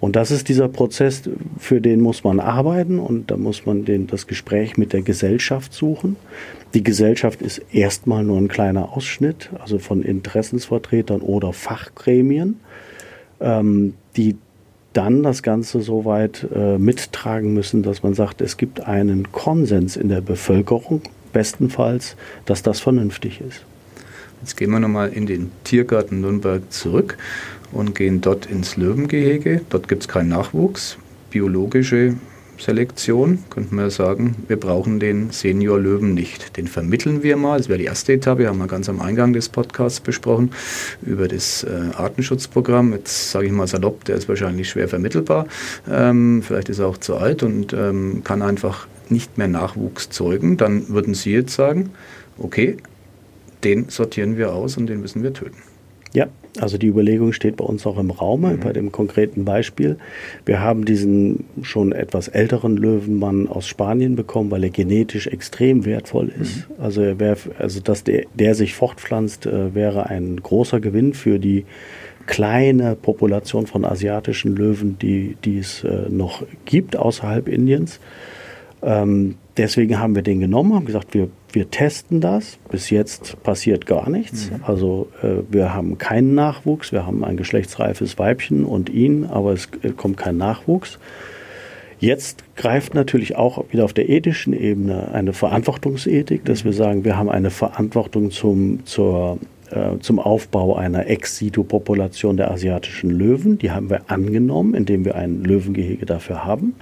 Und 0.01 0.15
das 0.15 0.31
ist 0.31 0.49
dieser 0.49 0.69
Prozess, 0.69 1.23
für 1.59 1.81
den 1.81 2.01
muss 2.01 2.23
man 2.23 2.39
arbeiten 2.39 2.99
und 2.99 3.31
da 3.31 3.37
muss 3.37 3.65
man 3.65 3.85
den, 3.85 4.07
das 4.07 4.27
Gespräch 4.27 4.77
mit 4.77 4.93
der 4.93 5.03
Gesellschaft 5.03 5.73
suchen. 5.73 6.17
Die 6.75 6.83
Gesellschaft 6.83 7.41
ist 7.41 7.63
erstmal 7.73 8.23
nur 8.23 8.39
ein 8.39 8.49
kleiner 8.49 8.95
Ausschnitt, 8.97 9.51
also 9.59 9.79
von 9.79 10.03
Interessensvertretern 10.03 11.23
oder 11.23 11.53
Fachgremien, 11.55 12.61
ähm, 13.41 13.95
die 14.17 14.37
dann 14.93 15.23
das 15.23 15.43
Ganze 15.43 15.81
so 15.81 16.05
weit 16.05 16.47
äh, 16.55 16.79
mittragen 16.79 17.53
müssen, 17.53 17.83
dass 17.83 18.03
man 18.03 18.15
sagt, 18.15 18.41
es 18.41 18.57
gibt 18.57 18.81
einen 18.81 19.31
Konsens 19.33 19.97
in 19.97 20.09
der 20.09 20.21
Bevölkerung, 20.21 21.03
bestenfalls, 21.33 22.17
dass 22.47 22.63
das 22.63 22.81
vernünftig 22.81 23.41
ist. 23.41 23.65
Jetzt 24.43 24.57
gehen 24.57 24.71
wir 24.71 24.81
nochmal 24.81 25.11
in 25.11 25.27
den 25.27 25.51
Tiergarten 25.65 26.21
Nürnberg 26.21 26.63
zurück 26.71 27.19
und 27.77 27.95
gehen 27.95 28.21
dort 28.21 28.47
ins 28.47 28.77
Löwengehege. 28.77 29.61
Dort 29.69 29.89
gibt 29.89 30.03
es 30.03 30.09
keinen 30.09 30.31
Nachwuchs. 30.31 30.99
Biologische 31.31 32.15
Selektion, 32.59 33.41
könnten 33.51 33.77
wir 33.77 33.91
sagen, 33.91 34.37
wir 34.49 34.59
brauchen 34.59 34.99
den 34.99 35.31
Senior-Löwen 35.31 36.15
nicht. 36.15 36.57
Den 36.57 36.69
vermitteln 36.69 37.23
wir 37.23 37.37
mal. 37.37 37.59
Das 37.59 37.69
wäre 37.69 37.79
die 37.79 37.85
erste 37.85 38.15
Etappe, 38.15 38.49
haben 38.49 38.59
wir 38.59 38.67
ganz 38.67 38.89
am 38.89 39.01
Eingang 39.01 39.33
des 39.33 39.49
Podcasts 39.49 40.01
besprochen, 40.01 40.53
über 41.03 41.29
das 41.29 41.65
äh, 41.65 41.95
Artenschutzprogramm. 41.95 42.93
Jetzt 42.93 43.31
sage 43.31 43.47
ich 43.47 43.53
mal 43.53 43.67
salopp, 43.67 44.05
der 44.05 44.17
ist 44.17 44.29
wahrscheinlich 44.29 44.71
schwer 44.71 44.89
vermittelbar. 44.89 45.47
Ähm, 45.91 46.43
vielleicht 46.43 46.69
ist 46.69 46.79
er 46.79 46.87
auch 46.87 46.99
zu 46.99 47.17
alt 47.17 47.43
und 47.43 47.73
ähm, 47.73 48.23
kann 48.25 48.43
einfach 48.43 48.87
nicht 49.11 49.39
mehr 49.39 49.49
Nachwuchs 49.49 50.09
zeugen. 50.09 50.57
Dann 50.57 50.89
würden 50.89 51.15
Sie 51.15 51.33
jetzt 51.33 51.55
sagen, 51.55 51.91
okay, 52.39 52.79
den 53.65 53.89
sortieren 53.89 54.37
wir 54.37 54.53
aus 54.53 54.77
und 54.77 54.87
den 54.87 55.01
müssen 55.01 55.23
wir 55.23 55.33
töten. 55.33 55.59
Ja, 56.17 56.29
also 56.59 56.79
die 56.79 56.87
Überlegung 56.87 57.35
steht 57.35 57.57
bei 57.57 57.65
uns 57.67 57.87
auch 57.87 57.99
im 57.99 58.11
Raum, 58.11 58.41
mhm. 58.41 58.61
bei 58.61 58.73
dem 58.73 58.91
konkreten 58.91 59.45
Beispiel. 59.45 59.99
Wir 60.47 60.61
haben 60.61 60.87
diesen 60.87 61.45
schon 61.61 61.93
etwas 61.93 62.29
älteren 62.29 62.79
Löwenmann 62.79 63.49
aus 63.49 63.67
Spanien 63.67 64.17
bekommen, 64.17 64.51
weil 64.51 64.65
er 64.65 64.71
genetisch 64.71 65.27
extrem 65.27 65.85
wertvoll 65.85 66.33
ist. 66.41 66.71
Mhm. 66.71 66.75
Also, 66.83 67.03
er 67.03 67.21
wär, 67.21 67.37
also 67.59 67.81
dass 67.81 68.03
der, 68.03 68.25
der 68.33 68.55
sich 68.55 68.75
fortpflanzt, 68.75 69.45
äh, 69.45 69.75
wäre 69.75 70.07
ein 70.07 70.41
großer 70.43 70.81
Gewinn 70.81 71.13
für 71.13 71.39
die 71.39 71.67
kleine 72.25 72.97
Population 72.97 73.67
von 73.67 73.85
asiatischen 73.85 74.57
Löwen, 74.57 74.99
die, 74.99 75.37
die 75.45 75.59
es 75.59 75.85
äh, 75.85 76.09
noch 76.09 76.45
gibt 76.65 76.97
außerhalb 76.97 77.47
Indiens. 77.47 78.01
Ähm, 78.83 79.35
deswegen 79.57 79.99
haben 79.99 80.15
wir 80.15 80.23
den 80.23 80.41
genommen, 80.41 80.75
haben 80.75 80.87
gesagt, 80.87 81.15
wir, 81.15 81.29
wir 81.53 81.71
testen 81.71 82.21
das. 82.21 82.59
Bis 82.71 82.91
jetzt 82.91 83.43
passiert 83.43 83.87
gar 83.87 84.11
nichts. 84.11 84.51
Mhm. 84.51 84.65
Also 84.65 85.09
äh, 85.23 85.43
wir 85.51 85.75
haben 85.75 85.99
keinen 85.99 86.35
Nachwuchs, 86.35 86.93
wir 86.93 87.07
haben 87.07 87.25
ein 87.25 87.37
geschlechtsreifes 87.37 88.19
Weibchen 88.19 88.65
und 88.65 88.89
ihn, 88.89 89.25
aber 89.25 89.53
es 89.53 89.69
äh, 89.83 89.91
kommt 89.91 90.17
kein 90.17 90.37
Nachwuchs. 90.37 90.99
Jetzt 91.99 92.45
greift 92.57 92.95
natürlich 92.95 93.37
auch 93.37 93.65
wieder 93.71 93.85
auf 93.85 93.95
der 93.95 94.09
ethischen 94.11 94.53
Ebene 94.53 95.13
eine 95.13 95.33
Verantwortungsethik, 95.33 96.45
dass 96.45 96.65
wir 96.65 96.75
sagen, 96.75 97.05
wir 97.05 97.17
haben 97.17 97.31
eine 97.31 97.51
Verantwortung 97.51 98.31
zum, 98.31 98.85
zur, 98.85 99.39
äh, 99.71 99.99
zum 100.01 100.19
Aufbau 100.19 100.77
einer 100.77 101.07
Ex-Situ-Population 101.07 102.37
der 102.37 102.51
asiatischen 102.51 103.11
Löwen. 103.11 103.57
Die 103.59 103.71
haben 103.71 103.89
wir 103.89 104.11
angenommen, 104.11 104.75
indem 104.75 105.07
wir 105.07 105.15
ein 105.15 105.43
Löwengehege 105.43 106.05
dafür 106.05 106.45
haben. 106.45 106.75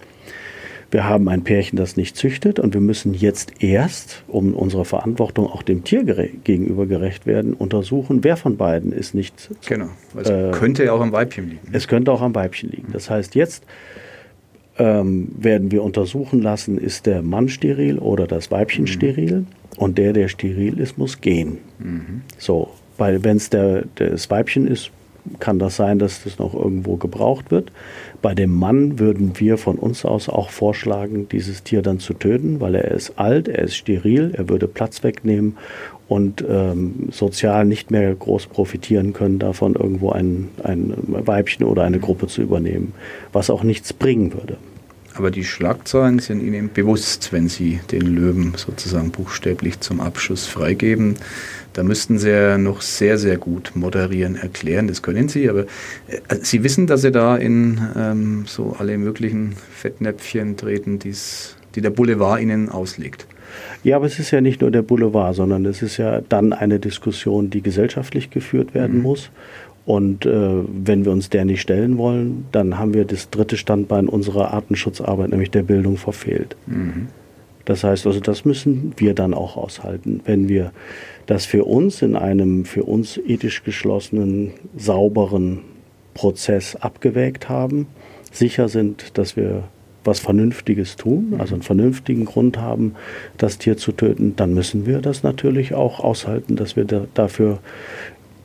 Wir 0.95 1.09
haben 1.09 1.29
ein 1.29 1.43
Pärchen, 1.43 1.77
das 1.77 1.97
nicht 1.97 2.17
züchtet 2.17 2.61
und 2.61 2.73
wir 2.73 2.81
müssen 2.81 3.15
jetzt 3.15 3.61
erst, 3.61 4.23
um 4.29 4.55
unserer 4.55 4.85
Verantwortung 4.85 5.49
auch 5.49 5.65
dem 5.65 5.83
Tier 5.83 6.05
gegenüber 6.05 6.87
gerecht 6.87 7.27
werden, 7.27 7.53
untersuchen, 7.53 8.23
wer 8.23 8.37
von 8.37 8.57
beiden 8.57 8.93
ist 8.93 9.13
nicht. 9.13 9.51
Genau, 9.67 9.89
es 10.17 10.31
äh, 10.31 10.53
könnte 10.53 10.85
ja 10.85 10.93
auch 10.93 11.01
am 11.01 11.11
Weibchen 11.11 11.51
liegen. 11.51 11.67
Es 11.73 11.89
könnte 11.89 12.13
auch 12.13 12.23
am 12.23 12.33
Weibchen 12.37 12.71
liegen. 12.71 12.93
Das 12.93 13.11
heißt, 13.11 13.35
jetzt 13.35 13.65
ähm, 14.79 15.33
werden 15.37 15.73
wir 15.73 15.83
untersuchen 15.83 16.41
lassen, 16.41 16.79
ist 16.79 17.07
der 17.07 17.23
Mann 17.23 17.49
steril 17.49 17.99
oder 17.99 18.29
das 18.29 18.53
Weibchen 18.53 18.83
mhm. 18.85 18.87
steril 18.87 19.47
und 19.77 19.99
der, 19.99 20.13
der 20.13 20.29
steril 20.29 20.79
ist, 20.79 20.97
muss 20.97 21.21
gehen. 21.21 21.59
Mhm. 21.81 22.23
So, 22.39 22.71
weil 22.99 23.25
wenn 23.25 23.39
es 23.39 23.51
das 23.51 24.31
Weibchen 24.31 24.69
ist, 24.69 24.93
kann 25.41 25.59
das 25.59 25.77
sein, 25.77 25.99
dass 25.99 26.25
das 26.25 26.39
noch 26.39 26.55
irgendwo 26.55 26.97
gebraucht 26.97 27.51
wird. 27.51 27.73
Bei 28.21 28.35
dem 28.35 28.55
Mann 28.55 28.99
würden 28.99 29.33
wir 29.37 29.59
von 29.59 29.77
uns 29.77 30.05
aus 30.05 30.29
auch 30.29 30.51
vorschlagen, 30.51 31.29
dieses 31.29 31.63
Tier 31.63 31.83
dann 31.83 31.99
zu 31.99 32.15
töten, 32.15 32.61
weil 32.61 32.75
er 32.75 32.91
ist 32.91 33.19
alt, 33.19 33.49
er 33.49 33.63
ist 33.65 33.77
steril, 33.77 34.33
er 34.37 34.49
würde 34.49 34.69
Platz 34.69 35.03
wegnehmen 35.03 35.57
und 36.09 36.45
ähm, 36.49 37.09
sozial 37.11 37.65
nicht 37.65 37.91
mehr 37.91 38.15
groß 38.15 38.47
profitieren 38.47 39.13
können, 39.13 39.39
davon 39.39 39.75
irgendwo 39.75 40.11
ein, 40.11 40.51
ein 40.63 40.93
Weibchen 41.07 41.65
oder 41.65 41.83
eine 41.85 41.99
Gruppe 41.99 42.27
zu 42.27 42.43
übernehmen, 42.43 42.93
was 43.33 43.51
auch 43.51 43.63
nichts 43.63 43.93
bringen 43.93 44.35
würde. 44.35 44.59
Aber 45.17 45.31
die 45.31 45.45
Schlagzeilen 45.45 46.19
sind 46.19 46.43
Ihnen 46.43 46.73
bewusst, 46.73 47.33
wenn 47.33 47.49
Sie 47.49 47.79
den 47.93 48.03
Löwen 48.03 48.55
sozusagen 48.57 49.13
buchstäblich 49.13 49.79
zum 49.79 50.01
Abschuss 50.01 50.47
freigeben. 50.47 51.15
Da 51.75 51.83
müssten 51.83 52.19
Sie 52.19 52.31
ja 52.31 52.57
noch 52.57 52.81
sehr, 52.81 53.19
sehr 53.19 53.37
gut 53.37 53.73
moderieren, 53.75 54.37
erklären. 54.37 54.87
Das 54.89 55.03
können 55.03 55.29
Sie, 55.29 55.51
aber 55.51 55.63
äh, 56.07 56.37
Sie 56.41 56.63
wissen, 56.63 56.87
dass 56.87 57.03
Sie 57.03 57.11
da 57.11 57.37
in 57.37 57.81
ähm, 57.97 58.45
so 58.47 58.77
alle 58.79 58.97
möglichen 58.97 59.57
Fettnäpfchen 59.73 60.57
treten, 60.57 60.99
die's, 61.01 61.57
die 61.75 61.81
der 61.81 61.91
Boulevard 61.91 62.41
Ihnen 62.41 62.69
auslegt. 62.69 63.27
Ja, 63.83 63.97
aber 63.97 64.07
es 64.07 64.19
ist 64.19 64.31
ja 64.31 64.41
nicht 64.41 64.61
nur 64.61 64.71
der 64.71 64.83
Boulevard, 64.83 65.35
sondern 65.35 65.67
es 65.67 65.83
ist 65.83 65.97
ja 65.97 66.21
dann 66.29 66.53
eine 66.53 66.79
Diskussion, 66.79 67.51
die 67.51 67.61
gesellschaftlich 67.61 68.31
geführt 68.31 68.75
werden 68.75 68.99
mhm. 68.99 69.03
muss. 69.03 69.31
Und 69.85 70.25
äh, 70.25 70.63
wenn 70.67 71.05
wir 71.05 71.13
uns 71.13 71.29
der 71.29 71.45
nicht 71.45 71.61
stellen 71.61 71.99
wollen, 71.99 72.47
dann 72.53 72.79
haben 72.79 72.95
wir 72.95 73.05
das 73.05 73.31
dritte 73.31 73.57
Standbein 73.57 74.09
unserer 74.09 74.55
Artenschutzarbeit, 74.55 75.31
nämlich 75.31 75.51
der 75.51 75.63
Bildung, 75.63 75.97
verfehlt. 75.97 76.57
Mhm. 76.67 77.09
Das 77.65 77.85
heißt 77.85 78.07
also, 78.07 78.21
das 78.21 78.45
müssen 78.45 78.93
wir 78.97 79.15
dann 79.15 79.35
auch 79.35 79.57
aushalten. 79.57 80.21
Wenn 80.25 80.49
wir 80.49 80.73
das 81.27 81.47
für 81.47 81.65
uns 81.65 82.03
in 82.03 82.17
einem 82.17 82.65
für 82.65 82.85
uns 82.85 83.19
ethisch 83.19 83.65
geschlossenen, 83.65 84.53
sauberen 84.77 85.61
Prozess 86.13 86.77
abgewägt 86.77 87.49
haben, 87.49 87.87
sicher 88.31 88.69
sind, 88.69 89.17
dass 89.19 89.37
wir 89.37 89.65
was 90.05 90.21
Vernünftiges 90.21 90.97
tun, 90.97 91.37
also 91.39 91.55
einen 91.55 91.63
vernünftigen 91.63 92.27
Grund 92.27 92.59
haben, 92.59 92.95
das 93.39 93.57
Tier 93.57 93.79
zu 93.79 93.93
töten, 93.93 94.37
dann 94.37 94.53
müssen 94.53 94.85
wir 94.85 95.01
das 95.01 95.23
natürlich 95.23 95.75
auch 95.75 96.01
aushalten, 96.01 96.57
dass 96.57 96.77
wir 96.77 96.85
da, 96.85 97.07
dafür 97.15 97.59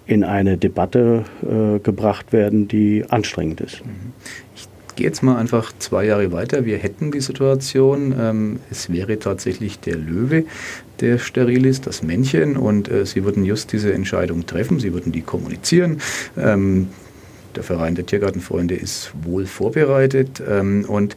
in 0.05 0.23
eine 0.23 0.57
Debatte 0.57 1.25
äh, 1.43 1.79
gebracht 1.79 2.31
werden, 2.31 2.67
die 2.67 3.03
anstrengend 3.09 3.61
ist. 3.61 3.81
Ich 4.55 4.68
gehe 4.99 5.07
jetzt 5.07 5.23
mal 5.23 5.37
einfach 5.37 5.71
zwei 5.79 6.03
Jahre 6.03 6.33
weiter. 6.33 6.65
Wir 6.65 6.77
hätten 6.77 7.09
die 7.09 7.21
Situation, 7.21 8.13
ähm, 8.19 8.59
es 8.69 8.91
wäre 8.91 9.17
tatsächlich 9.17 9.79
der 9.79 9.95
Löwe, 9.95 10.43
der 10.99 11.19
steril 11.19 11.65
ist, 11.65 11.87
das 11.87 12.03
Männchen, 12.03 12.57
und 12.57 12.89
äh, 12.89 13.05
Sie 13.05 13.23
würden 13.23 13.45
just 13.45 13.71
diese 13.71 13.93
Entscheidung 13.93 14.45
treffen, 14.45 14.77
Sie 14.77 14.93
würden 14.93 15.13
die 15.13 15.21
kommunizieren. 15.21 16.01
Ähm, 16.37 16.89
der 17.55 17.63
Verein 17.63 17.95
der 17.95 18.05
Tiergartenfreunde 18.05 18.75
ist 18.75 19.13
wohl 19.23 19.45
vorbereitet 19.45 20.43
ähm, 20.45 20.83
und 20.85 21.15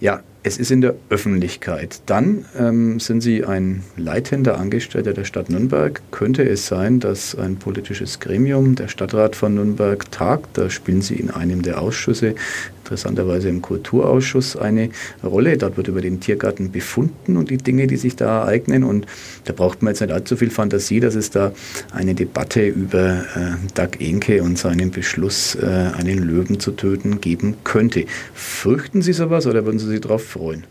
ja, 0.00 0.20
es 0.44 0.58
ist 0.58 0.70
in 0.70 0.80
der 0.80 0.94
Öffentlichkeit. 1.08 2.00
Dann 2.06 2.44
ähm, 2.58 2.98
sind 2.98 3.20
Sie 3.20 3.44
ein 3.44 3.82
leitender 3.96 4.58
Angestellter 4.58 5.12
der 5.12 5.24
Stadt 5.24 5.50
Nürnberg. 5.50 6.02
Könnte 6.10 6.42
es 6.42 6.66
sein, 6.66 6.98
dass 6.98 7.36
ein 7.36 7.56
politisches 7.56 8.18
Gremium, 8.18 8.74
der 8.74 8.88
Stadtrat 8.88 9.36
von 9.36 9.54
Nürnberg, 9.54 10.10
tagt? 10.10 10.58
Da 10.58 10.68
spielen 10.68 11.02
Sie 11.02 11.14
in 11.14 11.30
einem 11.30 11.62
der 11.62 11.80
Ausschüsse 11.80 12.34
interessanterweise 12.82 13.48
im 13.48 13.62
Kulturausschuss 13.62 14.56
eine 14.56 14.90
Rolle. 15.22 15.56
Dort 15.56 15.76
wird 15.76 15.88
über 15.88 16.00
den 16.00 16.20
Tiergarten 16.20 16.72
befunden 16.72 17.36
und 17.36 17.50
die 17.50 17.56
Dinge, 17.56 17.86
die 17.86 17.96
sich 17.96 18.16
da 18.16 18.40
ereignen. 18.40 18.84
Und 18.84 19.06
da 19.44 19.52
braucht 19.52 19.82
man 19.82 19.92
jetzt 19.92 20.00
nicht 20.00 20.12
allzu 20.12 20.36
viel 20.36 20.50
Fantasie, 20.50 21.00
dass 21.00 21.14
es 21.14 21.30
da 21.30 21.52
eine 21.92 22.14
Debatte 22.14 22.66
über 22.66 23.24
äh, 23.34 23.52
Doug 23.74 24.00
Enke 24.00 24.42
und 24.42 24.58
seinen 24.58 24.90
Beschluss, 24.90 25.54
äh, 25.54 25.66
einen 25.66 26.18
Löwen 26.18 26.60
zu 26.60 26.72
töten, 26.72 27.20
geben 27.20 27.56
könnte. 27.64 28.04
Fürchten 28.34 29.00
Sie 29.00 29.12
sowas 29.12 29.46
oder 29.46 29.64
würden 29.64 29.78
Sie 29.78 29.86
sich 29.86 30.00
darauf 30.00 30.31
freuen? 30.32 30.64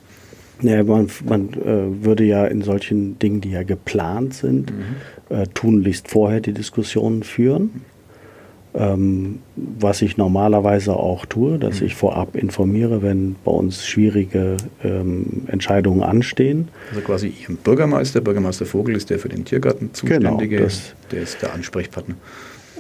Ja, 0.62 0.84
man, 0.84 1.08
man 1.28 1.50
äh, 1.54 2.04
würde 2.04 2.24
ja 2.24 2.46
in 2.46 2.62
solchen 2.62 3.18
Dingen, 3.18 3.42
die 3.42 3.52
ja 3.52 3.64
geplant 3.64 4.34
sind, 4.34 4.72
mhm. 4.72 5.36
äh, 5.36 5.48
tunlichst 5.54 6.08
vorher 6.08 6.40
die 6.40 6.54
Diskussionen 6.54 7.24
führen. 7.24 7.82
Ähm, 8.74 9.40
was 9.58 10.02
ich 10.02 10.16
normalerweise 10.16 10.96
auch 10.96 11.26
tue, 11.26 11.60
dass 11.60 11.82
mhm. 11.82 11.88
ich 11.88 11.96
vorab 11.96 12.38
informiere, 12.38 13.02
wenn 13.02 13.36
bei 13.44 13.52
uns 13.52 13.86
schwierige 13.86 14.56
ähm, 14.82 15.44
Entscheidungen 15.48 16.04
anstehen. 16.04 16.70
Also 16.92 17.02
quasi 17.02 17.34
Ihrem 17.42 17.58
Bürgermeister, 17.58 18.22
Bürgermeister 18.22 18.66
Vogel 18.66 18.96
ist 18.96 19.10
der 19.10 19.20
für 19.20 19.28
den 19.28 19.44
Tiergarten 19.44 19.88
genau, 19.88 19.94
zuständige, 19.94 20.56
genau, 20.56 20.64
das, 20.64 20.94
der 21.12 21.22
ist 21.22 21.42
der 21.42 21.54
Ansprechpartner. 21.54 22.16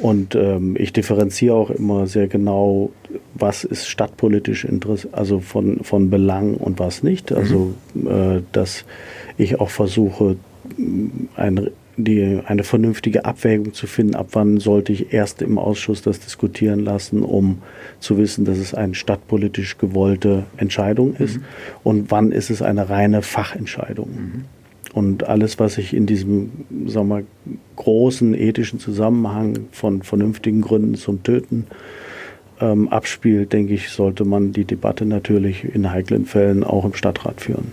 Und 0.02 0.34
ähm, 0.36 0.76
ich 0.80 0.94
differenziere 0.94 1.54
auch 1.54 1.70
immer 1.70 2.08
sehr 2.08 2.28
genau, 2.28 2.92
was 3.36 3.64
ist 3.64 3.88
stadtpolitisch 3.88 4.66
interessant, 4.66 5.14
also 5.14 5.40
von, 5.40 5.84
von 5.84 6.10
Belang 6.10 6.56
und 6.56 6.80
was 6.80 7.04
nicht. 7.04 7.32
Also, 7.32 7.74
mhm. 7.94 8.08
äh, 8.08 8.42
dass 8.52 8.86
ich 9.38 9.60
auch 9.60 9.70
versuche, 9.70 10.38
ein 11.36 11.70
die, 11.98 12.40
eine 12.46 12.64
vernünftige 12.64 13.26
Abwägung 13.26 13.74
zu 13.74 13.88
finden, 13.88 14.16
ab 14.16 14.30
wann 14.32 14.60
sollte 14.60 14.94
ich 14.94 15.14
erst 15.14 15.42
im 15.42 15.58
Ausschuss 15.58 16.02
das 16.02 16.20
diskutieren 16.20 16.80
lassen, 16.80 17.24
um 17.24 17.62
zu 18.00 18.18
wissen, 18.18 18.46
dass 18.46 18.58
es 18.58 18.74
eine 18.74 18.96
stadtpolitisch 18.96 19.78
gewollte 19.78 20.46
Entscheidung 20.58 21.16
ist 21.16 21.38
mhm. 21.38 21.44
und 21.84 22.12
wann 22.12 22.32
ist 22.32 22.50
es 22.50 22.62
eine 22.62 22.90
reine 22.90 23.22
Fachentscheidung. 23.22 24.10
Mhm. 24.10 24.46
Und 24.94 25.28
alles, 25.28 25.60
was 25.60 25.76
sich 25.76 25.94
in 25.94 26.06
diesem 26.06 26.52
sagen 26.88 27.08
wir, 27.08 27.24
großen 27.78 28.34
ethischen 28.34 28.80
Zusammenhang 28.80 29.68
von 29.72 30.04
vernünftigen 30.04 30.62
Gründen 30.62 30.96
zum 30.96 31.24
Töten 31.24 31.68
ähm, 32.60 32.90
abspielt, 32.90 33.54
denke 33.54 33.74
ich, 33.74 33.90
sollte 33.90 34.26
man 34.26 34.52
die 34.52 34.66
Debatte 34.66 35.06
natürlich 35.06 35.64
in 35.64 35.92
heiklen 35.92 36.26
Fällen 36.26 36.64
auch 36.64 36.86
im 36.86 36.94
Stadtrat 36.94 37.42
führen. 37.42 37.72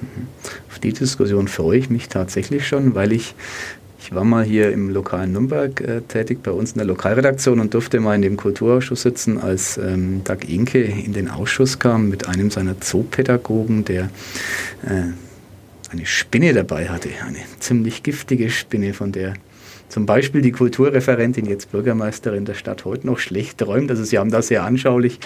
Auf 0.70 0.78
die 0.78 0.92
Diskussion 0.92 1.48
freue 1.48 1.78
ich 1.78 1.90
mich 1.90 2.08
tatsächlich 2.08 2.66
schon, 2.66 2.94
weil 2.94 3.12
ich 3.12 3.34
ich 4.00 4.14
war 4.14 4.24
mal 4.24 4.44
hier 4.44 4.72
im 4.72 4.88
lokalen 4.90 5.32
Nürnberg 5.32 5.80
äh, 5.80 6.00
tätig, 6.00 6.38
bei 6.42 6.52
uns 6.52 6.72
in 6.72 6.78
der 6.78 6.86
Lokalredaktion 6.86 7.60
und 7.60 7.74
durfte 7.74 8.00
mal 8.00 8.14
in 8.14 8.22
dem 8.22 8.36
Kulturausschuss 8.36 9.02
sitzen, 9.02 9.38
als 9.38 9.76
ähm, 9.76 10.22
Doug 10.24 10.48
Inke 10.48 10.80
in 10.80 11.12
den 11.12 11.28
Ausschuss 11.28 11.78
kam 11.78 12.08
mit 12.08 12.26
einem 12.26 12.50
seiner 12.50 12.80
Zoopädagogen, 12.80 13.84
der 13.84 14.04
äh, 14.86 15.12
eine 15.90 16.06
Spinne 16.06 16.52
dabei 16.52 16.88
hatte, 16.88 17.08
eine 17.26 17.38
ziemlich 17.60 18.02
giftige 18.02 18.50
Spinne, 18.50 18.94
von 18.94 19.12
der 19.12 19.34
zum 19.88 20.04
Beispiel 20.04 20.42
die 20.42 20.52
Kulturreferentin, 20.52 21.46
jetzt 21.46 21.72
Bürgermeisterin 21.72 22.44
der 22.44 22.54
Stadt, 22.54 22.84
heute 22.84 23.06
noch 23.06 23.18
schlecht 23.18 23.58
träumt. 23.58 23.90
Also 23.90 24.04
Sie 24.04 24.18
haben 24.18 24.30
das 24.30 24.48
sehr 24.48 24.64
anschaulich 24.64 25.18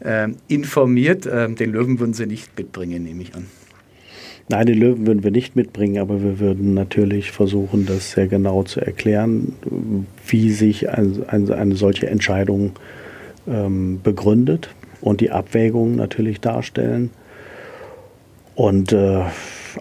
äh, 0.00 0.28
informiert. 0.46 1.26
Äh, 1.26 1.52
den 1.52 1.72
Löwen 1.72 1.98
würden 1.98 2.14
Sie 2.14 2.26
nicht 2.26 2.56
mitbringen, 2.56 3.02
nehme 3.02 3.22
ich 3.22 3.34
an. 3.34 3.46
Nein, 4.48 4.66
den 4.66 4.78
Löwen 4.78 5.06
würden 5.08 5.24
wir 5.24 5.32
nicht 5.32 5.56
mitbringen, 5.56 5.98
aber 5.98 6.22
wir 6.22 6.38
würden 6.38 6.72
natürlich 6.74 7.32
versuchen, 7.32 7.84
das 7.84 8.12
sehr 8.12 8.28
genau 8.28 8.62
zu 8.62 8.80
erklären, 8.80 9.54
wie 10.28 10.52
sich 10.52 10.88
ein, 10.88 11.24
ein, 11.26 11.50
eine 11.50 11.74
solche 11.74 12.06
Entscheidung 12.06 12.72
ähm, 13.48 14.00
begründet 14.04 14.68
und 15.00 15.20
die 15.20 15.32
Abwägungen 15.32 15.96
natürlich 15.96 16.40
darstellen. 16.40 17.10
Und 18.54 18.92
äh, 18.92 19.22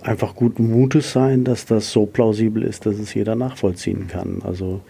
einfach 0.04 0.36
guten 0.36 0.70
Mutes 0.70 1.12
sein, 1.12 1.44
dass 1.44 1.66
das 1.66 1.92
so 1.92 2.06
plausibel 2.06 2.64
ist, 2.64 2.86
dass 2.86 3.00
es 3.00 3.14
jeder 3.14 3.36
nachvollziehen 3.36 4.08
kann. 4.08 4.42
Also 4.44 4.82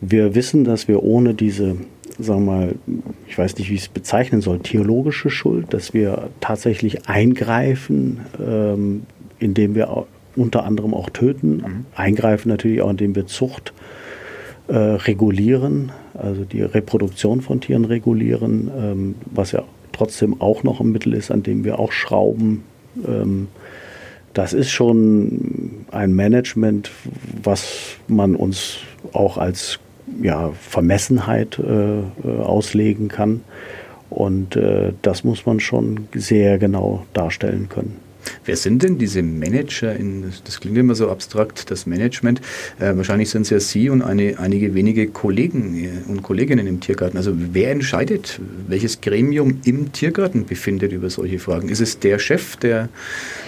wir 0.00 0.34
wissen, 0.34 0.64
dass 0.64 0.88
wir 0.88 1.02
ohne 1.02 1.34
diese, 1.34 1.76
sagen 2.18 2.44
wir 2.44 2.52
mal, 2.52 2.74
ich 3.26 3.36
weiß 3.36 3.56
nicht, 3.58 3.70
wie 3.70 3.74
ich 3.74 3.82
es 3.82 3.88
bezeichnen 3.88 4.40
soll, 4.40 4.60
theologische 4.60 5.30
Schuld, 5.30 5.74
dass 5.74 5.94
wir 5.94 6.30
tatsächlich 6.40 7.08
eingreifen, 7.08 8.20
ähm, 8.44 9.02
indem 9.38 9.74
wir 9.74 10.06
unter 10.36 10.64
anderem 10.64 10.94
auch 10.94 11.10
töten, 11.10 11.56
mhm. 11.56 11.86
eingreifen 11.94 12.48
natürlich 12.48 12.80
auch, 12.80 12.90
indem 12.90 13.16
wir 13.16 13.26
Zucht 13.26 13.72
äh, 14.68 14.76
regulieren, 14.76 15.90
also 16.14 16.44
die 16.44 16.62
Reproduktion 16.62 17.40
von 17.40 17.60
Tieren 17.60 17.84
regulieren, 17.84 18.70
ähm, 18.76 19.14
was 19.26 19.52
ja 19.52 19.64
trotzdem 19.92 20.40
auch 20.40 20.62
noch 20.62 20.80
ein 20.80 20.92
Mittel 20.92 21.14
ist, 21.14 21.30
an 21.30 21.42
dem 21.42 21.64
wir 21.64 21.78
auch 21.78 21.90
schrauben. 21.90 22.62
Ähm, 23.06 23.48
das 24.38 24.52
ist 24.52 24.70
schon 24.70 25.84
ein 25.90 26.14
Management, 26.14 26.92
was 27.42 27.96
man 28.06 28.36
uns 28.36 28.78
auch 29.12 29.36
als 29.36 29.80
ja, 30.22 30.52
Vermessenheit 30.52 31.58
äh, 31.58 31.98
äh, 31.98 32.02
auslegen 32.40 33.08
kann. 33.08 33.40
Und 34.10 34.54
äh, 34.54 34.92
das 35.02 35.24
muss 35.24 35.44
man 35.44 35.58
schon 35.58 36.06
sehr 36.14 36.58
genau 36.58 37.04
darstellen 37.14 37.68
können. 37.68 37.96
Wer 38.44 38.56
sind 38.56 38.82
denn 38.82 38.98
diese 38.98 39.22
Manager? 39.22 39.94
In, 39.94 40.32
das 40.44 40.60
klingt 40.60 40.76
immer 40.76 40.94
so 40.94 41.10
abstrakt, 41.10 41.70
das 41.70 41.86
Management. 41.86 42.40
Äh, 42.78 42.96
wahrscheinlich 42.96 43.30
sind 43.30 43.42
es 43.42 43.50
ja 43.50 43.60
Sie 43.60 43.90
und 43.90 44.02
eine, 44.02 44.38
einige 44.38 44.74
wenige 44.74 45.08
Kollegen 45.08 45.84
äh, 45.84 46.10
und 46.10 46.22
Kolleginnen 46.22 46.66
im 46.66 46.80
Tiergarten. 46.80 47.16
Also 47.16 47.32
wer 47.34 47.70
entscheidet, 47.70 48.40
welches 48.66 49.00
Gremium 49.00 49.60
im 49.64 49.92
Tiergarten 49.92 50.46
befindet 50.46 50.92
über 50.92 51.10
solche 51.10 51.38
Fragen? 51.38 51.68
Ist 51.68 51.80
es 51.80 51.98
der 51.98 52.18
Chef, 52.18 52.56
der 52.56 52.88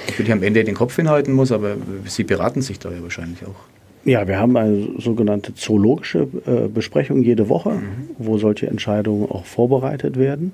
natürlich 0.09 0.33
am 0.33 0.43
Ende 0.43 0.65
den 0.65 0.75
Kopf 0.75 0.97
hinhalten 0.97 1.33
muss, 1.33 1.53
aber 1.53 1.77
Sie 2.07 2.25
beraten 2.25 2.63
sich 2.63 2.79
da 2.79 2.91
ja 2.91 3.03
wahrscheinlich 3.03 3.45
auch. 3.47 3.71
Ja, 4.05 4.27
wir 4.27 4.39
haben 4.39 4.57
eine 4.57 4.89
sogenannte 4.99 5.55
zoologische 5.55 6.27
äh, 6.47 6.69
Besprechung 6.69 7.23
jede 7.23 7.49
Woche, 7.49 7.71
mhm. 7.71 8.11
wo 8.19 8.39
solche 8.39 8.67
Entscheidungen 8.67 9.31
auch 9.31 9.45
vorbereitet 9.45 10.19
werden. 10.19 10.53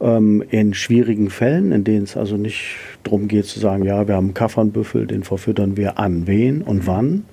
Ähm, 0.00 0.44
in 0.50 0.74
schwierigen 0.74 1.28
Fällen, 1.28 1.72
in 1.72 1.82
denen 1.82 2.04
es 2.04 2.16
also 2.16 2.36
nicht 2.36 2.76
darum 3.02 3.26
geht 3.26 3.46
zu 3.46 3.58
sagen, 3.58 3.84
ja, 3.84 4.06
wir 4.06 4.14
haben 4.14 4.26
einen 4.26 4.34
Kaffernbüffel, 4.34 5.06
den 5.06 5.24
verfüttern 5.24 5.76
wir 5.76 5.98
an 5.98 6.26
wen 6.26 6.62
und 6.62 6.82
mhm. 6.82 6.86
wann, 6.86 7.24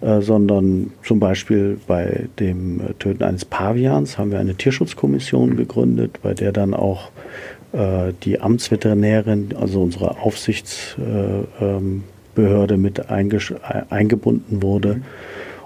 äh, 0.00 0.20
sondern 0.22 0.92
zum 1.02 1.20
Beispiel 1.20 1.78
bei 1.86 2.28
dem 2.38 2.80
Töten 2.98 3.24
eines 3.24 3.44
Pavians 3.44 4.16
haben 4.16 4.30
wir 4.30 4.38
eine 4.38 4.54
Tierschutzkommission 4.54 5.56
gegründet, 5.56 6.20
bei 6.22 6.32
der 6.32 6.52
dann 6.52 6.72
auch 6.72 7.10
äh, 7.72 8.12
die 8.22 8.40
Amtsveterinärin, 8.40 9.54
also 9.60 9.82
unsere 9.82 10.22
Aufsichtsbehörde 10.22 12.04
äh, 12.38 12.74
ähm, 12.74 12.82
mit 12.82 13.10
eingebunden 13.10 14.62
wurde. 14.62 14.94
Mhm. 14.94 15.02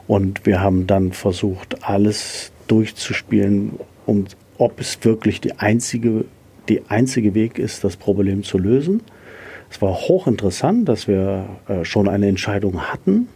Und 0.09 0.45
wir 0.45 0.61
haben 0.61 0.86
dann 0.86 1.12
versucht, 1.12 1.84
alles 1.84 2.51
durchzuspielen, 2.66 3.78
um, 4.07 4.24
ob 4.59 4.80
es 4.80 4.98
wirklich 5.05 5.40
die 5.40 5.59
einzige, 5.59 6.24
die 6.68 6.82
einzige 6.88 7.34
Weg 7.34 7.59
ist, 7.59 7.84
das 7.84 7.96
Problem 7.96 8.42
zu 8.42 8.59
lösen. 8.59 9.03
Es 9.70 9.80
war 9.80 9.94
hochinteressant, 9.94 10.88
dass 10.88 11.09
wir 11.09 11.46
äh, 11.68 11.84
schon 11.84 12.09
eine 12.09 12.28
Entscheidung 12.28 12.82
hatten. 12.82 13.28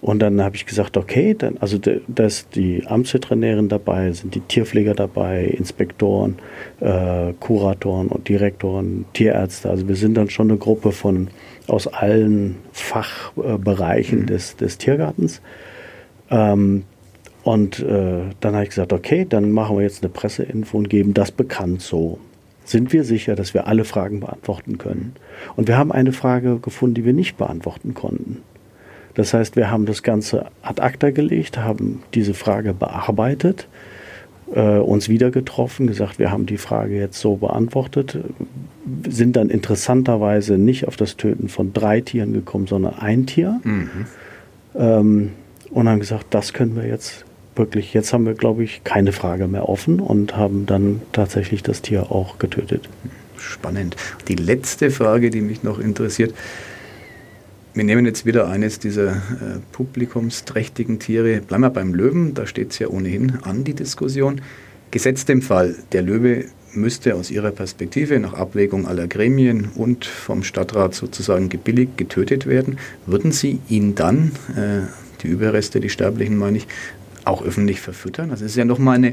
Und 0.00 0.20
dann 0.20 0.42
habe 0.42 0.56
ich 0.56 0.64
gesagt, 0.64 0.96
okay, 0.96 1.34
dann, 1.34 1.58
also 1.58 1.78
da 1.78 2.24
ist 2.24 2.54
die 2.54 2.86
Amtsveterinärin 2.86 3.68
dabei, 3.68 4.10
sind 4.12 4.34
die 4.34 4.40
Tierpfleger 4.40 4.94
dabei, 4.94 5.44
Inspektoren, 5.44 6.38
äh, 6.80 7.34
Kuratoren 7.38 8.08
und 8.08 8.28
Direktoren, 8.28 9.04
Tierärzte. 9.12 9.68
Also 9.68 9.88
wir 9.88 9.96
sind 9.96 10.14
dann 10.16 10.30
schon 10.30 10.50
eine 10.50 10.58
Gruppe 10.58 10.92
von 10.92 11.28
aus 11.66 11.86
allen 11.86 12.56
Fachbereichen 12.72 14.20
mhm. 14.20 14.26
des, 14.26 14.56
des 14.56 14.78
Tiergartens. 14.78 15.42
Ähm, 16.30 16.84
und 17.42 17.80
äh, 17.80 18.22
dann 18.40 18.54
habe 18.54 18.64
ich 18.64 18.70
gesagt, 18.70 18.92
okay, 18.92 19.26
dann 19.28 19.50
machen 19.50 19.76
wir 19.76 19.82
jetzt 19.82 20.02
eine 20.02 20.10
Presseinfo 20.12 20.76
und 20.76 20.90
geben 20.90 21.14
das 21.14 21.30
bekannt 21.32 21.82
so. 21.82 22.18
sind 22.64 22.92
wir 22.92 23.04
sicher, 23.04 23.34
dass 23.34 23.54
wir 23.54 23.66
alle 23.66 23.84
Fragen 23.84 24.20
beantworten 24.20 24.78
können. 24.78 25.14
Und 25.56 25.68
wir 25.68 25.76
haben 25.76 25.90
eine 25.90 26.12
Frage 26.12 26.58
gefunden, 26.58 26.94
die 26.94 27.04
wir 27.04 27.12
nicht 27.12 27.36
beantworten 27.36 27.94
konnten. 27.94 28.42
Das 29.14 29.34
heißt, 29.34 29.56
wir 29.56 29.70
haben 29.70 29.86
das 29.86 30.02
Ganze 30.02 30.46
ad 30.62 30.80
acta 30.80 31.10
gelegt, 31.10 31.58
haben 31.58 32.02
diese 32.14 32.32
Frage 32.32 32.72
bearbeitet, 32.72 33.66
äh, 34.54 34.78
uns 34.78 35.08
wieder 35.08 35.30
getroffen, 35.30 35.86
gesagt, 35.86 36.18
wir 36.18 36.30
haben 36.30 36.46
die 36.46 36.58
Frage 36.58 36.96
jetzt 36.96 37.20
so 37.20 37.36
beantwortet, 37.36 38.18
sind 39.08 39.36
dann 39.36 39.50
interessanterweise 39.50 40.58
nicht 40.58 40.86
auf 40.86 40.96
das 40.96 41.16
Töten 41.16 41.48
von 41.48 41.72
drei 41.72 42.00
Tieren 42.00 42.32
gekommen, 42.32 42.66
sondern 42.66 42.98
ein 42.98 43.26
Tier. 43.26 43.60
Mhm. 43.64 44.06
Ähm, 44.76 45.30
und 45.70 45.88
haben 45.88 46.00
gesagt, 46.00 46.26
das 46.30 46.52
können 46.52 46.76
wir 46.76 46.86
jetzt 46.86 47.24
wirklich, 47.60 47.94
jetzt 47.94 48.12
haben 48.12 48.26
wir, 48.26 48.34
glaube 48.34 48.64
ich, 48.64 48.82
keine 48.82 49.12
Frage 49.12 49.46
mehr 49.46 49.68
offen 49.68 50.00
und 50.00 50.36
haben 50.36 50.66
dann 50.66 51.02
tatsächlich 51.12 51.62
das 51.62 51.82
Tier 51.82 52.10
auch 52.10 52.38
getötet. 52.38 52.88
Spannend. 53.38 53.96
Die 54.28 54.34
letzte 54.34 54.90
Frage, 54.90 55.30
die 55.30 55.42
mich 55.42 55.62
noch 55.62 55.78
interessiert, 55.78 56.34
wir 57.74 57.84
nehmen 57.84 58.04
jetzt 58.04 58.26
wieder 58.26 58.48
eines 58.48 58.80
dieser 58.80 59.12
äh, 59.12 59.60
publikumsträchtigen 59.70 60.98
Tiere. 60.98 61.40
Bleiben 61.40 61.62
wir 61.62 61.70
beim 61.70 61.94
Löwen, 61.94 62.34
da 62.34 62.46
steht 62.46 62.72
es 62.72 62.80
ja 62.80 62.88
ohnehin 62.88 63.38
an, 63.42 63.62
die 63.62 63.74
Diskussion. 63.74 64.40
Gesetzt 64.90 65.28
dem 65.28 65.40
Fall, 65.40 65.76
der 65.92 66.02
Löwe 66.02 66.46
müsste 66.72 67.14
aus 67.14 67.30
Ihrer 67.30 67.50
Perspektive 67.52 68.18
nach 68.18 68.34
Abwägung 68.34 68.88
aller 68.88 69.06
Gremien 69.06 69.68
und 69.76 70.04
vom 70.04 70.42
Stadtrat 70.42 70.94
sozusagen 70.94 71.48
gebilligt 71.48 71.96
getötet 71.96 72.46
werden. 72.46 72.78
Würden 73.06 73.32
Sie 73.32 73.60
ihn 73.68 73.94
dann, 73.94 74.32
äh, 74.56 74.86
die 75.22 75.28
Überreste, 75.28 75.80
die 75.80 75.90
Sterblichen 75.90 76.36
meine 76.36 76.58
ich, 76.58 76.66
auch 77.24 77.42
öffentlich 77.42 77.80
verfüttern. 77.80 78.30
Es 78.30 78.40
ist 78.40 78.56
ja 78.56 78.64
nochmal 78.64 78.96
eine, 78.96 79.10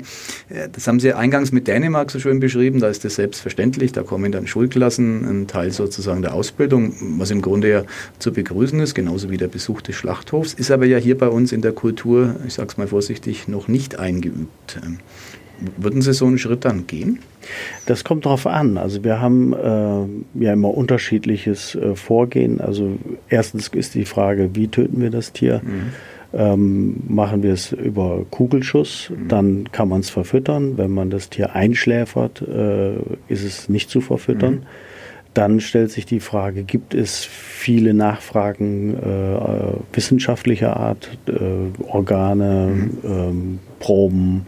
äh, 0.50 0.70
das 0.72 0.88
haben 0.88 1.00
Sie 1.00 1.14
eingangs 1.14 1.52
mit 1.52 1.68
Dänemark 1.68 2.12
so 2.12 2.20
schön 2.20 2.40
beschrieben, 2.40 2.80
da 2.80 2.88
ist 2.88 3.06
das 3.06 3.16
selbstverständlich, 3.16 3.92
da 3.92 4.04
kommen 4.04 4.32
dann 4.32 4.48
Schulklassen, 4.48 5.26
ein 5.26 5.48
Teil 5.48 5.72
sozusagen 5.72 6.22
der 6.22 6.34
Ausbildung, 6.34 6.94
was 7.18 7.32
im 7.32 7.42
Grunde 7.42 7.70
ja 7.70 7.84
zu 8.20 8.32
begrüßen 8.32 8.80
ist, 8.80 8.96
genauso 8.96 9.30
wie 9.30 9.38
der 9.38 9.48
Besuch 9.48 9.82
des 9.82 9.96
Schlachthofs, 9.96 10.54
ist 10.54 10.72
aber 10.72 10.86
ja 10.86 10.98
hier 10.98 11.18
bei 11.18 11.28
uns 11.28 11.52
in 11.52 11.62
der 11.62 11.74
Kultur, 11.74 12.36
ich 12.46 12.54
sage 12.54 12.70
es 12.70 12.78
mal 12.78 12.88
vorsichtig, 12.88 13.48
noch 13.48 13.68
nicht 13.68 14.00
eingeübt. 14.00 14.80
Ähm, 14.84 15.00
würden 15.78 16.02
Sie 16.02 16.14
so 16.14 16.26
einen 16.26 16.38
Schritt 16.38 16.66
dann 16.66 16.88
gehen? 16.88 17.20
Das 17.86 18.04
kommt 18.04 18.26
darauf 18.26 18.46
an. 18.46 18.78
Also 18.78 19.04
wir 19.04 19.20
haben 19.22 19.54
äh, 19.54 20.44
ja 20.44 20.54
immer 20.54 20.76
unterschiedliches 20.76 21.76
äh, 21.76 21.96
Vorgehen. 21.96 22.62
Also 22.62 22.98
erstens 23.30 23.70
ist 23.70 23.96
die 23.96 24.06
Frage, 24.06 24.52
wie 24.54 24.68
töten 24.68 25.02
wir 25.02 25.10
das 25.10 25.34
Tier? 25.34 25.62
Mhm. 25.64 25.94
Ähm, 26.34 27.04
machen 27.08 27.42
wir 27.42 27.54
es 27.54 27.72
über 27.72 28.26
Kugelschuss, 28.30 29.10
mhm. 29.10 29.28
dann 29.30 29.72
kann 29.72 29.88
man 29.88 30.02
es 30.02 30.10
verfüttern. 30.10 30.78
Wenn 30.78 30.92
man 30.92 31.10
das 31.10 31.30
Tier 31.30 31.56
einschläfert, 31.56 32.42
äh, 32.42 32.96
ist 33.28 33.44
es 33.44 33.70
nicht 33.70 33.90
zu 33.90 34.02
verfüttern. 34.02 34.56
Mhm. 34.56 34.64
Dann 35.34 35.60
stellt 35.60 35.92
sich 35.92 36.06
die 36.06 36.20
Frage, 36.20 36.64
gibt 36.64 36.94
es 36.94 37.24
viele 37.24 37.94
Nachfragen 37.94 38.96
äh, 38.96 39.96
wissenschaftlicher 39.96 40.76
Art, 40.76 41.18
äh, 41.28 41.84
Organe, 41.88 42.68
mhm. 42.68 42.98
ähm, 43.04 43.60
Proben, 43.80 44.48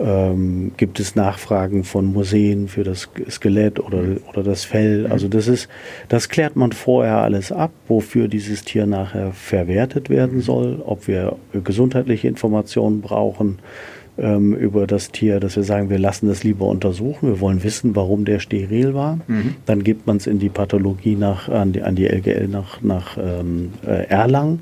ähm, 0.00 0.72
gibt 0.76 1.00
es 1.00 1.16
Nachfragen 1.16 1.84
von 1.84 2.06
Museen 2.06 2.68
für 2.68 2.84
das 2.84 3.08
Skelett 3.30 3.80
oder, 3.80 4.02
oder 4.28 4.42
das 4.42 4.64
Fell. 4.64 5.04
Mhm. 5.04 5.12
Also 5.12 5.28
das 5.28 5.48
ist, 5.48 5.68
das 6.08 6.28
klärt 6.28 6.56
man 6.56 6.72
vorher 6.72 7.18
alles 7.18 7.52
ab, 7.52 7.70
wofür 7.88 8.28
dieses 8.28 8.62
Tier 8.62 8.86
nachher 8.86 9.32
verwertet 9.32 10.10
werden 10.10 10.36
mhm. 10.36 10.42
soll, 10.42 10.82
ob 10.84 11.08
wir 11.08 11.36
gesundheitliche 11.52 12.28
Informationen 12.28 13.00
brauchen 13.00 13.58
ähm, 14.18 14.54
über 14.54 14.86
das 14.86 15.10
Tier, 15.10 15.40
dass 15.40 15.56
wir 15.56 15.62
sagen, 15.62 15.90
wir 15.90 15.98
lassen 15.98 16.28
das 16.28 16.44
lieber 16.44 16.66
untersuchen, 16.66 17.28
wir 17.28 17.40
wollen 17.40 17.62
wissen, 17.62 17.96
warum 17.96 18.24
der 18.24 18.38
steril 18.40 18.94
war. 18.94 19.18
Mhm. 19.26 19.56
Dann 19.66 19.84
gibt 19.84 20.06
man 20.06 20.16
es 20.18 20.26
in 20.26 20.38
die 20.38 20.48
Pathologie 20.48 21.16
nach, 21.16 21.48
an, 21.48 21.72
die, 21.72 21.82
an 21.82 21.94
die 21.94 22.06
LGL 22.06 22.48
nach, 22.48 22.82
nach 22.82 23.16
ähm, 23.18 23.72
äh, 23.86 24.06
Erlangen. 24.08 24.60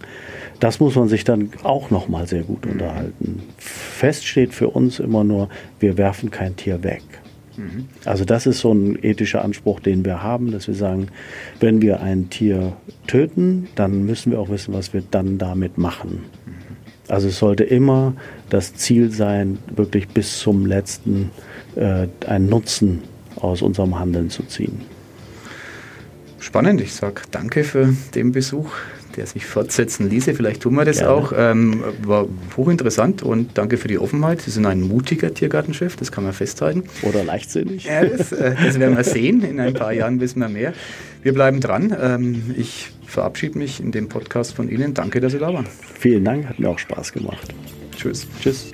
Das 0.61 0.81
muss 0.81 0.95
man 0.95 1.09
sich 1.09 1.25
dann 1.25 1.51
auch 1.63 1.91
nochmal 1.91 2.27
sehr 2.27 2.43
gut 2.43 2.67
unterhalten. 2.67 3.43
Fest 3.59 4.27
steht 4.27 4.55
für 4.55 4.69
uns 4.69 5.01
immer 5.01 5.25
nur, 5.25 5.49
wir 5.81 5.99
werfen 5.99 6.31
kein 6.31 6.57
Tier 6.57 6.83
weg. 6.83 7.03
Mhm. 7.57 7.87
Also 8.05 8.25
das 8.25 8.47
ist 8.47 8.61
so 8.61 8.73
ein 8.73 8.99
ethischer 9.03 9.45
Anspruch, 9.45 9.81
den 9.81 10.05
wir 10.05 10.23
haben, 10.23 10.53
dass 10.53 10.67
wir 10.67 10.75
sagen, 10.75 11.09
wenn 11.61 11.83
wir 11.83 12.01
ein 12.01 12.31
Tier 12.31 12.75
töten, 13.07 13.69
dann 13.75 14.05
müssen 14.05 14.33
wir 14.33 14.41
auch 14.41 14.49
wissen, 14.49 14.75
was 14.75 14.93
wir 14.93 15.03
dann 15.11 15.39
damit 15.39 15.79
machen. 15.79 16.25
Also 17.09 17.29
es 17.29 17.39
sollte 17.39 17.65
immer 17.65 18.15
das 18.51 18.75
Ziel 18.75 19.13
sein, 19.13 19.59
wirklich 19.75 20.09
bis 20.09 20.39
zum 20.39 20.67
letzten 20.67 21.31
äh, 21.77 22.09
einen 22.27 22.49
Nutzen 22.49 23.03
aus 23.37 23.63
unserem 23.63 23.99
Handeln 23.99 24.31
zu 24.31 24.43
ziehen. 24.45 24.81
Spannend, 26.41 26.81
ich 26.81 26.95
sage 26.95 27.23
danke 27.31 27.65
für 27.65 27.95
den 28.15 28.33
Besuch 28.33 28.71
der 29.17 29.27
sich 29.27 29.47
fortsetzen 29.47 30.09
ließe. 30.09 30.35
Vielleicht 30.35 30.63
tun 30.63 30.75
wir 30.75 30.85
das 30.85 30.99
Gerne. 30.99 31.13
auch. 31.13 31.33
Ähm, 31.37 31.83
war 32.03 32.27
hochinteressant 32.57 33.23
und 33.23 33.57
danke 33.59 33.77
für 33.77 33.89
die 33.89 33.99
Offenheit. 33.99 34.43
Sie 34.43 34.51
sind 34.51 34.67
ein 34.67 34.83
mutiger 34.83 35.33
Tiergartenchef, 35.33 35.97
das 35.97 36.13
kann 36.13 36.25
man 36.25 36.33
festhalten. 36.33 36.85
Oder 37.03 37.25
leichtsinnig. 37.25 37.85
Ja, 37.85 38.05
das, 38.05 38.33
äh, 38.33 38.55
das 38.65 38.79
werden 38.79 38.97
wir 38.97 39.05
sehen. 39.05 39.43
In 39.43 39.61
ein 39.61 39.75
paar 39.75 39.93
Jahren 39.93 40.21
wissen 40.21 40.41
wir 40.41 40.49
mehr. 40.49 40.73
Wir 41.23 41.33
bleiben 41.35 41.61
dran. 41.61 41.97
Ähm, 42.01 42.55
ich 42.57 42.93
verabschiede 43.07 43.59
mich 43.59 43.81
in 43.81 43.93
dem 43.93 44.09
Podcast 44.09 44.55
von 44.55 44.69
Ihnen. 44.69 44.95
Danke, 44.95 45.21
dass 45.21 45.33
Sie 45.33 45.39
da 45.39 45.53
waren. 45.53 45.67
Vielen 45.99 46.25
Dank, 46.25 46.49
hat 46.49 46.59
mir 46.59 46.69
auch 46.69 46.79
Spaß 46.79 47.13
gemacht. 47.13 47.55
Tschüss. 47.97 48.27
Tschüss. 48.41 48.71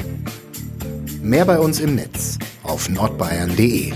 Mehr 1.22 1.44
bei 1.44 1.58
uns 1.58 1.80
im 1.80 1.94
Netz 1.94 2.38
auf 2.64 2.88
nordbayern.de 2.88 3.92